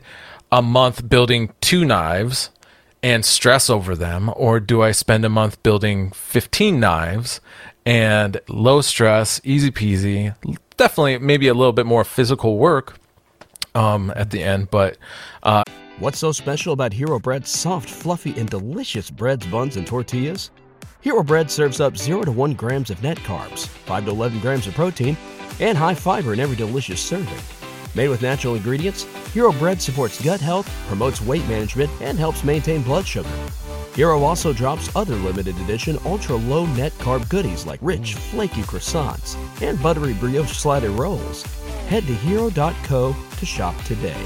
[0.53, 2.51] a month building two knives
[3.03, 7.41] and stress over them, or do I spend a month building fifteen knives
[7.85, 10.37] and low stress, easy peasy?
[10.77, 12.99] Definitely, maybe a little bit more physical work
[13.75, 14.99] um, at the end, but
[15.43, 15.63] uh,
[16.03, 20.51] What's so special about Hero Bread's soft, fluffy, and delicious breads, buns, and tortillas?
[21.01, 24.67] Hero Bread serves up 0 to 1 grams of net carbs, 5 to 11 grams
[24.67, 25.17] of protein,
[25.61, 27.39] and high fiber in every delicious serving.
[27.95, 32.83] Made with natural ingredients, Hero Bread supports gut health, promotes weight management, and helps maintain
[32.83, 33.29] blood sugar.
[33.95, 39.37] Hero also drops other limited edition ultra low net carb goodies like rich, flaky croissants
[39.63, 41.45] and buttery brioche slider rolls.
[41.93, 44.17] Head to hero.co to shop today.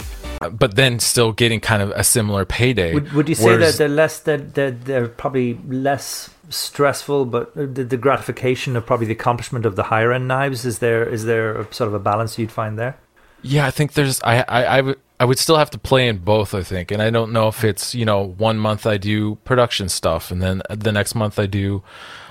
[0.53, 2.95] but then still getting kind of a similar payday.
[2.95, 7.53] Would, would you say Whereas- that they're less that they're, they're probably less stressful, but
[7.57, 11.25] the, the gratification of probably the accomplishment of the higher end knives is there is
[11.25, 12.99] there a, sort of a balance you'd find there?
[13.43, 16.19] Yeah, I think there's I I I would I would still have to play in
[16.19, 16.55] both.
[16.55, 19.89] I think, and I don't know if it's you know one month I do production
[19.89, 21.83] stuff, and then the next month I do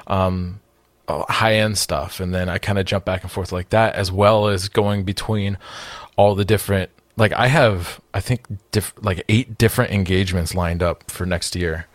[0.08, 0.62] um,
[1.08, 4.12] high end stuff, and then I kind of jump back and forth like that, as
[4.12, 5.58] well as going between
[6.18, 11.10] all the different like I have I think diff- like eight different engagements lined up
[11.12, 11.88] for next year.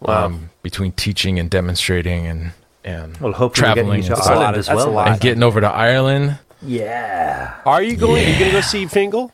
[0.00, 0.26] Wow.
[0.26, 2.52] Um, between teaching and demonstrating and
[2.84, 4.94] and Well, hopefully traveling to and, That's a lot Ireland as that's a well.
[4.94, 5.08] lot.
[5.08, 6.38] and getting over to Ireland.
[6.62, 7.54] Yeah.
[7.66, 8.24] Are you going?
[8.24, 9.32] Are you going to go see Fingal?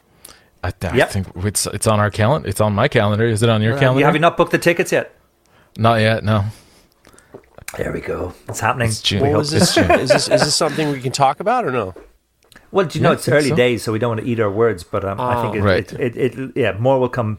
[0.65, 1.11] I, th- I Yep.
[1.11, 2.49] think it's it's on our calendar.
[2.49, 3.25] It's on my calendar.
[3.27, 4.01] Is it on your calendar?
[4.01, 5.15] You have you not booked the tickets yet?
[5.79, 6.25] Not yet.
[6.25, 6.45] No.
[7.77, 8.33] There we go.
[8.49, 8.89] It's happening.
[8.89, 9.23] It's June.
[9.23, 9.77] We What hope was this?
[9.77, 11.95] is this is this something we can talk about or no?
[12.71, 13.57] Well, do you know it's early so.
[13.57, 14.85] days, so we don't want to eat our words.
[14.85, 15.93] But um, I think it, Right.
[15.93, 17.39] it, it, it, yeah, more will come.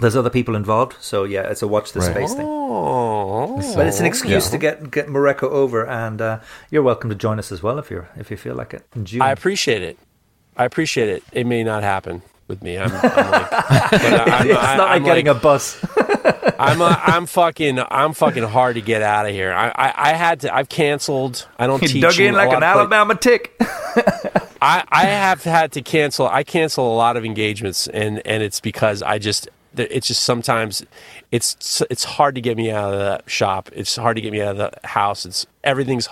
[0.00, 2.10] There's other people involved, so yeah, it's a watch the Right.
[2.10, 2.46] space thing.
[2.46, 4.50] Oh, But it's an excuse Yeah.
[4.52, 6.40] to get get Mareko over, and uh,
[6.70, 9.04] you're welcome to join us as well if you're if you feel like it in
[9.04, 9.20] June.
[9.22, 9.98] I appreciate it.
[10.56, 11.22] I appreciate it.
[11.32, 12.78] It may not happen with me.
[12.78, 15.84] I'm, I'm like, but I- I'm, it's I- not like I'm getting like, a bus.
[16.58, 19.52] I'm a, I'm fucking I'm fucking hard to get out of here.
[19.52, 20.54] I, I, I had to.
[20.54, 21.46] I've canceled.
[21.58, 21.94] I don't teach.
[21.94, 22.16] You teach.
[22.16, 23.54] dug in like an Alabama tick.
[24.62, 26.26] I, I have had to cancel.
[26.28, 30.84] I cancel a lot of engagements, and and it's because I just it's just sometimes
[31.30, 33.70] it's it's hard to get me out of the shop.
[33.72, 35.24] It's hard to get me out of the house.
[35.24, 36.08] It's everything's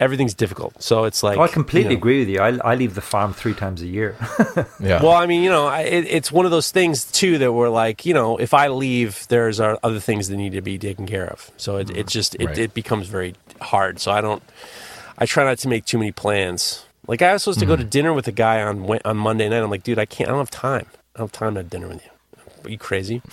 [0.00, 0.80] everything's difficult.
[0.82, 2.00] So it's like Oh, I completely you know.
[2.00, 2.40] agree with you.
[2.40, 4.16] I, I leave the farm three times a year.
[4.80, 5.02] Yeah.
[5.02, 7.68] Well, I mean, you know, I- it, it's one of those things too that we're
[7.68, 11.26] like, you know, if I leave, there's other things that need to be taken care
[11.26, 11.50] of.
[11.56, 12.08] So it, it mm-hmm.
[12.08, 12.58] just it, Right.
[12.58, 13.98] it becomes very hard.
[13.98, 14.42] So I don't,
[15.18, 16.84] I try not to make too many plans.
[17.08, 17.88] Like I was supposed to go to mm-hmm.
[17.88, 19.62] dinner with a guy on on Monday night.
[19.62, 20.28] I'm like, dude, I can't.
[20.28, 20.86] I don't have time.
[21.16, 22.10] I don't have time to have dinner with you.
[22.64, 23.22] Are you crazy?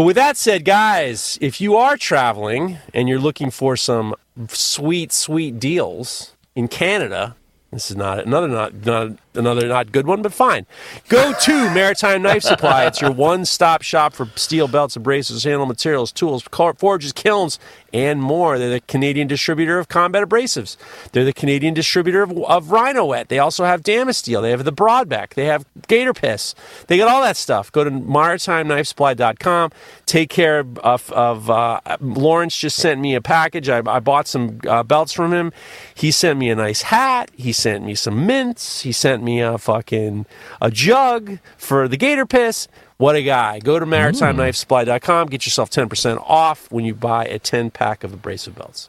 [0.00, 4.14] but with that said, guys, if you are traveling and you're looking for some
[4.48, 7.36] sweet, sweet deals in Canada,
[7.70, 10.66] this is not another not, not another not good one, but fine.
[11.08, 12.86] Go to Maritime Knife Supply.
[12.86, 16.42] It's your one-stop shop for steel belts, abrasives, handle materials, tools,
[16.78, 17.58] forges, kilns,
[17.92, 18.58] and more.
[18.58, 20.76] They're the Canadian distributor of combat abrasives.
[21.12, 23.28] They're the Canadian distributor of, of Rhynowet.
[23.28, 24.42] They also have Damasteel.
[24.42, 25.34] They have the Brodbeck.
[25.34, 26.54] They have Gator Piss.
[26.86, 27.72] They got all that stuff.
[27.72, 29.72] Go to maritimeknifesupply.com.
[30.06, 33.68] Take care of, of uh, Lawrence just sent me a package.
[33.68, 35.52] I, I bought some uh, belts from him.
[35.94, 37.30] He sent me a nice hat.
[37.36, 38.82] He sent me some mints.
[38.82, 40.26] He sent me a fucking
[40.60, 42.68] a jug for the Gator Piss.
[42.96, 43.60] What a guy.
[43.60, 45.28] Go to maritimeknifesupply.com.
[45.28, 48.88] Get yourself 10% off when you buy a 10 pack of abrasive belts.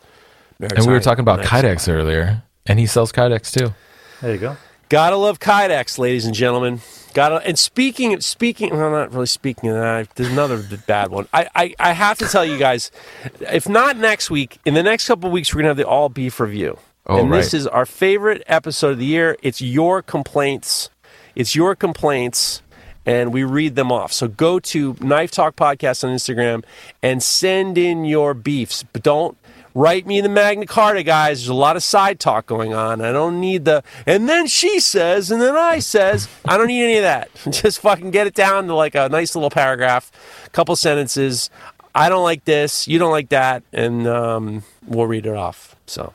[0.60, 3.74] and we were talking about Maritime Knife Kydex earlier, and he sells Kydex too.
[4.22, 4.58] There you go.
[4.90, 6.82] Gotta love Kydex, ladies and gentlemen.
[7.14, 11.30] Gotta and speaking speaking well not really speaking of that, there's another bad one.
[11.34, 12.92] I, I, I have to tell you guys,
[13.40, 16.10] if not next week, in the next couple of weeks we're gonna have the all
[16.10, 16.78] beef review.
[17.06, 19.36] Oh, and this is our favorite episode of the year.
[19.42, 20.90] It's your complaints.
[21.36, 22.62] It's your complaints.
[23.04, 24.14] And we read them off.
[24.14, 26.64] So go to Knife Talk Podcast on Instagram
[27.02, 28.84] and send in your beefs.
[28.84, 29.36] But don't
[29.74, 31.40] write me the Magna Carta, guys.
[31.40, 33.02] There's a lot of side talk going on.
[33.02, 36.28] I don't need the, and then she says, and then I says.
[36.46, 37.30] I don't need any of that.
[37.50, 40.12] Just fucking get it down to like a nice little paragraph,
[40.52, 41.50] couple sentences.
[41.96, 42.88] I don't like this.
[42.88, 43.64] You don't like that.
[43.74, 45.76] And um, we'll read it off.
[45.88, 46.14] So.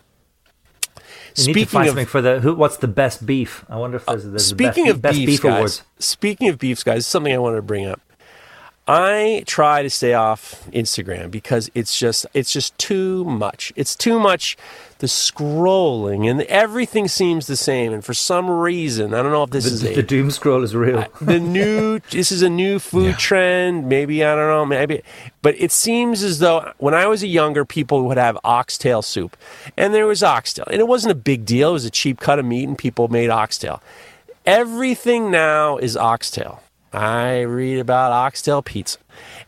[1.37, 2.55] You need to find something for the who.
[2.55, 3.65] What's the best beef?
[3.69, 5.83] I wonder if uh, there's, there's Speaking the best, of best beefs, beef guys, awards.
[5.99, 8.01] speaking of beefs, guys, something I wanted to bring up.
[8.89, 13.73] I try to stay off Instagram because it's just it's just too much.
[13.75, 14.57] It's too much
[14.99, 17.93] the scrolling and everything seems the same.
[17.93, 20.63] And for some reason, I don't know if this is The, a the doom scroll
[20.63, 21.05] is real.
[21.21, 25.03] the new this is a new food trend maybe i don't know maybe
[25.43, 29.37] but it seems as though when i was a younger people would have oxtail soup
[29.77, 32.39] and there was oxtail and it wasn't a big deal it was a cheap cut
[32.39, 33.83] of meat and people made oxtail
[34.45, 36.63] everything now is oxtail
[36.97, 38.99] i read about oxtail pizza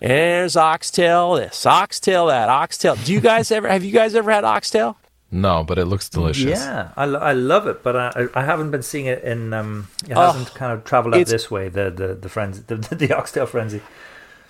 [0.01, 4.31] and there's oxtail this oxtail that oxtail do you guys ever have you guys ever
[4.31, 4.97] had oxtail
[5.31, 6.59] No, but it looks delicious.
[6.59, 9.53] Yeah, I, lo- I love it, but I, I I haven't been seeing it in.
[9.53, 11.69] Um, it Oh, hasn't kind of traveled out this way.
[11.69, 13.83] The the the frenzy, the, the oxtail frenzy.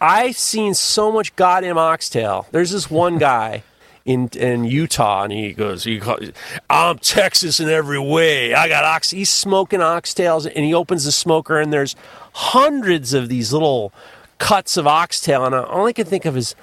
[0.00, 2.46] I've seen so much goddamn oxtail.
[2.52, 3.64] There's this one guy
[4.04, 6.30] in in Utah, and he goes, he calls,
[6.70, 8.54] "I'm Texas in every way.
[8.54, 11.96] I got ox." He's smoking oxtails, and he opens the smoker, and there's
[12.38, 13.92] hundreds of these little
[14.38, 16.54] cuts of oxtail, and all I can think of is.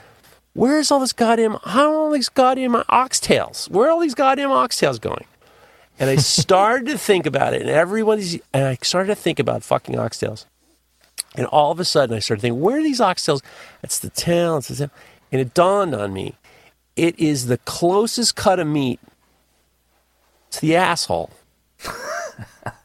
[0.53, 1.57] Where's all this goddamn?
[1.65, 3.69] How are all these goddamn oxtails?
[3.69, 5.25] Where are all these goddamn oxtails going?
[5.99, 9.63] And I started to think about it, and everyone's, and I started to think about
[9.63, 10.45] fucking oxtails.
[11.35, 13.41] And all of a sudden, I started thinking, where are these oxtails?
[13.83, 14.91] It's the tail, it's the tail.
[15.31, 16.35] And it dawned on me,
[16.95, 19.01] it is the closest cut of meat
[20.51, 21.31] to the asshole.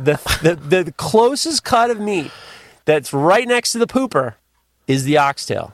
[0.00, 2.30] the, the, the, the closest cut of meat
[2.84, 4.34] that's right next to the pooper
[4.86, 5.72] is the oxtail.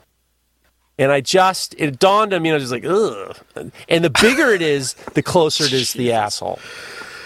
[0.97, 3.71] And I just, it dawned on me, and I was just like, ugh.
[3.89, 6.59] And the bigger it is, the closer it is to the asshole.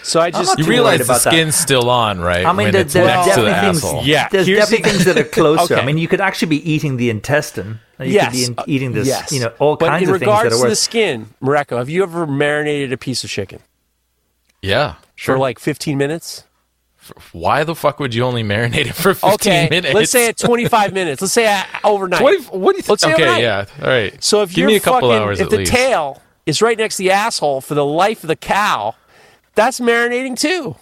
[0.04, 1.32] So I just You realize worried the about that.
[1.34, 2.46] skin's still on, right?
[2.46, 3.84] I mean, when there, it's there's next to the definitely things.
[3.84, 4.04] asshole.
[4.06, 5.76] Yeah, there's here's definitely the- things that are closer.
[5.76, 7.82] I mean, you could actually be eating the intestine.
[8.00, 9.06] You yes, could be in, eating this.
[9.08, 9.34] yes.
[9.34, 11.90] You know, all but kinds of things regards that are to the skin, Mareko, have
[11.90, 13.60] you ever marinated a piece of chicken
[14.62, 15.36] Yeah, sure.
[15.36, 16.46] for like 15 minutes?
[17.32, 19.94] Why the fuck would you only marinate it for 15 Okay, minutes?
[19.94, 21.22] let's say at 25 minutes.
[21.22, 22.22] Let's say overnight.
[22.22, 23.04] 20, what do you think?
[23.04, 23.42] Okay, overnight.
[23.42, 23.66] yeah.
[23.82, 24.24] All right.
[24.24, 25.72] So if Give you're me a couple fucking, hours if the least.
[25.72, 28.96] tail is right next to the asshole for the life of the cow,
[29.56, 30.76] that's marinating too.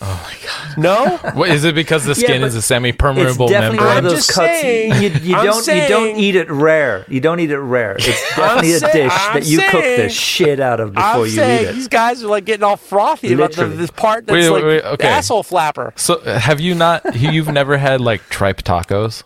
[0.00, 0.78] Oh my god!
[0.78, 3.86] No, What, is it because the skin but is a semi-permeable definitely membrane?
[3.86, 4.60] one of I'm those just cuts.
[4.60, 7.04] saying- you, you don't you don't eat it rare.
[7.08, 7.96] You don't eat it rare.
[7.98, 11.20] It's definitely a say- dish I'm that you cook the shit out of before I'm
[11.20, 11.74] you eat it.
[11.74, 14.84] these guys are like getting all frothy about the, this part that's Wait, like wait,
[14.84, 15.08] wait, okay.
[15.08, 15.92] asshole flapper.
[15.96, 17.16] So have you not?
[17.16, 19.24] You've never had like tripe tacos?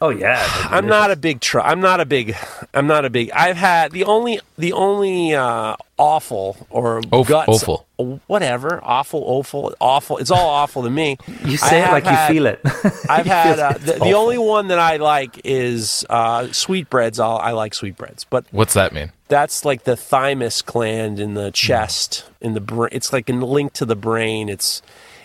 [0.00, 1.62] Oh yeah, I'm not a big try.
[1.70, 2.34] I'm not a big.
[2.74, 3.30] I'm not a big.
[3.32, 7.86] I've had the only the only uh, awful or Oaf- guts, awful.
[8.26, 10.18] whatever awful awful awful.
[10.18, 11.16] It's all awful to me.
[11.44, 12.60] You say it like had- you feel it.
[13.08, 17.20] I've had uh, the, the only one that I like is uh, sweetbreads.
[17.20, 19.12] I'll, I like sweetbreads, but What's that mean?
[19.28, 21.34] that's like the thymus gland in Hmm.
[21.36, 22.90] the chest in the brain.
[22.92, 24.48] It's like a link to the brain.
[24.48, 24.82] It's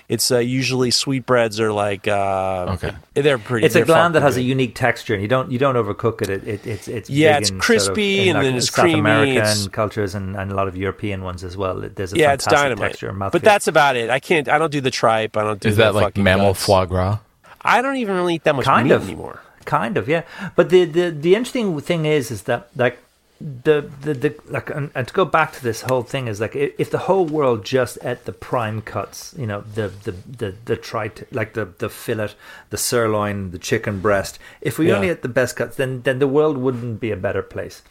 [0.09, 2.91] it's uh, usually sweetbreads are like uh, Okay.
[3.13, 3.61] They're pretty.
[3.61, 3.65] Good.
[3.67, 5.75] It's a they're gland that fucking has a unique texture, and you don't you don't
[5.75, 6.29] overcook it.
[6.29, 8.55] it, it it's it's Yeah, big it's in sort of- crispy in and like then
[8.55, 11.75] it's South creamy, American it's- cultures and, and a lot of European ones as well.
[11.79, 12.89] There's a yeah, it's fantastic dynamite.
[12.91, 13.11] texture.
[13.13, 13.41] But mouthfeel.
[13.45, 14.09] that's about it.
[14.09, 14.49] I can't.
[14.49, 15.37] I don't do the tripe.
[15.37, 15.69] I don't do.
[15.69, 16.65] Is the that like mammal guts.
[16.65, 17.19] foie gras?
[17.61, 19.41] I don't even really eat that much kind meat of anymore.
[19.65, 20.23] kind of yeah.
[20.55, 22.97] But the the the interesting thing is is that like
[23.41, 26.55] the the, the like and, and to go back to this whole thing is like
[26.55, 30.75] if the whole world just ate the prime cuts, you know the the the the
[30.75, 32.31] trite like the the fillet,
[32.69, 34.39] the sirloin, the chicken breast.
[34.59, 34.95] If we Yeah.
[34.95, 37.81] only ate the best cuts, then then the world wouldn't be a better place.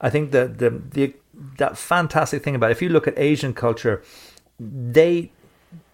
[0.00, 1.14] I think that the the
[1.58, 4.02] that fantastic thing about it, if you look at Asian culture,
[4.58, 5.32] they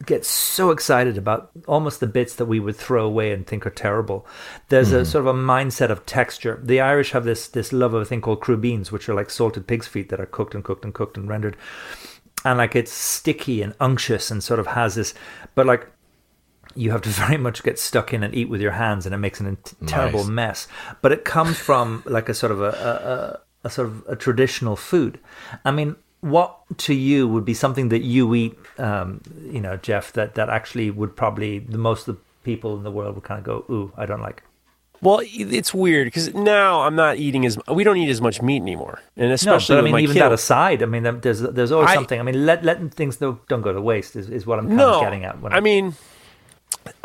[0.06, 3.70] get so excited about almost the bits that we would throw away and think are
[3.70, 4.26] terrible.
[4.68, 5.04] There's a mm-hmm.
[5.04, 6.60] sort of a mindset of texture.
[6.62, 9.66] The Irish have this this love of a thing called crubeens, which are like salted
[9.66, 11.56] pig's feet that are cooked and cooked and cooked and rendered,
[12.44, 15.14] and like it's sticky and unctuous and sort of has this,
[15.54, 15.86] but like
[16.74, 19.18] you have to very much get stuck in and eat with your hands, and it
[19.18, 20.66] makes an int- terrible mess.
[21.02, 24.16] But it comes from like a sort of a, a, a, a sort of a
[24.16, 25.18] traditional food.
[25.64, 29.20] I mean, what to you would be something that you eat, um,
[29.50, 32.90] you know, Geoff, that that actually would probably the most of the people in the
[32.90, 34.42] world would kind of go, "Ooh, I don't like."
[35.02, 38.60] Well, it's weird because now I'm not eating as we don't eat as much meat
[38.60, 40.22] anymore, and No, especially but I mean, even kid.
[40.22, 42.20] that aside, I mean, there's there's always I- something.
[42.20, 44.76] I mean, let letting things don't, don't go to waste is, is what I'm kind
[44.76, 45.40] no, of getting at.
[45.40, 45.94] When I mean,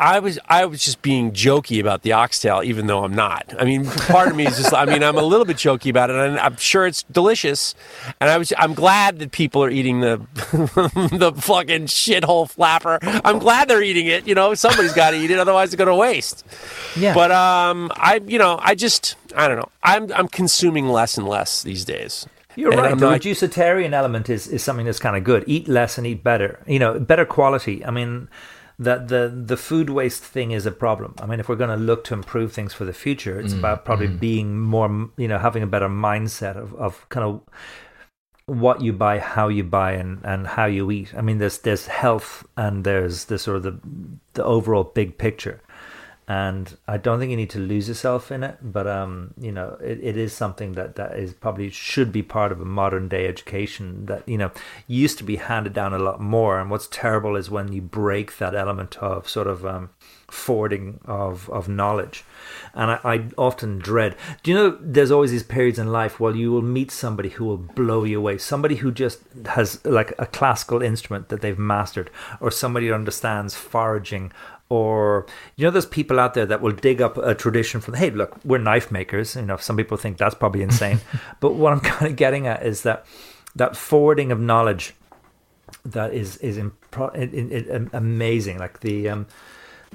[0.00, 3.54] I was I was just being jokey about the oxtail, even though I'm not.
[3.58, 6.10] I mean, part of me is just I mean I'm a little bit jokey about
[6.10, 7.74] it, and I'm sure it's delicious.
[8.20, 10.18] And I was I'm glad that people are eating the
[11.18, 12.98] the fucking shithole flapper.
[13.02, 14.26] I'm glad they're eating it.
[14.26, 16.44] You know, somebody's got to eat it, otherwise it's going to waste.
[16.96, 19.68] yeah, But um, I you know I just I don't know.
[19.82, 22.26] I'm I'm consuming less and less these days.
[22.54, 22.92] You're And right.
[22.92, 25.44] I'm The not- reducetarian element is, is something that's kind of good.
[25.46, 26.58] Eat less and eat better.
[26.66, 27.84] You know, better quality.
[27.84, 28.28] I mean,
[28.78, 31.14] that the the food waste thing is a problem.
[31.18, 33.58] I mean, if we're going to look to improve things for the future, it's mm,
[33.58, 34.20] about probably mm.
[34.20, 37.40] being more, you know, having a better mindset of, of kind of
[38.46, 41.14] what you buy, how you buy, and, and how you eat.
[41.14, 43.80] I mean, there's there's health and there's the sort of the
[44.34, 45.62] the overall big picture.
[46.28, 49.78] And I don't think you need to lose yourself in it, but um, you know,
[49.80, 53.28] it, it is something that that is probably should be part of a modern day
[53.28, 54.50] education that you know
[54.88, 56.58] used to be handed down a lot more.
[56.58, 59.90] And what's terrible is when you break that element of sort of um,
[60.26, 62.24] forwarding of of knowledge.
[62.74, 64.16] And I, I often dread.
[64.42, 64.78] Do you know?
[64.80, 68.18] There's always these periods in life where you will meet somebody who will blow you
[68.18, 68.38] away.
[68.38, 72.10] Somebody who just has like a classical instrument that they've mastered,
[72.40, 74.32] or somebody who understands foraging,
[74.68, 77.94] or you know, there's people out there that will dig up a tradition from.
[77.94, 79.36] Hey, look, we're knife makers.
[79.36, 81.00] You know, some people think that's probably insane,
[81.40, 83.06] but what I'm kind of getting at is that
[83.54, 84.94] that forwarding of knowledge
[85.84, 88.58] that is is impro- it, it, it, amazing.
[88.58, 89.26] Like the um,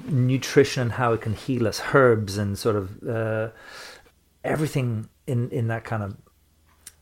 [0.07, 3.49] nutrition and how it can heal us, herbs and sort of uh,
[4.43, 6.17] everything in in that kind of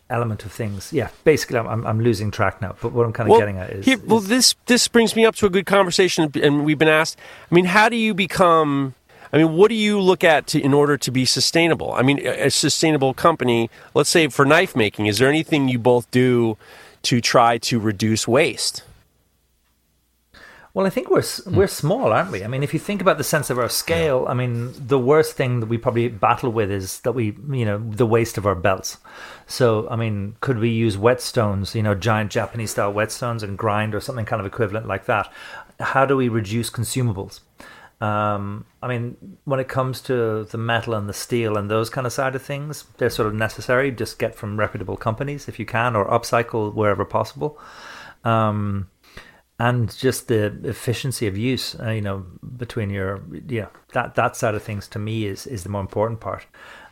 [0.09, 0.91] element of things.
[0.93, 2.75] Yeah, basically, I'm I'm, I'm losing track now.
[2.81, 5.25] But what I'm kind of getting at is, here, well, is- this this brings me
[5.25, 7.17] up to a good conversation, and we've been asked.
[7.51, 8.95] I mean, how do you become?
[9.31, 11.93] I mean, what do you look at to, in order to be sustainable?
[11.93, 13.69] I mean, a a sustainable company.
[13.93, 16.57] Let's say for knife making, is there anything you both do
[17.03, 18.83] to try to reduce waste?
[20.79, 22.41] Well, I think we're we're small, aren't we?
[22.41, 25.33] I mean, if you think about the sense of our scale, I mean, the worst
[25.33, 28.55] thing that we probably battle with is that we, you know, the waste of our
[28.55, 28.97] belts.
[29.45, 33.93] So, I mean, could we use whetstones, you know, giant Japanese style whetstones and grind
[33.93, 35.29] or something kind of equivalent like that?
[35.81, 37.41] How do we reduce consumables?
[37.99, 42.07] Um, I mean, when it comes to the metal and the steel and those kind
[42.07, 43.91] of side of things, they're sort of necessary.
[43.91, 47.59] Just get from reputable companies if you can, or upcycle wherever possible.
[48.23, 48.89] Um,
[49.59, 52.25] and just the efficiency of use, uh, you know,
[52.57, 56.21] between your yeah that that side of things to me is is the more important
[56.21, 56.45] part.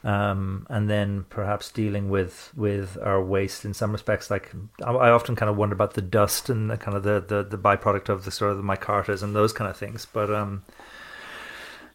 [0.03, 4.29] Um, and then perhaps dealing with with our waste in some respects.
[4.29, 4.51] Like
[4.83, 7.43] I, I often kind of wonder about the dust and the kind of the, the
[7.43, 10.05] the byproduct of the sort of the micartas and those kind of things.
[10.05, 10.63] But um,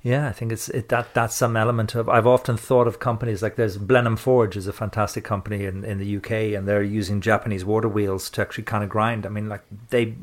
[0.02, 2.08] yeah, I think it's it, that that's some element of.
[2.08, 5.98] I've often thought of companies like there's Blenheim Forge is a fantastic company in, in
[5.98, 9.26] the UK, and they're using Japanese water wheels to actually kind of grind.
[9.26, 10.16] I mean, like they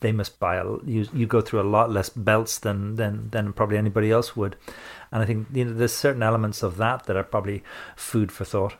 [0.00, 3.52] they must buy a, you you go through a lot less belts than than than
[3.52, 4.56] probably anybody else would,
[5.10, 7.62] and I think you know there's certain elements of that that are probably
[7.96, 8.74] food for thought.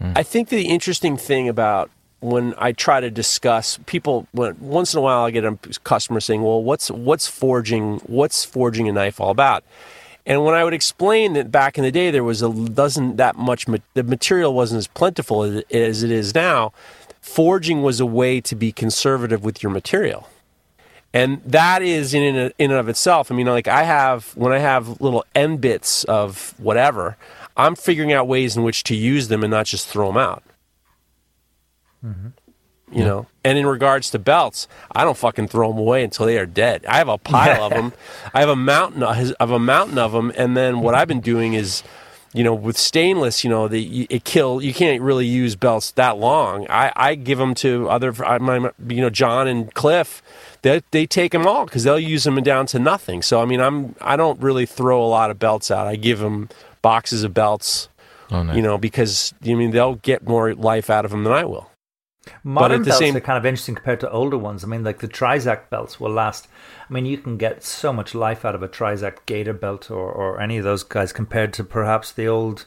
[0.00, 0.16] Mm.
[0.16, 1.90] I think the interesting thing about
[2.20, 6.20] when I try to discuss people, when, once in a while I get a customer
[6.20, 7.98] saying, "Well, what's what's forging?
[8.00, 9.64] What's forging a knife all about?"
[10.26, 13.36] And when I would explain that back in the day there was a doesn't that
[13.36, 16.72] much the material wasn't as plentiful as, as it is now,
[17.30, 20.28] forging was a way to be conservative with your material.
[21.12, 23.32] And that is in in and of itself.
[23.32, 27.16] I mean, like I have when I have little end bits of whatever,
[27.56, 30.42] I'm figuring out ways in which to use them and not just throw them out.
[32.04, 32.28] Mm-hmm.
[32.92, 36.38] You know, and in regards to belts, I don't fucking throw them away until they
[36.38, 36.84] are dead.
[36.86, 37.92] I have a pile of them.
[38.34, 39.04] I have a mountain.
[39.04, 41.84] of a mountain of them, and then what I've been doing is,
[42.32, 44.62] you know, with stainless, you know, the it kill.
[44.62, 46.66] You can't really use belts that long.
[46.70, 50.22] I, I give them to other, my, you know, John and Cliff.
[50.62, 53.22] They they take them all because they'll use them down to nothing.
[53.22, 55.86] So I mean, I'm I don't really throw a lot of belts out.
[55.86, 56.48] I give them
[56.82, 57.88] boxes of belts.
[58.30, 58.54] Oh, nice.
[58.54, 61.70] You know, because I mean, they'll get more life out of them than I will.
[62.44, 64.62] Modern at the belts same- are kind of interesting compared to older ones.
[64.62, 66.46] I mean, like the Trizact belts will last.
[66.90, 70.10] I mean, you can get so much life out of a Trizact Gator belt or,
[70.10, 72.66] or any of those guys compared to perhaps the old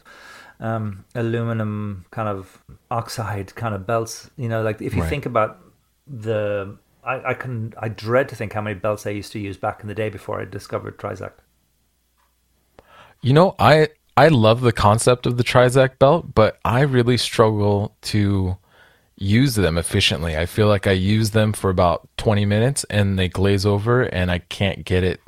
[0.61, 4.29] um, aluminum kind of oxide kind of belts.
[4.37, 5.09] You know, like if you Right.
[5.09, 5.59] think about
[6.07, 9.57] the, I, I can, I dread to think how many belts I used to use
[9.57, 11.39] back in the day before I discovered Trizact.
[13.21, 17.95] You know, I I love the concept of the Trizact belt, but I really struggle
[18.03, 18.57] to
[19.15, 20.35] use them efficiently.
[20.37, 24.31] I feel like I use them for about 20 minutes and they glaze over and
[24.31, 25.21] I can't get it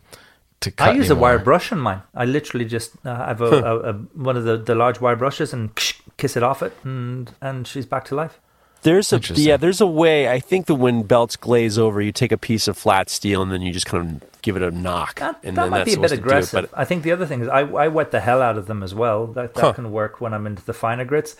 [0.61, 1.17] to cut I use anymore.
[1.17, 2.01] a wire brush on mine.
[2.15, 5.53] I literally just uh, have a, a, a one of the, the large wire brushes
[5.53, 5.69] and
[6.17, 8.39] kiss it off it, and and she's back to life.
[8.81, 10.29] There's a yeah, there's a way.
[10.29, 13.51] I think that when belts glaze over, you take a piece of flat steel and
[13.51, 15.89] then you just kind of give it a knock, That, and that then might that's
[15.89, 16.69] be a bit supposed to do it, aggressive.
[16.71, 18.83] but- I think the other thing is I, I wet the hell out of them
[18.83, 19.25] as well.
[19.25, 19.73] That, that Huh.
[19.73, 21.35] can work when I'm into the finer grits.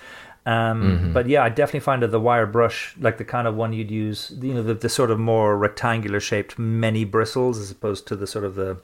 [0.46, 1.14] Um, Mm-hmm.
[1.14, 3.92] But yeah, I definitely find that the wire brush, like the kind of one you'd
[3.92, 8.16] use, you know, the, the sort of more rectangular shaped many bristles as opposed to
[8.16, 8.78] the sort of the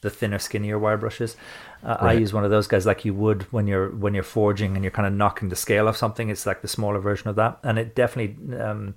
[0.00, 1.36] the thinner, skinnier wire brushes.
[1.82, 4.74] Uh, I use one of those guys like you would when you're when you're forging
[4.74, 6.28] and you're kind of knocking the scale off something.
[6.28, 8.94] It's like the smaller version of that, and it definitely um,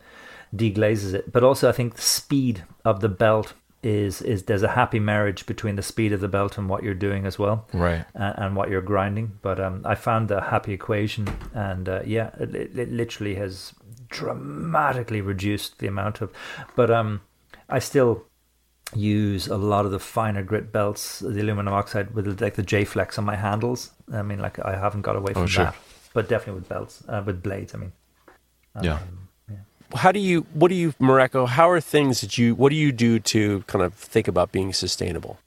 [0.55, 1.31] deglazes it.
[1.31, 3.53] But also, I think the speed of the belt
[3.83, 6.93] is is there's a happy marriage between the speed of the belt and what you're
[6.93, 8.05] doing as well, Right.
[8.15, 9.39] uh, and what you're grinding.
[9.41, 13.73] But um, I found the happy equation, and uh, yeah, it, it, it literally has
[14.09, 16.31] dramatically reduced the amount of.
[16.75, 17.21] But um,
[17.69, 18.25] I still
[18.93, 22.83] use a lot of the finer grit belts, the aluminum oxide with like the J
[22.85, 23.91] Flex on my handles.
[24.13, 25.65] I mean, like I haven't got away from sure.
[25.65, 25.75] that,
[26.13, 27.73] but definitely with belts, uh, with blades.
[27.73, 27.93] I mean,
[28.81, 28.99] Yeah.
[29.95, 31.47] How do you what do you Mareko?
[31.47, 34.73] How are things that you what do you do to kind of think about being
[34.73, 35.37] sustainable?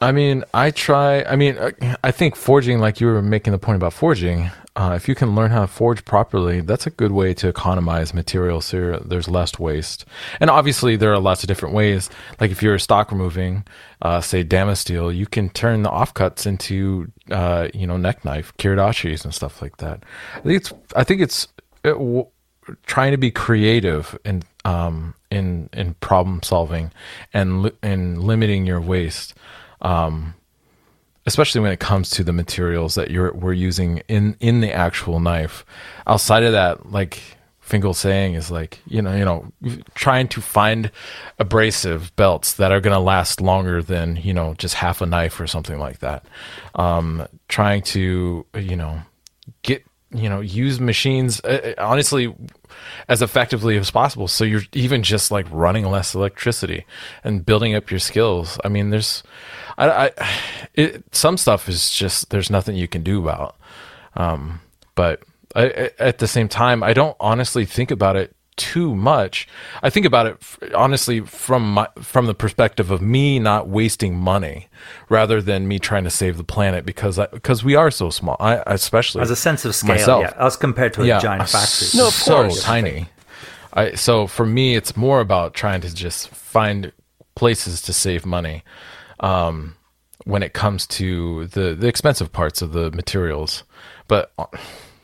[0.00, 1.22] I mean, I try.
[1.24, 4.92] I mean, uh, I think forging, like you were making the point about forging, uh,
[4.94, 8.66] if you can learn how to forge properly, that's a good way to economize materials.
[8.66, 10.04] So there's less waste.
[10.38, 12.10] And obviously, there are lots of different ways.
[12.38, 13.64] Like if you're stock removing,
[14.00, 19.24] uh, say Damasteel, you can turn the offcuts into, uh, you know, neck knife, kiridashis
[19.24, 20.04] and stuff like that.
[20.36, 20.72] I think it's.
[20.94, 21.48] I think it's.
[21.82, 21.96] It,
[22.86, 26.90] trying to be creative in um in in problem solving
[27.32, 29.34] and li- and limiting your waste
[29.82, 30.34] um
[31.28, 35.20] especially when it comes to the materials that you're we're using in in the actual
[35.20, 35.64] knife.
[36.06, 37.20] Outside of that like
[37.60, 39.52] Fingal saying is like you know you know
[39.94, 40.90] trying to find
[41.38, 45.38] abrasive belts that are going to last longer than you know just half a knife
[45.38, 46.24] or something like that.
[46.74, 49.02] Um trying to you know
[50.10, 52.34] you know use machines uh, uh, honestly
[53.08, 54.28] as effectively as possible.
[54.28, 56.84] So you're even just like running less electricity
[57.24, 58.58] and building up your skills.
[58.64, 59.22] I mean there's
[59.78, 59.88] i,
[60.18, 60.28] I
[60.74, 63.56] it, some stuff is just there's nothing you can do about
[64.14, 64.60] um,
[64.94, 65.22] but
[65.56, 69.48] I, at the same time i don't honestly think about it too much.
[69.82, 74.68] I think about it honestly from my from the perspective of me not wasting money
[75.08, 78.36] rather than me trying to save the planet because I, because we are so small.
[78.40, 80.22] I especially as a sense of scale, myself.
[80.22, 81.88] yeah, as compared to a yeah, giant factory.
[81.94, 82.62] No, of so course.
[82.62, 83.08] tiny.
[83.72, 86.92] I so for me it's more about trying to just find
[87.34, 88.64] places to save money.
[89.20, 89.76] Um,
[90.24, 93.64] when it comes to the the expensive parts of the materials,
[94.08, 94.32] but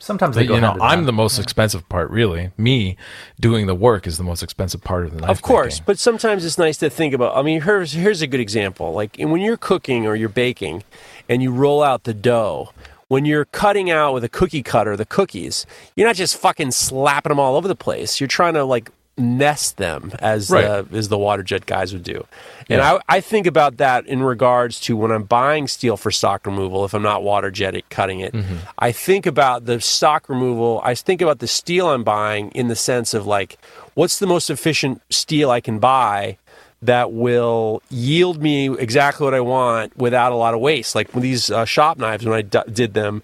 [0.05, 2.51] Sometimes they but, go you know, I'm the most expensive part, really.
[2.59, 2.95] Me
[3.39, 5.31] doing the work is the most expensive part of the night.
[5.31, 5.85] Of course, making.
[5.87, 7.35] but sometimes it's nice to think about.
[7.35, 8.93] I mean, here's here's a good example.
[8.93, 10.83] Like when you're cooking or you're baking,
[11.27, 12.69] and you roll out the dough.
[13.07, 15.65] When you're cutting out with a cookie cutter the cookies,
[15.95, 18.19] you're not just fucking slapping them all over the place.
[18.19, 20.65] You're trying to like nest them as Right.
[20.65, 22.25] uh, as the water jet guys would do.
[22.69, 22.95] And Yeah.
[23.09, 26.83] I, I think about that in regards to when I'm buying steel for stock removal,
[26.83, 28.55] if I'm not water jet cutting it, Mm-hmm.
[28.77, 30.81] I think about the stock removal.
[30.83, 33.57] I think about the steel I'm buying in the sense of like,
[33.93, 36.37] what's the most efficient steel I can buy
[36.81, 40.93] that will yield me exactly what I want without a lot of waste.
[40.93, 43.23] Like these uh, shop knives, when I d- did them,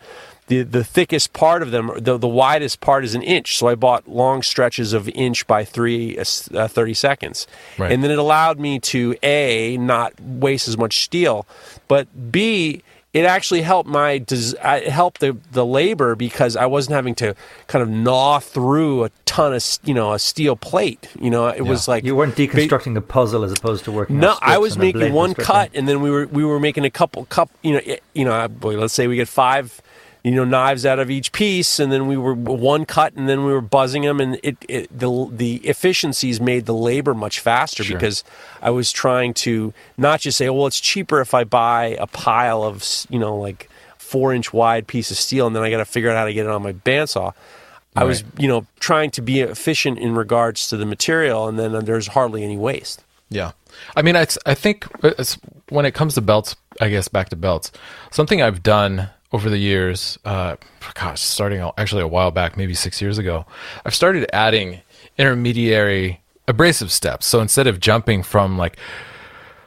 [0.51, 3.57] the the thickest part of them, the, the widest part is an inch.
[3.57, 7.47] So I bought long stretches of inch by three, uh, uh, 30 seconds.
[7.77, 7.91] Right.
[7.91, 11.47] And then it allowed me to A, not waste as much steel,
[11.87, 12.83] but B,
[13.13, 17.35] it actually helped my it helped the, the labor because I wasn't having to
[17.67, 21.09] kind of gnaw through a ton of you know a steel plate.
[21.19, 24.19] You know, it was like You weren't deconstructing a puzzle as opposed to working.
[24.19, 26.59] no, I was and a blade making one cut, and then we were we were
[26.59, 27.49] making a couple cup.
[27.61, 28.47] You know, it- you know.
[28.47, 29.81] Boy, let's say we get five,
[30.23, 33.43] you know, knives out of each piece, and then we were one cut, and then
[33.43, 37.83] we were buzzing them, and it, it the the efficiencies made the labor much faster
[37.83, 37.97] Sure.
[37.97, 38.23] because
[38.61, 42.05] I was trying to not just say, oh, well, it's cheaper if I buy a
[42.07, 45.77] pile of you know like four inch wide piece of steel, and then I got
[45.77, 47.33] to figure out how to get it on my bandsaw.
[47.93, 51.73] I was, you know, trying to be efficient in regards to the material, and then
[51.83, 53.03] there's hardly any waste.
[53.29, 53.51] Yeah,
[53.95, 55.37] I mean, I I think uh, it's,
[55.69, 57.71] when it comes to belts, I guess back to belts,
[58.11, 60.55] something I've done over the years, uh,
[60.93, 63.45] gosh, starting actually a while back, maybe six years ago,
[63.85, 64.81] I've started adding
[65.17, 67.25] intermediary abrasive steps.
[67.25, 68.77] So instead of jumping from like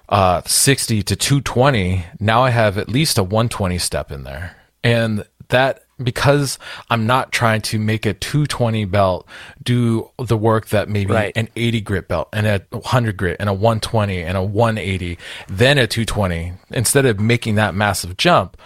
[0.08, 4.56] uh, 60 to 220, now I have at least a 120 step in there.
[4.82, 6.58] And that because
[6.90, 9.26] I'm not trying to make a 220 belt
[9.62, 11.32] do the work that maybe Right.
[11.36, 15.16] an 80 grit belt and a 100 grit and a 120 and a 180,
[15.48, 16.52] then a 220.
[16.70, 18.56] Instead of making that massive jump,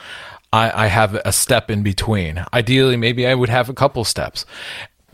[0.52, 2.44] I, I have a step in between.
[2.52, 4.46] Ideally, maybe I would have a couple steps.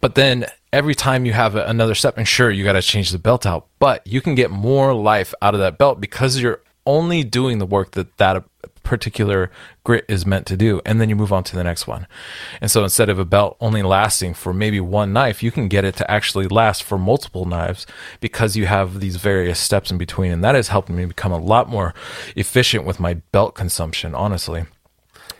[0.00, 3.18] But then every time you have another step, and sure, you got to change the
[3.18, 7.24] belt out, but you can get more life out of that belt because you're only
[7.24, 8.44] doing the work that that
[8.82, 9.50] particular
[9.82, 10.80] grit is meant to do.
[10.84, 12.06] And then you move on to the next one.
[12.60, 15.84] And so instead of a belt only lasting for maybe one knife, you can get
[15.84, 17.86] it to actually last for multiple knives
[18.20, 20.32] because you have these various steps in between.
[20.32, 21.94] And that has helped me become a lot more
[22.36, 24.66] efficient with my belt consumption, honestly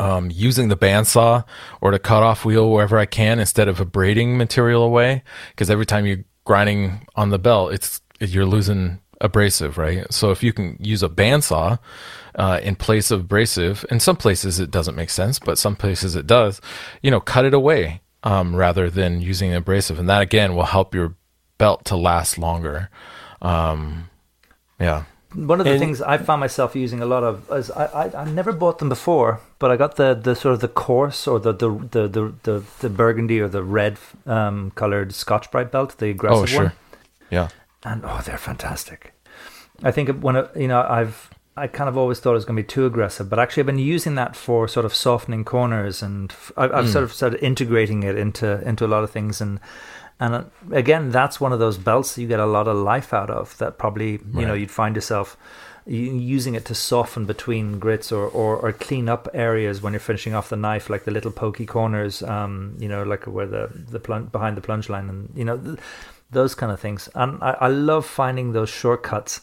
[0.01, 1.45] um, using the bandsaw
[1.81, 5.23] or the cutoff wheel wherever I can instead of abrading material away.
[5.51, 10.12] Because every time you're grinding on the belt, it's you're losing abrasive, right?
[10.12, 11.79] So if you can use a bandsaw
[12.35, 16.16] uh, in place of abrasive, in some places it doesn't make sense, but some places
[16.16, 16.61] it does.
[17.03, 20.95] You know, cut it away um, rather than using abrasive, and that again will help
[20.95, 21.15] your
[21.59, 22.91] belt to last longer.
[23.41, 24.11] Um,
[24.81, 25.05] yeah.
[25.35, 28.23] One of the And- things I found myself using a lot of is I, I
[28.23, 31.40] I never bought them before, but I got the, the sort of the coarse or
[31.40, 35.98] the the the the, the, the burgundy or the red um, colored Scotch Brite belt,
[35.98, 36.62] the aggressive Oh, sure.
[36.65, 36.73] one,
[37.31, 37.48] Yeah.
[37.85, 39.12] and oh, they're fantastic.
[39.82, 42.62] I think when you know I've I kind of always thought it was going to
[42.62, 46.32] be too aggressive, but actually I've been using that for sort of softening corners, and
[46.56, 49.61] I've, I've sort of started integrating it into into a lot of things, and
[50.25, 53.13] and uh, again that's one of those belts that you get a lot of life
[53.13, 53.57] out of.
[53.59, 55.37] That probably you know, you'd find yourself
[55.87, 60.35] using it to soften between grits or, or or clean up areas when you're finishing
[60.35, 64.01] off the knife, like the little pokey corners, um, you know, like where the the
[64.01, 65.59] plunge behind the plunge line, and you know.
[65.59, 65.79] Th-
[66.31, 69.43] those kind of things, and I, I love finding those shortcuts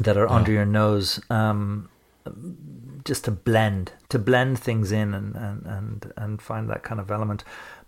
[0.00, 1.88] that are under your nose um,
[3.04, 7.10] just to blend to blend things in and, and, and, and find that kind of
[7.10, 7.44] element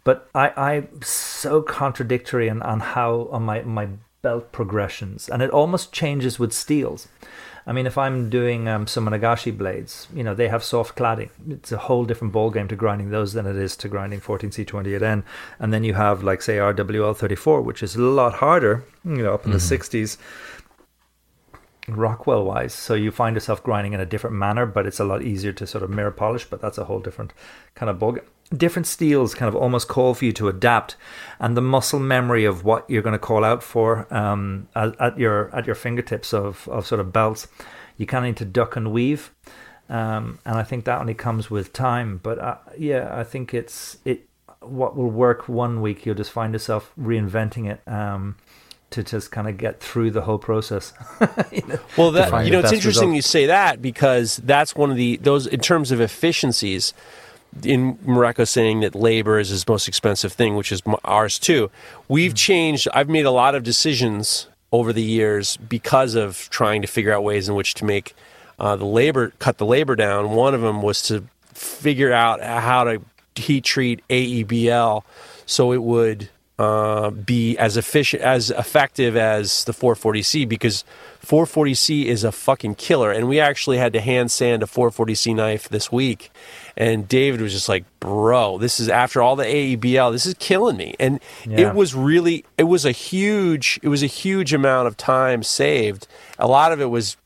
[0.07, 3.89] but I, I'm so contradictory on, on how on my, my
[4.23, 7.09] belt progressions, and it almost changes with steels.
[7.66, 11.31] I mean, if I'm doing um, some Nagashi blades, you know, they have soft cladding.
[11.51, 15.24] It's a whole different ballgame to grinding those than it is to grinding 14C28N.
[15.59, 19.45] And then you have, like, say, RWL34, which is a lot harder, you know, up
[19.45, 19.69] in Mm-hmm.
[19.69, 20.19] the 60s,
[21.89, 22.73] Rockwell wise.
[22.73, 25.66] So you find yourself grinding in a different manner, but it's a lot easier to
[25.66, 27.33] sort of mirror polish, but that's a whole different
[27.74, 28.20] kind of bug.
[28.55, 30.97] Different steels kind of almost call for you to adapt,
[31.40, 35.18] and the muscle memory of what you're going to call out for um, at, at
[35.18, 37.48] your at your fingertips of, of sort of belts,
[37.97, 39.32] you kind of need to duck and weave,
[39.89, 42.20] um, and I think that only comes with time.
[42.23, 44.28] But uh, yeah, I think it's it
[44.60, 47.81] what will work one week, you'll just find yourself reinventing it.
[47.89, 48.36] Um,
[48.90, 50.93] to just kind of get through the whole process.
[51.52, 53.16] You know, Well, that you know, it's interesting result.
[53.16, 56.94] you say that because that's one of the those in terms of efficiencies.
[57.65, 61.70] In Mareko, saying that labor is his most expensive thing, which is ours too.
[62.09, 62.37] We've Mm.
[62.37, 62.89] changed.
[62.93, 67.23] I've made a lot of decisions over the years because of trying to figure out
[67.24, 68.15] ways in which to make
[68.59, 70.31] uh, the labor cut the labor down.
[70.31, 73.01] One of them was to figure out how to
[73.35, 75.03] heat treat AEBL
[75.45, 80.85] so it would uh, be as efficient, as effective as the 440C because
[81.24, 83.12] 440C is a fucking killer.
[83.12, 86.31] And we actually had to hand sand a 440C knife this week.
[86.77, 90.77] And David was just like, bro, this is after all the AEBL, this is killing
[90.77, 90.94] me.
[91.01, 91.69] And Yeah.
[91.70, 96.07] it was really, it was a huge, it was a huge amount of time saved.
[96.39, 97.16] A lot of it was,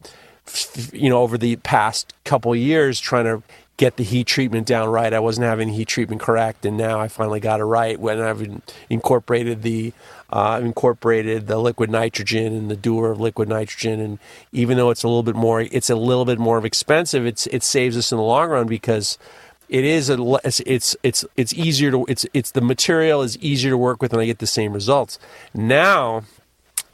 [0.92, 3.42] you know, over the past couple of years trying to
[3.76, 5.12] get the heat treatment down right.
[5.14, 8.20] I wasn't having the heat treatment correct, and now I finally got it right when
[8.20, 8.46] I've
[8.90, 9.92] incorporated the
[10.28, 13.98] uh, incorporated the liquid nitrogen and the dewar of liquid nitrogen.
[13.98, 14.18] And
[14.52, 17.24] even though it's a little bit more, it's a little bit more expensive.
[17.26, 19.16] It's it saves us in the long run because
[19.70, 23.78] it is a it's it's it's easier to it's it's the material is easier to
[23.78, 25.18] work with and I get the same results.
[25.54, 26.24] Now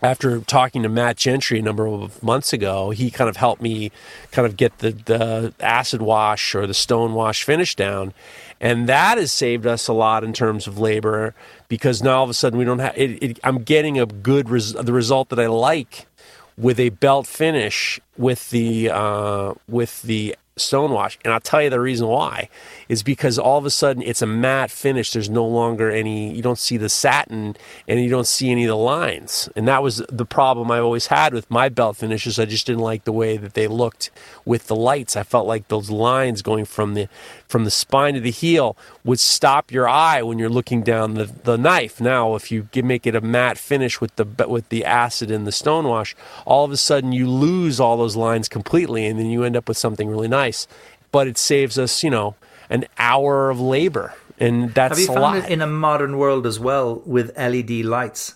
[0.02, 3.90] after talking to Matt Gentry a number of months ago, he kind of helped me
[4.30, 8.12] kind of get the, the acid wash or the stone wash finish down.
[8.60, 11.34] And that has saved us a lot in terms of labor
[11.68, 14.50] because now all of a sudden we don't have it, it, I'm getting a good
[14.50, 16.06] res, the result that I like
[16.58, 21.18] with a belt finish with the uh, with the stonewash.
[21.24, 22.48] And I'll tell you the reason why
[22.88, 25.12] is because all of a sudden it's a matte finish.
[25.12, 27.56] There's no longer any, you don't see the satin
[27.86, 29.50] and you don't see any of the lines.
[29.54, 32.38] And that was the problem I've always had with my belt finishes.
[32.38, 34.10] I just didn't like the way that they looked
[34.44, 35.14] with the lights.
[35.14, 37.08] I felt like those lines going from the
[37.46, 41.24] from the spine to the heel would stop your eye when you're looking down the,
[41.24, 42.00] the knife.
[42.00, 45.50] Now, if you make it a matte finish with the with the acid and the
[45.52, 46.14] stonewash,
[46.44, 49.68] all of a sudden you lose all those lines completely, and then you end up
[49.68, 50.66] with something really nice.
[51.12, 52.34] But it saves us, you know,
[52.68, 55.36] an hour of labor, and that's Have you a found lot.
[55.38, 58.34] it in a modern world as well with LED lights?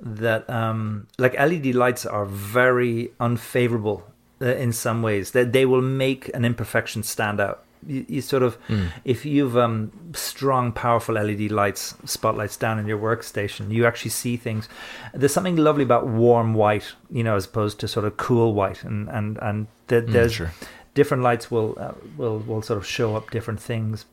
[0.00, 4.04] That um, like LED lights are very unfavorable
[4.40, 5.32] uh, in some ways.
[5.32, 7.64] That they will make an imperfection stand out.
[7.86, 8.58] You, you sort of,
[9.04, 14.36] if you've um, strong, powerful LED lights, spotlights down in your workstation, you actually see
[14.36, 14.68] things.
[15.14, 18.82] There's something lovely about warm white, you know, as opposed to sort of cool white,
[18.84, 20.52] and and and there- there's sure.
[20.94, 24.04] different lights will uh, will will sort of show up different things.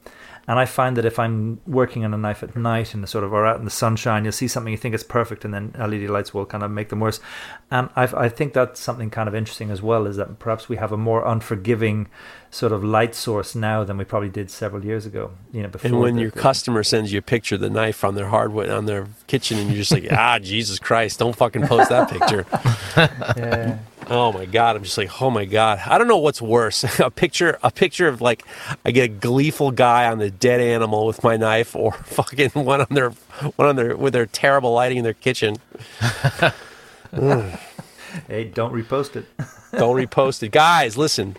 [0.47, 3.33] And I find that if I'm working on a knife at night and sort of
[3.33, 6.07] or out in the sunshine, you'll see something you think is perfect, and then LED
[6.09, 7.19] lights will kind of make them worse.
[7.71, 10.75] And I, I think that's something kind of interesting as well, is that perhaps we
[10.77, 12.07] have a more unforgiving
[12.51, 15.31] sort of light source now than we probably did several years ago.
[15.51, 17.69] You know, before and when the- your the- customer sends you a picture of the
[17.71, 21.35] knife on their hardwood on their kitchen, and you're just like, ah, Jesus Christ, don't
[21.35, 22.45] fucking post that picture.
[23.35, 23.79] yeah.
[24.07, 24.75] Oh my god!
[24.75, 25.81] I'm just like, oh my god!
[25.85, 28.43] I don't know what's worse: a picture, a picture of like,
[28.85, 32.81] I get a gleeful guy on the dead animal with my knife, or fucking one
[32.81, 35.55] on their, one on their with their terrible lighting in their kitchen.
[38.27, 39.25] hey, don't repost it.
[39.71, 40.97] Don't repost it, guys.
[40.97, 41.35] Listen,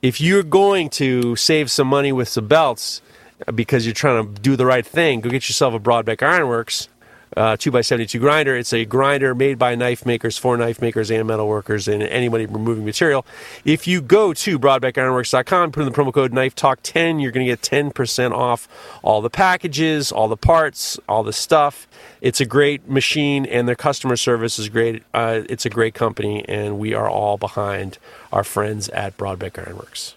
[0.00, 3.02] if you're going to save some money with some belts
[3.48, 6.88] uh, because you're trying to do the right thing, go get yourself a Brodbeck Ironworks.
[7.36, 8.56] Uh, 2x72 grinder.
[8.56, 12.46] It's a grinder made by knife makers for knife makers and metal workers and anybody
[12.46, 13.24] removing material.
[13.64, 17.46] If you go to brodbeckironworks.com, put in the promo code Knife Talk 10 you're going
[17.46, 18.66] to get 10% off
[19.02, 21.86] all the packages, all the parts, all the stuff.
[22.20, 25.02] It's a great machine, and their customer service is great.
[25.14, 27.98] Uh, it's a great company, and we are all behind
[28.32, 30.16] our friends at Brodbeck Ironworks.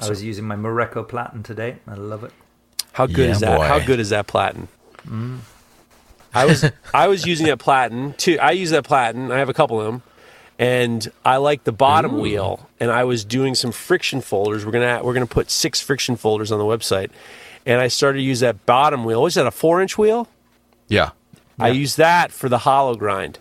[0.00, 1.76] I was using my Mareko platen today.
[1.86, 2.32] I love it.
[2.92, 3.58] How good Yeah, is that?
[3.58, 3.64] boy.
[3.66, 4.68] How good is that platen?
[6.34, 6.64] I was
[6.94, 8.38] I was using that platen too.
[8.40, 9.30] I use that platen.
[9.30, 10.02] I have a couple of them,
[10.58, 12.68] and I like the bottom wheel.
[12.80, 14.64] And I was doing some friction folders.
[14.64, 17.10] We're gonna we're gonna put six friction folders on the website,
[17.66, 19.22] and I started to use that bottom wheel.
[19.22, 20.28] Was that a four inch wheel?
[20.88, 21.10] Yeah.
[21.58, 23.38] I use that for the hollow grind.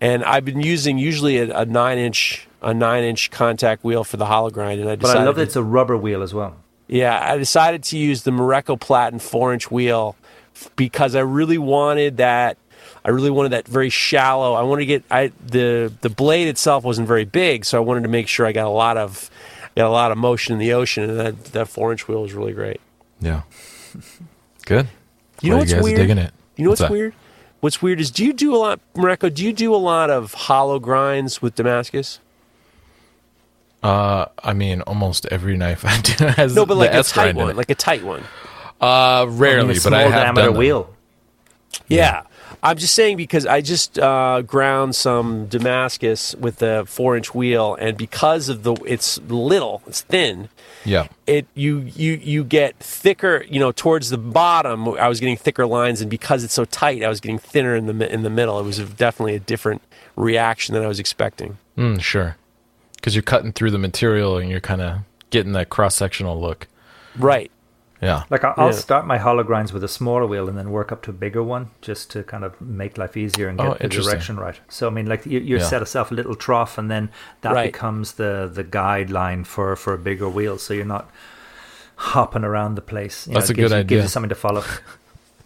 [0.00, 4.16] and I've been using usually a, a nine inch a nine inch contact wheel for
[4.16, 6.56] the hollow grind, and I But I love that it's a rubber wheel as well.
[6.88, 10.16] yeah, I decided to use the Mareko platen four inch wheel
[10.76, 12.56] because I really wanted that.
[13.04, 14.54] I really wanted that very shallow.
[14.54, 18.02] I wanted to get I the the blade itself wasn't very big, so I wanted
[18.02, 19.30] to make sure I got a lot of
[19.76, 22.32] got a lot of motion in the ocean, and that that four inch wheel was
[22.32, 22.80] really great.
[23.20, 23.42] Yeah.
[24.66, 24.88] Good.
[25.40, 25.98] You know what's you guys weird?
[25.98, 26.32] digging it.
[26.56, 27.14] You know what's, What's weird?
[27.60, 29.32] What's weird is do you do a lot, Mareko?
[29.32, 32.20] Do you do a lot of hollow grinds with Damascus?
[33.82, 37.54] Uh, I mean, almost every knife I do has No, but like a tight one,
[37.56, 38.22] like a tight one.
[38.84, 40.58] Uh, rarely, a but I small have diameter done them.
[40.58, 40.94] wheel.
[41.88, 42.22] Yeah.
[42.62, 47.74] I'm just saying because I just uh, ground some Damascus with the four inch wheel,
[47.78, 50.48] and because of the it's little, it's thin.
[50.82, 51.08] Yeah.
[51.26, 54.88] It you you you get thicker, you know, towards the bottom.
[54.88, 57.84] I was getting thicker lines, and because it's so tight, I was getting thinner in
[57.84, 58.58] the in the middle.
[58.58, 59.82] It was definitely a different
[60.16, 61.58] reaction than I was expecting.
[61.76, 62.36] Mm, sure.
[62.94, 66.66] Because you're cutting through the material and you're kind of getting that cross sectional look.
[67.18, 67.50] Right.
[68.04, 68.22] Yeah.
[68.30, 68.72] Like I- I'll Yeah.
[68.88, 71.42] start my hollow grinds with a smaller wheel and then work up to a bigger
[71.42, 74.58] one just to kind of make life easier and Oh, get the direction right.
[74.68, 75.64] So I mean, like you, you Yeah.
[75.64, 77.08] set yourself a little trough and then
[77.40, 77.72] that Right.
[77.72, 80.58] becomes the the guideline for for a bigger wheel.
[80.58, 81.06] So you're not
[81.96, 83.26] hopping around the place.
[83.26, 84.62] You That's know, a gives good you, Gives you something to follow.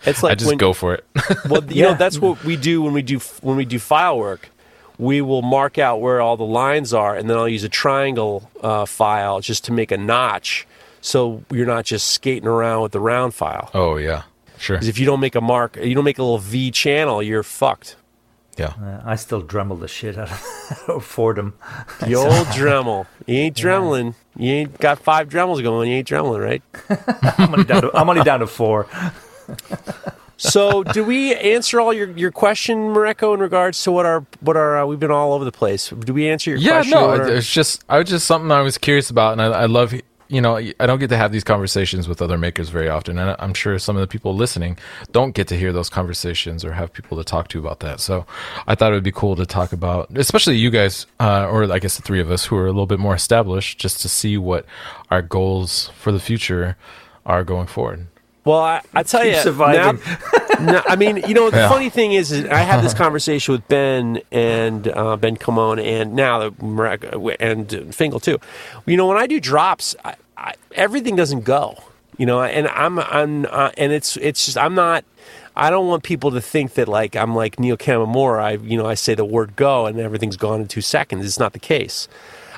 [0.06, 1.04] It's like I just when, go for it.
[1.48, 1.88] Well, you Yeah.
[1.90, 4.48] know that's what we do when we do when we do file work.
[4.96, 8.48] We will mark out where all the lines are, and then I'll use a triangle
[8.62, 10.66] uh, file just to make a notch,
[11.00, 13.70] so you're not just skating around with the round file.
[13.74, 14.22] oh, yeah.
[14.58, 14.76] Sure.
[14.76, 17.44] Because if you don't make a mark, you don't make a little V channel, you're
[17.44, 17.94] fucked.
[18.56, 18.72] Yeah.
[18.82, 20.30] Uh, I still Dremel the shit out
[20.88, 21.54] of Fordham.
[22.00, 23.06] The old Dremel.
[23.26, 24.14] You ain't Dremeling.
[24.36, 25.88] You ain't got five Dremels going.
[25.90, 26.62] You ain't Dremeling, right?
[27.38, 28.88] I'm only down to, I'm only down to four.
[30.40, 34.56] So, do we answer all your, your question, Mareko, in regards to what our what
[34.56, 35.88] our uh, we've been all over the place?
[35.90, 36.92] Do we answer your Yeah, question?
[36.92, 39.46] no, What our- it's just I was just something I was curious about, and I,
[39.46, 39.92] I love
[40.28, 43.34] you know I don't get to have these conversations with other makers very often, and
[43.38, 44.78] I'm sure some of the people listening
[45.12, 48.00] don't get to hear those conversations or have people to talk to about that.
[48.00, 48.26] So
[48.66, 51.78] I thought it would be cool to talk about, especially you guys, uh, or I
[51.78, 54.36] guess the three of us who are a little bit more established, just to see
[54.36, 54.66] what
[55.10, 56.76] our goals for the future
[57.24, 58.06] are going forward.
[58.48, 60.00] Well, I, I tell Keep you, surviving.
[60.58, 61.68] now- no, I mean, you know, the Yeah.
[61.68, 66.14] funny thing is, is I had this conversation with Ben and uh, Ben Camone, and
[66.14, 68.38] now the and Fingal too.
[68.86, 71.76] You know, when I do drops, I, I, everything doesn't go.
[72.16, 75.04] You know, and I'm I'm uh, and it's it's just I'm not.
[75.54, 78.40] I don't want people to think that like I'm like Neil Kamimura.
[78.42, 81.24] I you know I say the word go and everything's gone in two seconds.
[81.24, 82.08] It's not the case.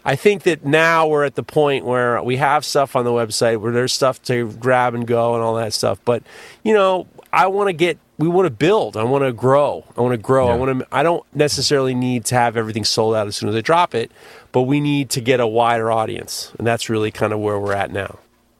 [0.04, 3.60] I think that now we're at the point where we have stuff on the website
[3.60, 5.98] where there's stuff to grab and go and all that stuff.
[6.04, 6.22] But
[6.62, 8.96] you know, I want to get, we want to build.
[8.96, 9.84] I want to grow.
[9.96, 10.48] I want to grow.
[10.48, 10.86] I want to.
[10.90, 14.10] I don't necessarily need to have everything sold out as soon as I drop it,
[14.52, 17.72] but we need to get a wider audience, and that's really kind of where we're
[17.72, 18.18] at now.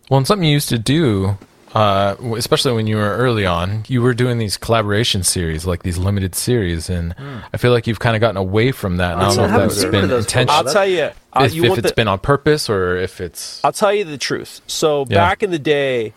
[0.08, 1.38] Well, and something you used to do,
[1.74, 5.98] uh, especially when you were early on, you were doing these collaboration series, like these
[5.98, 7.14] limited series, and
[7.52, 9.14] I feel like you've kind of gotten away from that.
[9.14, 10.48] And I don't know if that's seen one of been those for a while.
[10.48, 11.10] intentional, I'll tell you.
[11.32, 13.64] Uh, if, you if it's the- been on purpose or if it's.
[13.64, 14.60] I'll tell you the truth.
[14.66, 15.18] So Yeah.
[15.18, 16.12] back in the day,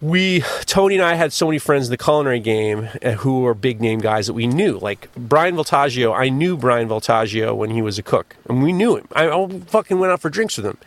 [0.00, 3.54] we Tony and I had so many friends in the culinary game uh, who were
[3.54, 4.78] big name guys that we knew.
[4.78, 8.96] Like Bryan Voltaggio, I knew Bryan Voltaggio when he was a cook, and we knew
[8.96, 9.08] him.
[9.14, 10.78] I, I fucking went out for drinks with him,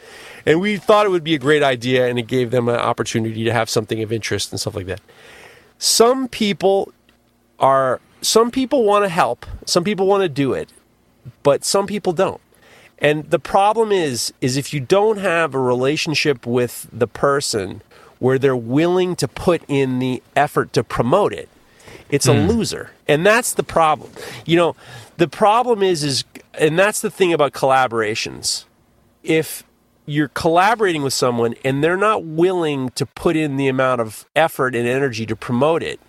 [0.46, 3.44] and we thought it would be a great idea, and it gave them an opportunity
[3.44, 5.02] to have something of interest and stuff like that.
[5.78, 6.94] Some people
[7.60, 8.00] are.
[8.22, 9.46] Some people want to help.
[9.66, 10.70] Some people want to do it,
[11.42, 12.42] but some people don't.
[13.00, 17.82] And the problem is is if you don't have a relationship with the person
[18.20, 21.50] where they're willing to put in the effort to promote it,
[22.10, 22.48] it's a hmm.
[22.48, 22.92] loser.
[23.08, 24.12] And that's the problem.
[24.46, 24.76] You know,
[25.18, 26.24] the problem is is
[26.54, 28.66] and that's the thing about collaborations.
[29.24, 29.64] If
[30.06, 34.76] you're collaborating with someone and they're not willing to put in the amount of effort
[34.76, 36.00] and energy to promote it,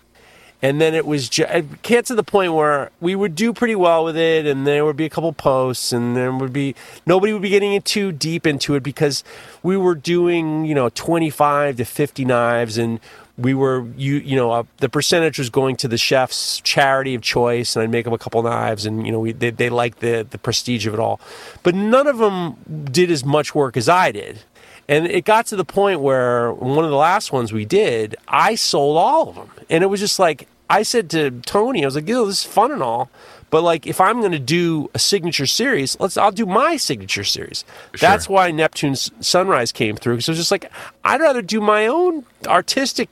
[0.61, 3.75] and then it was just, it get to the point where we would do pretty
[3.75, 6.75] well with it and there would be a couple posts and there would be
[7.05, 9.23] nobody would be getting it too deep into it because
[9.63, 12.99] we were doing you know 25 to 50 knives and
[13.37, 17.21] we were you you know uh, the percentage was going to the chef's charity of
[17.21, 19.99] choice and I'd make them a couple knives and you know we, they, they liked
[19.99, 21.19] the the prestige of it all
[21.63, 22.57] but none of them
[22.91, 24.43] did as much work as I did
[24.91, 28.55] and it got to the point where one of the last ones we did, I
[28.55, 29.49] sold all of them.
[29.69, 32.51] And it was just like, I said to Tony, I was like, yo, this is
[32.51, 33.09] fun and all.
[33.49, 37.25] But like, if I'm going to do a signature series, let's, I'll do my signature
[37.25, 37.65] series.
[37.99, 40.13] That's why Neptune's Sunrise came through.
[40.15, 40.71] Because it was just like,
[41.03, 43.09] I'd rather do my own artistic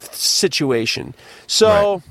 [0.00, 1.14] situation.
[1.46, 2.02] So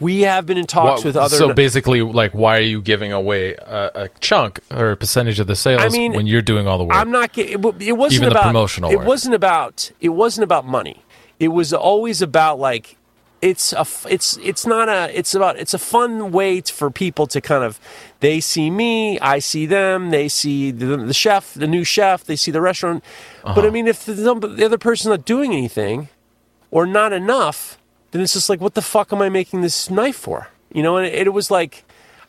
[0.00, 1.36] We have been in talks Wha- with other.
[1.36, 5.46] so basically, like, why are you giving away a, a chunk or a percentage of
[5.46, 6.96] the sales I mean, when you're doing all the work?
[6.96, 7.52] I'm not getting.
[7.64, 9.06] It, it wasn't Even about promotional It work.
[9.06, 9.90] wasn't about.
[10.00, 11.02] It wasn't about money.
[11.38, 12.96] It was always about like.
[13.42, 14.38] It's a It's.
[14.38, 15.10] It's not a.
[15.18, 15.58] It's about.
[15.58, 17.78] It's a fun way for people to kind of.
[18.20, 19.18] They see me.
[19.18, 20.10] I see them.
[20.10, 22.24] They see the, the chef, the new chef.
[22.24, 23.02] They see the restaurant.
[23.42, 23.54] Uh-huh.
[23.54, 26.08] But I mean, if the, the other person's not doing anything,
[26.72, 27.78] or not enough,
[28.10, 30.48] then it's just like, what the fuck am I making this knife for?
[30.72, 31.84] You know, and it, it was like,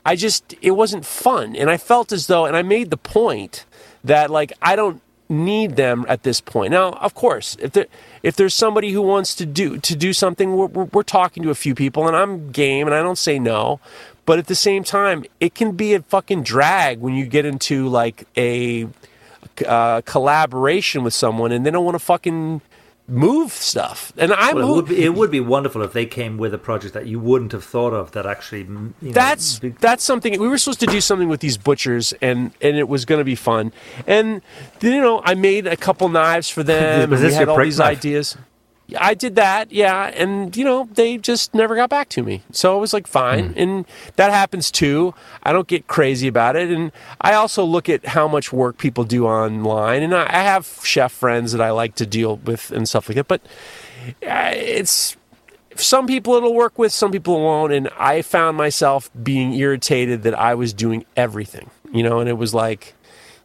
[0.05, 1.55] I just, it wasn't fun.
[1.55, 3.65] And I felt as though, and I made the point
[4.03, 5.01] that like, I don't
[5.33, 6.71] need them at this point.
[6.71, 7.87] Now, of course, if there,
[8.21, 11.55] if there's somebody who wants to do, to do something, we're, we're, talking to a
[11.55, 13.79] few people and I'm game and I don't say no.
[14.25, 17.89] But at the same time, it can be a fucking drag when you get into
[17.89, 18.87] like a
[19.67, 22.61] uh, collaboration with someone and they don't want to fucking
[23.07, 24.13] move stuff.
[24.17, 24.75] And I Well, it move.
[24.75, 27.51] would be it would be wonderful if they came with a project that you wouldn't
[27.51, 28.61] have thought of that actually.
[28.61, 32.13] You know, that's be- that's something we were supposed to do something with these butchers
[32.21, 33.73] and and it was going to be fun
[34.07, 34.41] and
[34.81, 37.77] you know i made a couple knives for them Was this had your all these
[37.79, 37.97] knife?
[37.97, 38.37] ideas
[38.97, 42.77] i did that yeah and you know they just never got back to me so
[42.77, 43.85] it was like fine and
[44.17, 46.91] that happens too i don't get crazy about it and
[47.21, 51.11] i also look at how much work people do online and i, I have chef
[51.11, 53.41] friends that i like to deal with and stuff like that but
[54.21, 55.15] uh, it's
[55.75, 57.73] some people it'll work with, some people it won't.
[57.73, 62.37] And I found myself being irritated that I was doing everything, you know, and it
[62.37, 62.93] was like,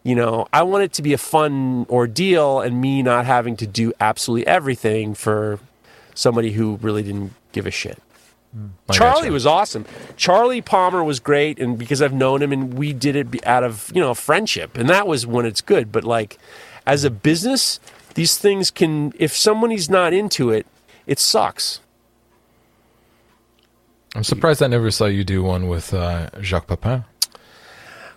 [0.09, 3.67] you know, I want it to be a fun ordeal and me not having to
[3.67, 5.61] do absolutely everything for
[6.15, 8.03] somebody who really didn't give a shit.
[8.89, 9.33] I Charlie gotcha.
[9.33, 9.85] was awesome.
[10.17, 13.93] Charlie Palmer was great, and because I've known him, and we did it out of
[13.95, 15.93] you know friendship, and that was when it's good.
[15.93, 16.39] But like,
[16.87, 17.79] as a business,
[18.15, 19.13] these things can.
[19.19, 20.67] If somebody's not into it,
[21.07, 21.81] it sucks.
[24.15, 27.05] I'm surprised I never saw you do one with uh, Jacques Pépin.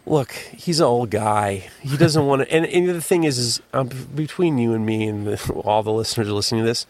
[0.05, 1.69] Look, he's an old guy.
[1.81, 2.51] He doesn't want to.
[2.51, 5.91] And, and the thing is, is um, between you and me and the, all the
[5.93, 6.87] listeners listening to this,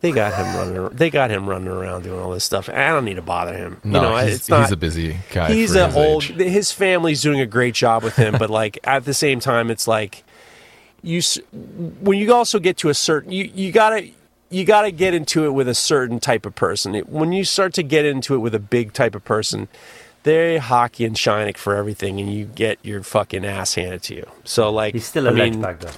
[0.00, 0.96] they got him running.
[0.96, 2.68] They got him running around doing all this stuff.
[2.68, 3.80] I don't need to bother him.
[3.84, 4.62] No, you know, he's, it's not.
[4.62, 5.52] he's a busy guy.
[5.52, 6.24] he's an old.
[6.24, 6.36] age.
[6.36, 9.86] His family's doing a great job with him, but like at the same time, it's
[9.88, 10.22] like
[11.02, 11.18] you.
[11.18, 14.08] s- When you also get to a certain, you you gotta.
[14.50, 16.94] You got to get into it with a certain type of person.
[16.94, 19.66] It, when you start to get into it with a big type of person,
[20.24, 24.26] they're hockey and shining for everything, and you get your fucking ass handed to you.
[24.44, 25.90] So, like, he's still a I ledge mean, bag though.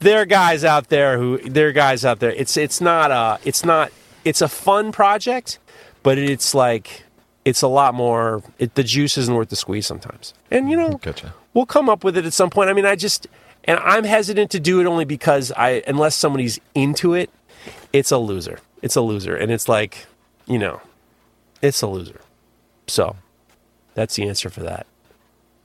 [0.00, 2.32] there are guys out there who there are guys out there.
[2.32, 3.92] It's it's not a it's not
[4.24, 5.58] it's a fun project,
[6.02, 7.04] but it's like
[7.44, 8.42] it's a lot more.
[8.58, 11.34] It, the juice isn't worth the squeeze sometimes, and you know Gotcha.
[11.54, 12.70] we'll come up with it at some point.
[12.70, 13.26] I mean, I just
[13.64, 17.30] and I'm hesitant to do it only because I unless somebody's into it,
[17.92, 18.60] it's a loser.
[18.82, 20.06] It's a loser, and it's like
[20.46, 20.80] you know,
[21.60, 22.20] it's a loser.
[22.86, 23.16] So
[23.98, 24.86] that's the answer for that.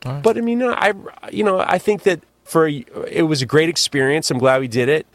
[0.02, 0.94] But I mean, I
[1.32, 4.30] you know I think that for it was a great experience.
[4.32, 5.06] I'm glad we did it.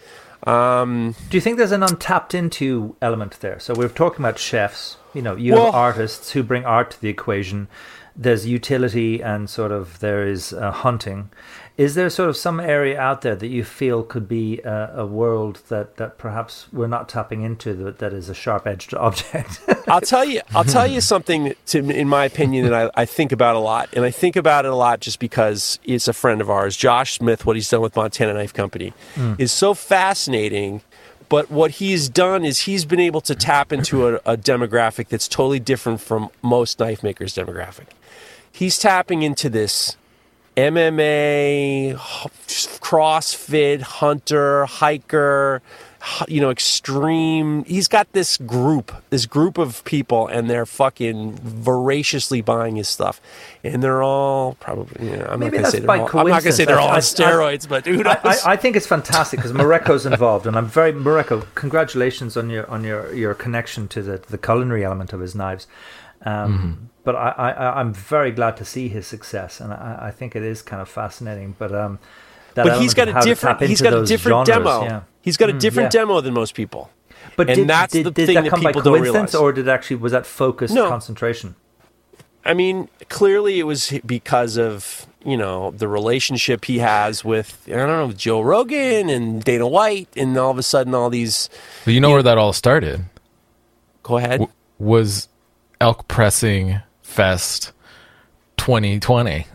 [0.47, 3.59] Um, Do you think there's an untapped into element there?
[3.59, 4.97] So we're talking about chefs.
[5.13, 7.67] You know, you Well- have artists who bring art to the equation.
[8.17, 11.31] There's utility and sort of there is uh, hunting.
[11.79, 15.07] Is there sort of some area out there that you feel could be a, a
[15.07, 19.61] world that, that perhaps we're not tapping into that, that is a sharp edged object?
[19.87, 20.41] I'll tell you.
[20.57, 21.55] I'll tell you something.
[21.67, 24.65] To, in my opinion, that I, I think about a lot, and I think about
[24.65, 27.47] it a lot just because it's a friend of ours, Josh Smith.
[27.47, 29.35] What he's done with Montana Knife Company hmm.
[29.39, 30.83] is so fascinating.
[31.29, 35.29] But what he's done is he's been able to tap into a, a demographic that's
[35.29, 37.89] totally different from most knife makers' demographic.
[38.51, 39.98] He's tapping into this
[40.59, 45.63] MMA, CrossFit, hunter, hiker,
[46.27, 47.65] you know, extreme.
[47.65, 53.21] He's got this group, this group of people, and they're fucking voraciously buying his stuff,
[53.63, 55.11] and they're all probably.
[55.11, 56.19] You know, I'm Maybe not gonna that's say they're by all.
[56.19, 58.17] I'm not gonna say they're all I- on I- steroids, but who knows?
[58.25, 61.43] I, I, I think it's fantastic because Mareko's involved, and I'm very Morocco.
[61.55, 65.69] Congratulations on your on your, your connection to the the culinary element of his knives.
[66.23, 70.11] Um, But I, I I- I'm very glad to see his success, and I, I
[70.19, 71.55] think it is kind of fascinating.
[71.59, 71.99] But um,
[72.55, 73.61] that but he's element got a different.
[73.73, 74.83] he's got a different genres, demo.
[74.85, 75.01] yeah.
[75.27, 76.01] He's got a Mm, different yeah.
[76.01, 76.91] demo than most people.
[77.37, 79.33] But and did, that's did, the did thing that that come by people don't coincidence,
[79.33, 79.43] realize.
[79.43, 80.89] or did it actually was that focused No.
[80.89, 81.55] concentration?
[82.45, 87.73] I mean, clearly it was because of you know the relationship he has with I
[87.73, 91.49] don't know Joe Rogan and Dana White, and all of a sudden all these.
[91.85, 93.05] But you know where that all started?
[94.03, 94.41] Go ahead.
[94.41, 95.29] W- was
[95.81, 97.73] Elk Pressing Fest
[98.59, 99.47] 2020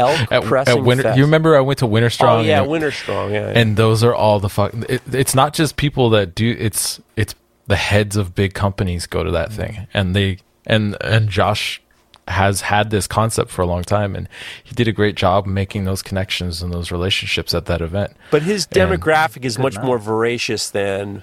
[0.00, 1.02] Elk at, pressing at Winter.
[1.02, 1.18] Fest.
[1.18, 2.28] You remember I went to Winter Strong?
[2.28, 2.46] Oh Strong?
[2.46, 3.34] yeah, and, Winter Strong.
[3.34, 3.58] Yeah, yeah.
[3.60, 4.72] and those are all the fuck.
[4.88, 6.56] It, it's not just people that do.
[6.58, 7.34] It's it's
[7.66, 9.56] the heads of big companies go to that mm.
[9.56, 11.82] thing, and they and and Josh
[12.26, 14.26] has had this concept for a long time, and
[14.62, 18.12] he did a great job making those connections and those relationships at that event.
[18.30, 19.84] But his And- demographic is much man.
[19.84, 21.22] more voracious than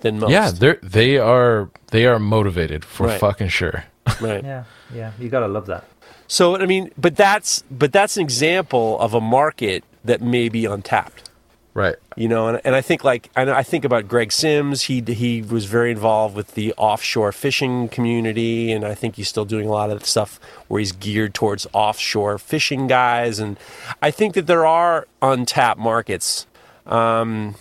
[0.00, 0.30] than most.
[0.30, 3.20] Yeah, they're they are they are motivated for Right.
[3.20, 3.84] fucking sure.
[4.20, 4.44] Right.
[4.44, 4.64] Yeah,
[4.94, 5.84] yeah, you gotta love that.
[6.26, 10.64] So I mean, but that's but that's an example of a market that may be
[10.64, 11.30] untapped.
[11.72, 11.96] Right.
[12.16, 14.82] You know, and, and I think like I, know, I think about Greg Sims.
[14.82, 19.44] He he was very involved with the offshore fishing community, and I think he's still
[19.44, 23.38] doing a lot of stuff where he's geared towards offshore fishing guys.
[23.38, 23.56] And
[24.02, 26.46] I think that there are untapped markets.
[26.86, 27.54] Um,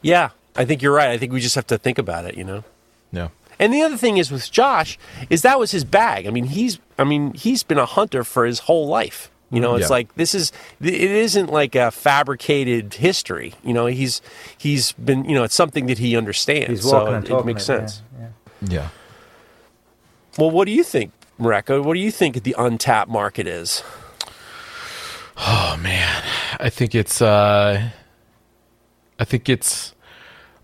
[0.00, 1.10] yeah, I think you're right.
[1.10, 2.36] I think we just have to think about it.
[2.36, 2.64] You know.
[3.12, 3.28] Yeah.
[3.60, 6.26] And the other thing is with Josh is that was his bag.
[6.26, 9.30] I mean, he's I mean, he's been a hunter for his whole life.
[9.52, 9.96] You know, it's Yeah.
[9.96, 10.50] like this is
[10.80, 13.54] it isn't like a fabricated history.
[13.62, 14.22] You know, he's
[14.56, 16.68] he's been you know it's something that he understands.
[16.68, 17.48] He's so walking and it, talking.
[17.50, 18.02] it makes yeah, sense.
[18.18, 18.28] Yeah,
[18.68, 18.88] Yeah.
[20.38, 21.82] Well, what do you think, Mareko?
[21.84, 23.82] What do you think the untapped market is?
[25.36, 26.22] Oh man,
[26.60, 27.90] I think it's uh
[29.18, 29.94] I think it's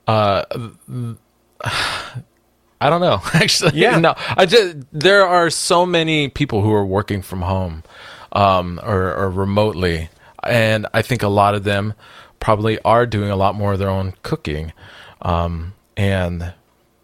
[0.06, 0.44] uh
[2.80, 3.20] I don't know.
[3.34, 3.98] Actually, Yeah.
[3.98, 4.14] no.
[4.36, 7.82] I just there are so many people who are working from home
[8.32, 10.08] um or, or remotely
[10.42, 11.94] and I think a lot of them
[12.40, 14.72] probably are doing a lot more of their own cooking.
[15.22, 16.52] Um and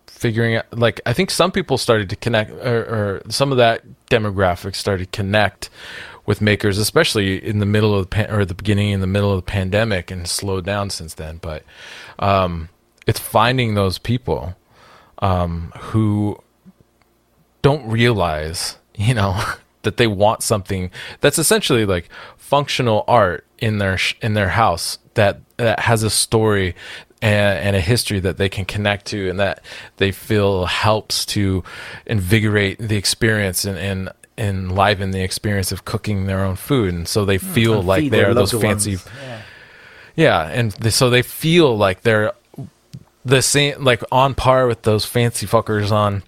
[0.07, 3.83] figuring out like i think some people started to connect or, or some of that
[4.09, 5.69] demographic started to connect
[6.27, 9.33] with makers especially in the middle of the pan- or the beginning in the middle
[9.33, 11.65] of the pandemic and slowed down since then but
[12.21, 12.69] um,
[13.05, 14.55] it's finding those people
[15.23, 16.39] um, who
[17.63, 19.41] don't realize you know
[19.83, 20.91] that they want something
[21.21, 26.11] that's essentially like functional art in their sh- in their house that that has a
[26.11, 26.75] story
[27.21, 29.63] and, and a history that they can connect to and that
[29.97, 31.63] they feel helps to
[32.07, 34.09] invigorate the experience and and
[34.39, 38.35] enliven the experience of cooking their own food and so they feel And like they're
[38.35, 38.97] those fancy.
[39.23, 39.43] Yeah.
[40.17, 42.33] yeah, and so they feel like they're
[43.25, 46.23] the same, like on par with those fancy fuckers on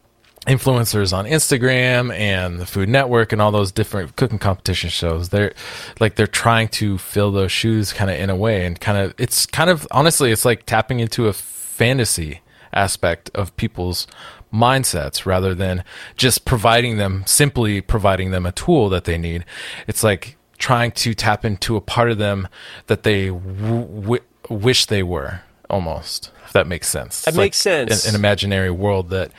[0.47, 5.31] influencers on Instagram and the Food Network and all those different cooking competition shows.
[5.31, 5.53] They're
[6.01, 9.15] like they're trying to fill those shoes kind of in a way, and kind of
[9.19, 12.41] it's kind of honestly, it's like tapping into a fantasy
[12.73, 14.07] aspect of people's
[14.53, 15.83] mindsets rather than
[16.16, 19.45] just providing them simply providing them a tool that they need.
[19.87, 22.49] It's like trying to tap into a part of them
[22.87, 27.89] that they w- w- wish they were almost that makes sense That It's makes like
[27.89, 28.05] sense.
[28.06, 29.31] an, an imaginary world that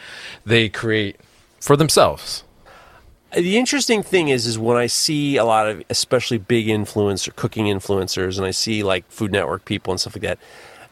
[0.46, 1.18] they create
[1.60, 2.44] for themselves
[3.32, 7.36] uh, The interesting thing is, is when I see a lot of, especially big influencer,
[7.36, 10.38] cooking influencers, and I see like Food Network people and stuff like that.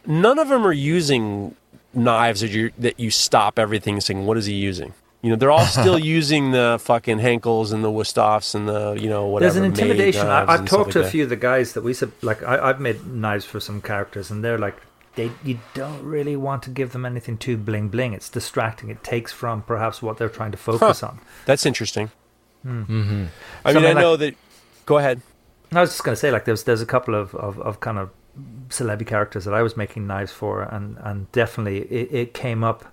[0.05, 1.55] None of them are using
[1.93, 5.35] knives that you that you stop everything and saying, "What is he using?" You know,
[5.37, 9.53] they're all still using the fucking Henckels and the Wusthoffs and the you know whatever.
[9.53, 10.27] There's an intimidation.
[10.27, 11.11] I, I've talked to like a that.
[11.11, 12.43] few of the guys that we sub- like.
[12.43, 14.75] I, I've made knives for some characters, and they're like,
[15.15, 18.13] they you don't really want to give them anything too bling bling.
[18.13, 18.89] It's distracting.
[18.89, 21.19] It takes from perhaps what they're trying to focus on.
[21.45, 22.11] That's interesting.
[22.65, 22.91] mm-hmm.
[22.91, 23.29] I mean,
[23.63, 24.35] Something I like- know that.
[24.85, 25.21] Go ahead.
[25.71, 27.97] I was just going to say, like, there's there's a couple of, of, of kind
[27.97, 28.11] of
[28.69, 32.85] celebrity characters that I was making knives for, and, and definitely it, it came up.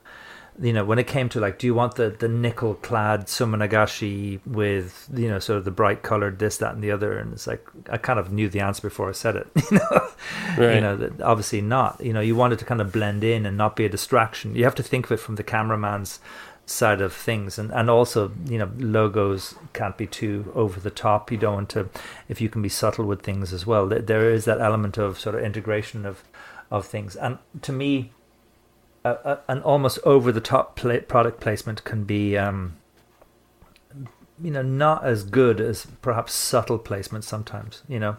[0.61, 4.41] You know, when it came to like, do you want the, the nickel clad suminagashi
[4.47, 7.19] with you know sort of the bright colored this, that, and the other?
[7.19, 9.49] And it's like I kind of knew the answer before I said it.
[9.71, 10.09] You know,
[10.59, 10.75] Right.
[10.75, 12.01] you know, that obviously not.
[12.01, 14.55] You know, you wanted to kind of blend in and not be a distraction.
[14.55, 16.21] You have to think of it from the cameraman's
[16.67, 21.33] side of things and and also you know logos can't be too over the top
[21.33, 21.89] you don't want to
[22.29, 25.19] if you can be subtle with things as well there, there is that element of
[25.19, 26.23] sort of integration of
[26.71, 28.13] of things and to me
[29.05, 32.75] a, a, an almost over the top pla product placement can be um
[34.43, 38.17] you know not as good as perhaps subtle placement sometimes you know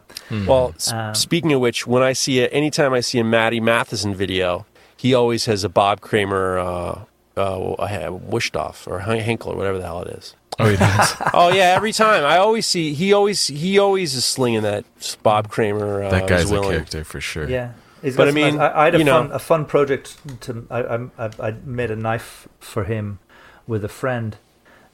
[0.48, 3.60] Well, s- Um, speaking of which, when I see a, anytime I see a Matty
[3.60, 7.02] Matheson video, he always has a Bob Kramer uh,
[7.36, 10.36] uh, Wusthof or Hen- Henckel or whatever the hell it is.
[10.60, 14.24] oh he does oh yeah, every time I always see he always he always is
[14.26, 14.86] slinging that
[15.24, 16.04] Bob Kramer.
[16.04, 17.72] Uh, that guy's a character for sure Yeah.
[18.02, 20.66] He's But I mean, I, I had a you know- fun, a fun project to.
[20.70, 20.80] I,
[21.26, 23.20] I, I- made a knife for him
[23.68, 24.38] with a friend,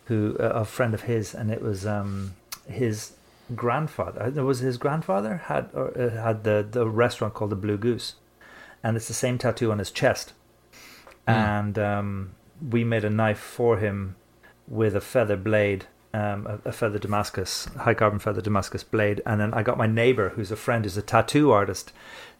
[0.05, 2.33] who a friend of his, and it was um,
[2.69, 3.13] his
[3.55, 4.33] grandfather.
[4.35, 8.15] It was his grandfather had uh, had the the restaurant called the Blue Goose,
[8.83, 10.33] and it's the same tattoo on his chest.
[11.25, 12.31] And um,
[12.71, 14.15] we made a knife for him
[14.67, 19.39] with a feather blade, um, a, a feather Damascus, high carbon feather Damascus blade, and
[19.41, 21.91] then I got my neighbor, who's a friend, who's a tattoo artist,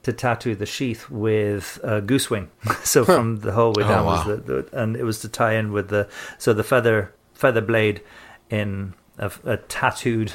[0.04, 2.50] to tattoo the sheath with a goose wing.
[2.84, 4.26] so from the whole way Oh, down wow.
[4.26, 6.08] was the, the, and it was to tie in with the
[6.38, 8.02] so the feather feather blade
[8.50, 10.34] in a, a tattooed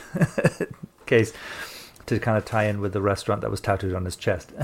[1.07, 1.33] case
[2.07, 4.53] to kind of tie in with the restaurant that was tattooed on his chest.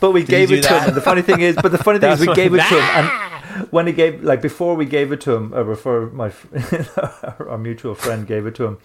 [0.00, 0.88] but we gave do it to him.
[0.88, 2.80] And the funny thing is, but the funny thing is, we gave it to him,
[2.82, 3.35] and
[3.70, 6.32] when he gave, like before we gave it to him, or before my
[6.96, 8.78] our, our mutual friend gave it to him,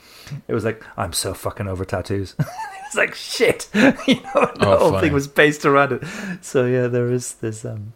[0.48, 2.35] it was like, I'm so fucking over tattoos.
[2.85, 3.84] it's like shit, you
[4.15, 4.52] know.
[4.56, 5.02] The Oh, whole funny.
[5.07, 6.03] thing was based around it.
[6.41, 7.64] So yeah, there is this.
[7.65, 7.93] Um,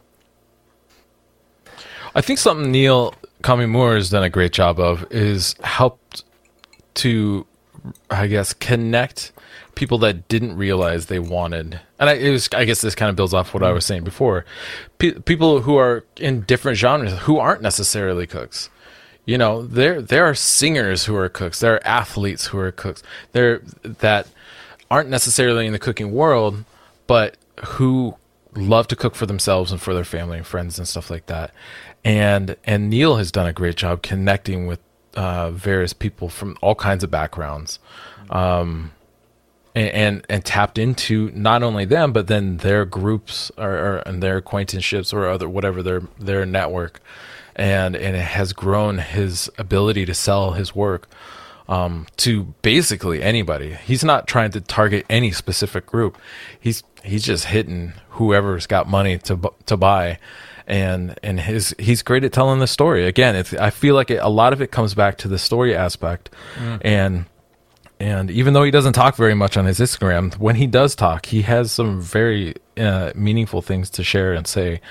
[2.13, 6.23] I think something Neil Kamimura has done a great job of is helped
[6.95, 7.45] to,
[8.09, 9.31] I guess, connect
[9.75, 11.81] people that didn't realize they wanted.
[11.99, 14.03] And I, it was, I guess this kind of builds off what I was saying
[14.03, 14.45] before.
[14.99, 18.69] Pe- people who are in different genres who aren't necessarily cooks.
[19.25, 21.59] You know, there there are singers who are cooks.
[21.59, 23.01] There are athletes who are cooks.
[23.31, 24.27] There that
[24.91, 26.63] aren't necessarily in the cooking world,
[27.07, 28.15] but who
[28.55, 31.51] love to cook for themselves and for their family and friends and stuff like that.
[32.03, 34.79] And and Neil has done a great job connecting with
[35.15, 37.79] uh, various people from all kinds of backgrounds,
[38.29, 38.91] um,
[39.75, 44.23] and, and and tapped into not only them but then their groups or, or and
[44.23, 47.01] their acquaintanceships or other whatever their their network,
[47.55, 51.07] and and it has grown his ability to sell his work
[51.67, 53.75] um, to basically anybody.
[53.85, 56.17] He's not trying to target any specific group.
[56.59, 60.19] He's he's just hitting whoever's got money to to buy,
[60.67, 63.05] and and his he's great at telling the story.
[63.05, 65.75] Again, it's, I feel like it, a lot of it comes back to the story
[65.75, 66.29] aspect,
[66.81, 67.25] and
[67.99, 71.27] and even though he doesn't talk very much on his Instagram, when he does talk,
[71.27, 74.81] he has some very uh, meaningful things to share and say,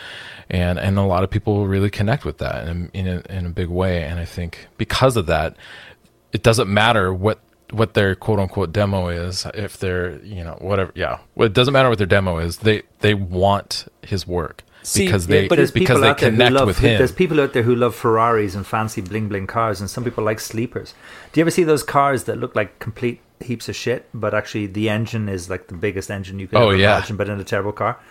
[0.48, 3.50] and and a lot of people really connect with that in in a, in a
[3.50, 4.02] big way.
[4.04, 5.56] And I think because of that,
[6.32, 7.40] it doesn't matter what
[7.70, 11.18] what their quote unquote demo is if they're you know whatever yeah.
[11.36, 12.58] It doesn't matter what their demo is.
[12.58, 16.30] They they want his work See, because yeah, but there's because people they out there
[16.30, 19.28] who connect love, with him There's people out there who love Ferraris and fancy bling
[19.28, 20.94] bling cars, and some people like sleepers.
[21.32, 24.66] Do you ever see those cars that look like complete heaps of shit, but actually
[24.66, 26.96] the engine is like the biggest engine you could Oh, ever yeah.
[26.98, 27.98] imagine, but in a terrible car?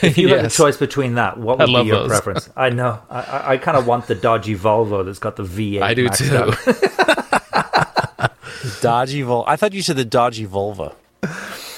[0.00, 2.08] If you had a choice between that, what I would love be your those.
[2.10, 2.48] preference?
[2.56, 3.02] I know.
[3.10, 5.82] I, I, I kind of want the dodgy Volvo that's got the V8.
[5.82, 6.56] I do too out.
[8.80, 9.42] Dodgy Vol.
[9.48, 10.94] I thought you said the dodgy Volva.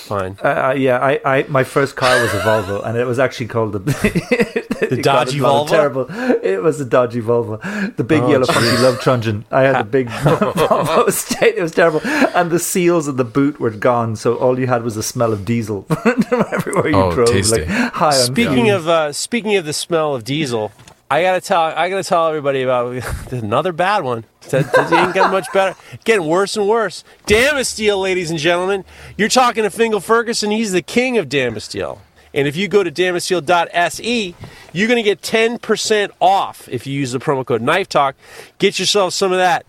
[0.04, 0.36] Fine.
[0.42, 3.46] Uh, uh, yeah, I, I, my first car was a Volvo, and it was actually
[3.46, 3.78] called the
[4.90, 5.68] the dodgy Volvo?
[5.68, 6.06] Terrible.
[6.42, 7.58] It was a dodgy Volvo,
[7.96, 9.44] the big Oh, yellow funky love truncheon.
[9.50, 11.54] I had the big Volvo state.
[11.56, 14.82] It was terrible, and the seals of the boot were gone, so all you had
[14.82, 17.28] was the smell of diesel everywhere you Oh, drove.
[17.28, 17.60] tasty.
[17.64, 20.70] Like high on Speaking of uh, speaking of the smell of diesel,
[21.14, 23.00] I gotta tell I gotta tell everybody about
[23.30, 24.24] another bad one.
[24.50, 25.76] That ain't getting much better.
[26.02, 27.04] Getting worse and worse.
[27.28, 28.84] Damasteel, ladies and gentlemen.
[29.16, 30.50] You're talking to Fingal Ferguson.
[30.50, 32.00] He's the king of Damasteel.
[32.34, 34.34] And if you go to damasteel.se,
[34.72, 38.16] you're to get 10% off if you use the promo code Knife Talk.
[38.58, 39.64] Get yourself some of that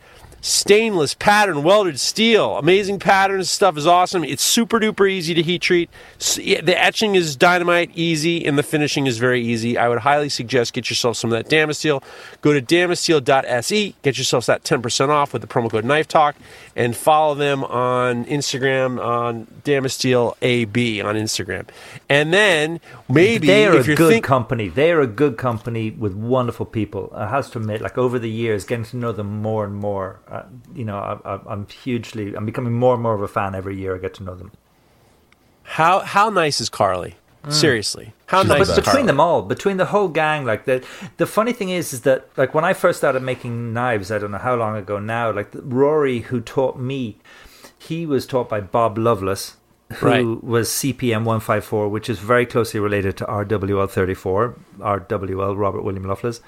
[0.45, 2.57] stainless pattern welded steel.
[2.57, 3.49] Amazing patterns.
[3.49, 4.23] Stuff is awesome.
[4.23, 5.89] It's super duper easy to heat treat.
[6.19, 9.75] The etching is dynamite easy, and the finishing is very easy.
[9.75, 12.03] I would highly suggest get yourself some of that Damasteel.
[12.41, 13.95] Go to damasteel.se.
[14.03, 16.35] Get yourself that 10% off with the promo code Knife Talk,
[16.75, 21.67] and follow them on Instagram on Damasteel AB on Instagram.
[22.07, 24.69] And then maybe they are a good think- company.
[24.69, 27.11] They are a good company with wonderful people.
[27.15, 30.19] I has to admit, like over the years, getting to know them more and more.
[30.35, 32.35] Uh, you know, I, I, I'm hugely.
[32.35, 33.95] I'm becoming more and more of a fan every year.
[33.95, 34.51] I get to know them.
[35.63, 37.15] how how nice is Carly?
[37.49, 38.81] Seriously, how She's nice but is best.
[38.85, 38.91] Carly?
[38.93, 40.83] between them all, between the whole gang, like the
[41.17, 44.31] the funny thing is, is that like when I first started making knives, I don't
[44.31, 45.31] know how long ago now.
[45.31, 47.17] Like Rory, who taught me,
[47.77, 49.57] he was taught by Bob Loveless,
[49.97, 50.43] who Right.
[50.43, 55.55] was CPM one five four, which is very closely related to RWL thirty four, RWL
[55.55, 56.41] Robert William Loveless.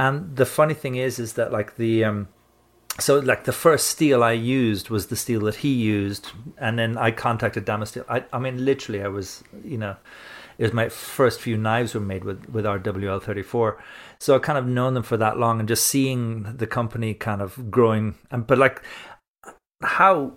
[0.00, 2.28] And the funny thing is, is that like the um,
[2.98, 6.96] so like the first steel I used was the steel that he used, and then
[6.96, 8.04] I contacted Damasteel.
[8.08, 9.96] I, I mean, literally, I was, you know,
[10.56, 13.76] it was my first few knives were made with with RWL34.
[14.18, 17.42] So I kind of known them for that long, and just seeing the company kind
[17.42, 18.82] of growing, and but like
[19.82, 20.32] how,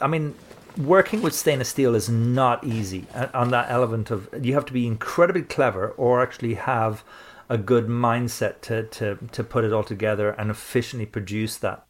[0.00, 0.34] I mean.
[0.76, 4.72] Working with stainless steel is not easy uh, on that element of you have to
[4.72, 7.04] be incredibly clever or actually have
[7.48, 11.86] a good mindset to, to, to put it all together and efficiently produce that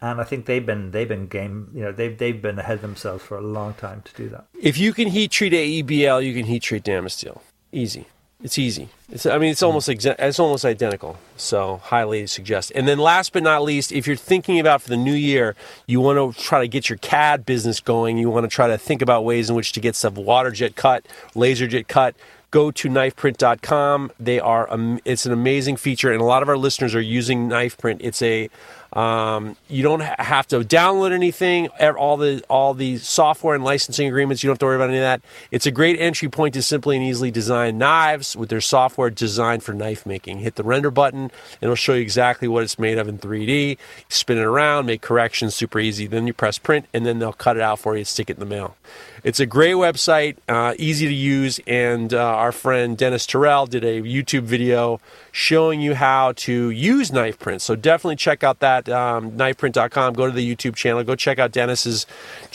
[0.00, 2.82] and I think they've been they've been game you know they've they've been ahead of
[2.82, 4.46] themselves for a long time to do that.
[4.60, 7.40] If you can heat treat AEBL, you can heat treat Damasteel.
[7.72, 8.06] Easy.
[8.42, 8.90] It's easy.
[9.10, 11.16] It's, I mean, it's almost exa- it's almost identical.
[11.36, 12.72] So highly suggest.
[12.74, 15.56] And then last but not least, if you're thinking about for the new year,
[15.86, 18.18] you want to try to get your CAD business going.
[18.18, 20.76] You want to try to think about ways in which to get stuff water jet
[20.76, 22.14] cut, laser jet cut.
[22.50, 24.12] go to knifeprint.com.
[24.20, 27.48] They are um, it's an amazing feature, and a lot of our listeners are using
[27.48, 27.96] KnifePrint.
[28.00, 28.50] It's a
[28.94, 31.68] um, you don't have to download anything.
[31.68, 34.42] All the all the software and licensing agreements.
[34.42, 35.20] You don't have to worry about any of that.
[35.50, 39.62] It's a great entry point to simply and easily design knives with their software designed
[39.64, 40.38] for knife making.
[40.38, 41.30] Hit the render button,
[41.60, 43.78] it'll show you exactly what it's made of in 3D.
[44.08, 46.06] Spin it around, make corrections, super easy.
[46.06, 48.40] Then you press print, and then they'll cut it out for you stick it in
[48.40, 48.76] the mail.
[49.24, 53.82] It's a great website, uh, easy to use, and uh, our friend Dennis Terrell did
[53.82, 55.00] a YouTube video
[55.32, 57.62] showing you how to use knife print.
[57.62, 60.12] So definitely check out that um, knifeprint.com.
[60.12, 61.02] Go to the YouTube channel.
[61.04, 62.06] Go check out Dennis's,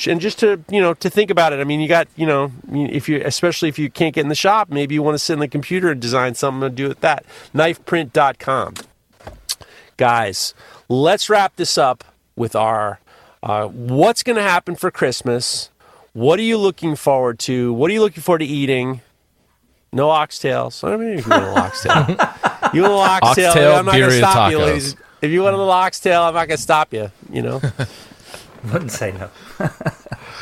[0.05, 1.59] and just to you know to think about it.
[1.59, 4.35] I mean, you got you know if you especially if you can't get in the
[4.35, 7.01] shop, maybe you want to sit in the computer and design something to do with
[7.01, 7.25] that.
[7.55, 8.75] Knifeprint.com.
[9.97, 10.53] Guys,
[10.87, 12.03] let's wrap this up
[12.35, 12.99] with our
[13.41, 15.71] uh, what's going to happen for Christmas.
[16.13, 17.73] What are you looking forward to?
[17.73, 19.01] What are you looking forward to eating?
[19.91, 20.83] No oxtails.
[20.87, 23.47] I mean, if you want a little oxtail, you want a little oxtail.
[23.49, 24.95] Oxtail, I'm not going to birria stop you, ladies.
[25.21, 27.11] If you want a little oxtail, I'm not going to stop you.
[27.31, 27.61] You know,
[28.71, 29.29] Wouldn't say no.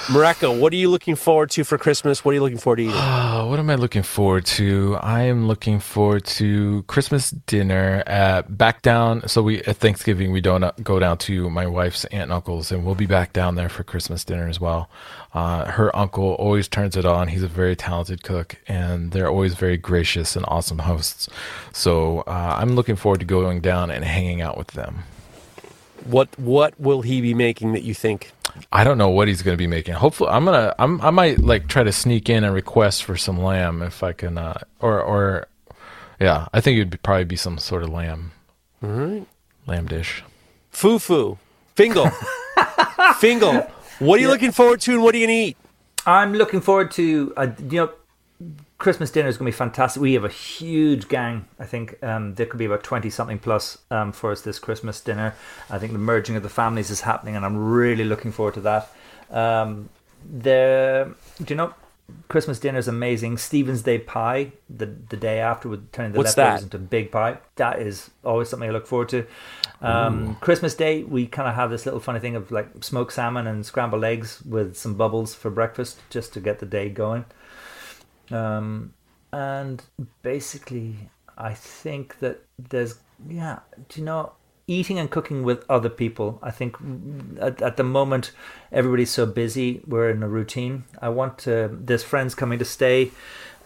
[0.08, 2.24] Mareko, what are you looking forward to for Christmas?
[2.24, 2.96] What are you looking forward to eating?
[3.48, 4.98] What am I looking forward to?
[5.02, 9.28] I am looking forward to Christmas dinner at back down.
[9.28, 12.72] So we at Thanksgiving we don't uh, go down to my wife's aunt and uncle's,
[12.72, 14.90] and we'll be back down there for Christmas dinner as well.
[15.34, 17.28] Uh, her uncle always turns it on.
[17.28, 21.28] He's a very talented cook, and they're always very gracious and awesome hosts.
[21.74, 25.04] So uh, I'm looking forward to going down and hanging out with them.
[26.06, 28.32] What What will he be making that you think?
[28.72, 29.94] I don't know what he's going to be making.
[29.96, 30.74] Hopefully, I'm gonna.
[30.80, 31.02] I'm.
[31.02, 34.38] I might like try to sneak in a request for some lamb if I can.
[34.38, 35.48] Uh, or or,
[36.20, 38.32] yeah, I think it'd be, probably be some sort of lamb.
[38.84, 39.26] All right,
[39.66, 40.24] Lamb dish.
[40.72, 41.38] Fufu,
[41.76, 42.10] Fingal,
[43.20, 43.68] Fingal.
[44.00, 45.58] What are you looking forward to, and what are you going to eat?
[46.06, 47.92] I'm looking forward to uh, you know
[48.78, 50.02] Christmas dinner is going to be fantastic.
[50.02, 51.46] We have a huge gang.
[51.60, 55.02] I think um, there could be about twenty something plus um, for us this Christmas
[55.02, 55.34] dinner.
[55.70, 58.62] I think the merging of the families is happening, and I'm really looking forward to
[58.62, 58.92] that.
[59.32, 59.90] Um,
[60.24, 61.74] the do you know
[62.28, 63.38] Christmas dinner is amazing.
[63.38, 66.76] Stephen's Day pie the the day after with turning the What's leftovers that?
[66.76, 67.40] into big pie.
[67.56, 69.26] That is always something I look forward to.
[69.82, 73.48] Um, Christmas Day, we kind of have this little funny thing of like smoked salmon
[73.48, 77.26] and scrambled eggs with some bubbles for breakfast, just to get the day going.
[78.32, 78.94] Um,
[79.32, 79.84] and
[80.22, 82.96] basically, I think that there's
[83.28, 83.60] yeah,
[83.90, 84.34] do you know,
[84.68, 86.40] eating and cooking with other people.
[86.42, 86.78] I think
[87.40, 88.32] at, at the moment
[88.72, 90.84] everybody's so busy, we're in a routine.
[91.02, 91.70] I want to.
[91.72, 93.12] There's friends coming to stay,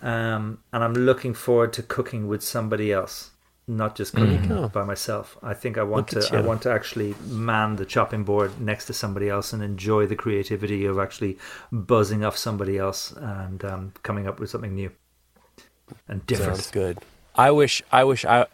[0.01, 3.31] um, and I'm looking forward to cooking with somebody else,
[3.67, 5.37] not just cooking by myself.
[5.41, 6.37] I think I want Look to.
[6.37, 10.15] I want to actually man the chopping board next to somebody else and enjoy the
[10.15, 11.37] creativity of actually
[11.71, 14.91] buzzing off somebody else and um, coming up with something new
[16.07, 16.55] and different.
[16.57, 16.99] Sounds good.
[17.35, 17.81] I wish.
[17.91, 18.25] I wish.
[18.25, 18.47] I.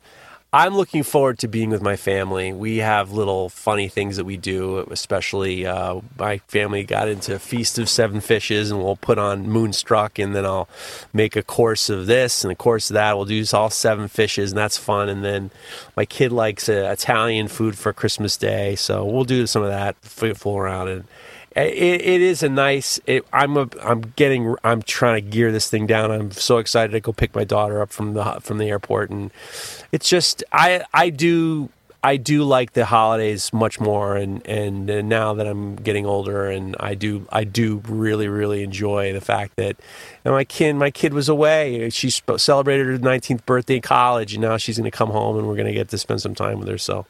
[0.54, 2.54] I'm looking forward to being with my family.
[2.54, 7.78] We have little funny things that we do, especially uh, my family got into Feast
[7.78, 10.70] of Seven Fishes, and we'll put on Moonstruck, and then I'll
[11.12, 13.18] make a course of this and a course of that.
[13.18, 15.10] We'll do all seven fishes, and that's fun.
[15.10, 15.52] And then
[15.98, 19.98] my kid likes uh, Italian food for Christmas Day, so we'll do some of that,
[19.98, 21.04] fool around, and
[21.58, 23.00] it, it is a nice.
[23.06, 24.56] It, I'm a, I'm getting.
[24.64, 26.12] I'm trying to gear this thing down.
[26.12, 29.32] I'm so excited to go pick my daughter up from the from the airport, and
[29.92, 31.70] it's just I I do
[32.04, 36.50] I do like the holidays much more, and and, and now that I'm getting older,
[36.50, 39.76] and I do I do really really enjoy the fact that
[40.24, 41.90] and my kid my kid was away.
[41.90, 45.48] She celebrated her 19th birthday in college, and now she's going to come home, and
[45.48, 46.78] we're going to get to spend some time with her.
[46.78, 47.06] So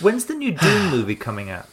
[0.00, 1.66] When's the new Dune movie coming out?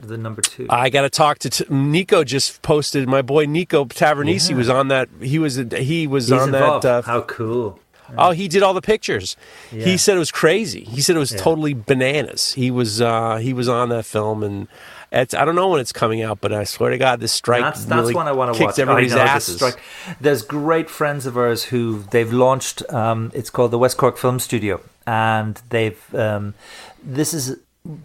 [0.00, 0.66] The number two.
[0.68, 2.24] I got to talk to t- Niko.
[2.26, 5.08] Just posted my boy Niko Tavernise was on that.
[5.20, 6.84] He was he was He's on involved.
[6.84, 6.98] that.
[6.98, 7.78] Uh, How cool!
[8.18, 9.36] Oh, he did all the pictures.
[9.70, 9.84] Yeah.
[9.84, 10.84] He said it was crazy.
[10.84, 11.38] He said it was Yeah.
[11.38, 12.52] totally bananas.
[12.52, 14.68] He was uh, he was on that film, and
[15.10, 17.62] it's I don't know when it's coming out, but I swear to God, this strike
[17.62, 18.78] That's that's really one I want to kicked watch.
[18.78, 19.56] everybody's know, asses.
[19.56, 19.80] strike.
[20.20, 22.82] There's great friends of ours who they've launched.
[22.92, 26.54] Um, it's called the West Cork Film Studio, and they've um,
[27.02, 27.58] this is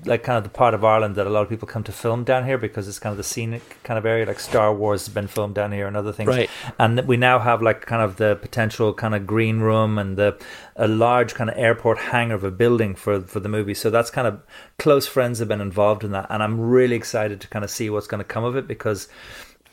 [0.06, 2.24] like kind of the part of Ireland that a lot of people come to film
[2.24, 4.26] down here because it's kind of the scenic kind of area.
[4.26, 6.30] Like Star Wars has been filmed down here and other things.
[6.30, 6.50] Right.
[6.80, 10.42] And we now have like kind of the potential kind of green room and the
[10.76, 13.76] a large kind of airport hangar of a building for for the movie.
[13.76, 14.42] So that's kind of
[14.80, 17.90] close friends have been involved in that, and I'm really excited to kind of see
[17.90, 19.08] what's going to come of it because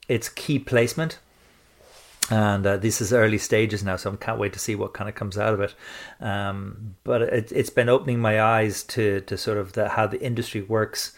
[0.06, 1.18] it's key placement
[2.30, 5.08] and uh, this is early stages now so i can't wait to see what kind
[5.10, 5.74] of comes out of it
[6.20, 10.20] um, but it, it's been opening my eyes to, to sort of the, how the
[10.22, 11.12] industry works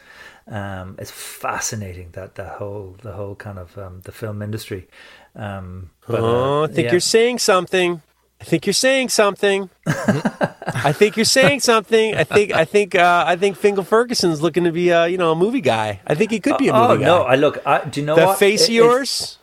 [0.49, 4.87] Um, it's fascinating that the whole the whole kind of um, the film industry.
[5.35, 6.93] Um, but, uh, oh, I think yeah.
[6.93, 8.01] you're saying something.
[8.41, 9.71] I think you're saying something.
[10.87, 12.15] I think you're saying something.
[12.15, 15.33] I think I think uh, I think Fingal Ferguson's looking to be uh, you know
[15.33, 16.01] a movie guy.
[16.07, 17.11] I think he could be a movie Oh guy.
[17.11, 17.23] no!
[17.23, 17.59] I look.
[17.67, 18.39] I, do you know that what?
[18.39, 19.39] face of yours,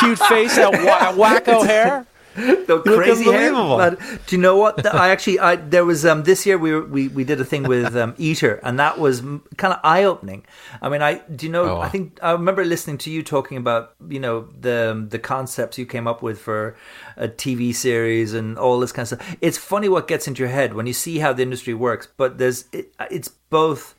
[0.00, 2.06] cute face, that wa- wacko hair.
[2.36, 3.50] the crazy hair.
[3.52, 4.76] But do you know what?
[4.82, 7.46] The- I actually, I there was um this year we were, we we did a
[7.46, 9.20] thing with um, Eater, and that was
[9.56, 10.44] kind of eye opening.
[10.82, 11.64] I mean, I do you know?
[11.64, 11.80] Oh, wow.
[11.80, 15.86] I think I remember listening to you talking about you know the the concepts you
[15.86, 16.76] came up with for
[17.16, 19.36] a TV series and all this kind of stuff.
[19.40, 22.36] It's funny what gets into your head when you see how the industry works, but
[22.36, 23.94] there's it, it's both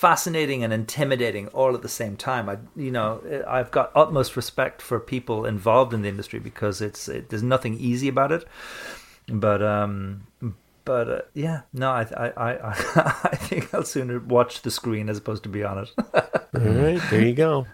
[0.00, 2.48] fascinating and intimidating all at the same time.
[2.48, 7.06] I, you know, I've got utmost respect for people involved in the industry because it's
[7.06, 8.46] it, there's nothing easy about it.
[9.28, 10.26] But um,
[10.86, 12.60] but uh, yeah, no, I I I
[13.24, 15.90] I think I'll sooner watch the screen as opposed to be on it.
[16.14, 17.66] All right, there you go.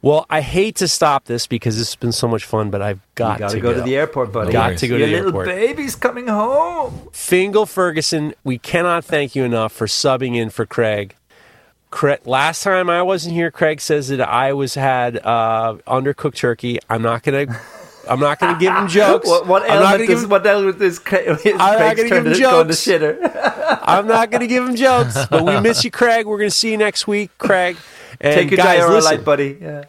[0.00, 3.00] Well, I hate to stop this because this has been so much fun, but I've
[3.14, 4.52] got to to go, to the airport, buddy.
[4.52, 5.46] Got to go to Your the little airport.
[5.48, 7.10] baby's coming home.
[7.12, 11.16] Fingal Ferguson, we cannot thank you enough for subbing in for Craig.
[11.90, 16.78] Craig last time I wasn't here, Craig says that I was had uh, undercooked turkey.
[16.88, 17.46] I'm not gonna.
[18.08, 19.28] I'm not gonna give him jokes.
[19.28, 22.26] What, what I'm not element give, what element is Cra- his not gonna give turned
[22.28, 22.88] him to jokes.
[23.82, 25.26] I'm not gonna give him jokes.
[25.26, 26.26] But we miss you, Craig.
[26.26, 27.76] We're gonna see you next week, Craig.
[28.20, 29.58] And Take your guys, diarrhea listen, light, buddy.
[29.60, 29.84] Yeah.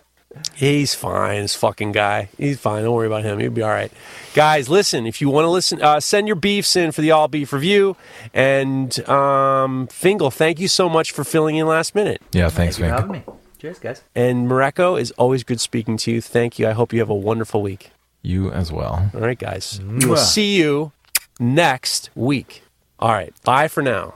[0.56, 1.41] He's fine.
[1.41, 2.30] This fucking guy.
[2.38, 2.84] He's fine.
[2.84, 3.39] Don't worry about him.
[3.39, 3.91] He'll be all right.
[4.34, 5.06] Guys, listen.
[5.07, 7.95] If you want to listen, uh, send your beefs in for the all beef review.
[8.34, 12.22] And um, Fingal, thank you so much for filling in last minute.
[12.31, 13.19] Yeah, thanks, Thank you for man.
[13.23, 13.39] having me.
[13.60, 14.03] Cheers, guys.
[14.15, 16.22] And Mareko is always good speaking to you.
[16.22, 16.68] Thank you.
[16.68, 17.91] I hope you have a wonderful week.
[18.22, 19.10] You as well.
[19.14, 19.81] All right, guys.
[19.85, 20.91] We will see you
[21.39, 22.64] next week.
[22.99, 23.34] All right.
[23.43, 24.15] Bye for now.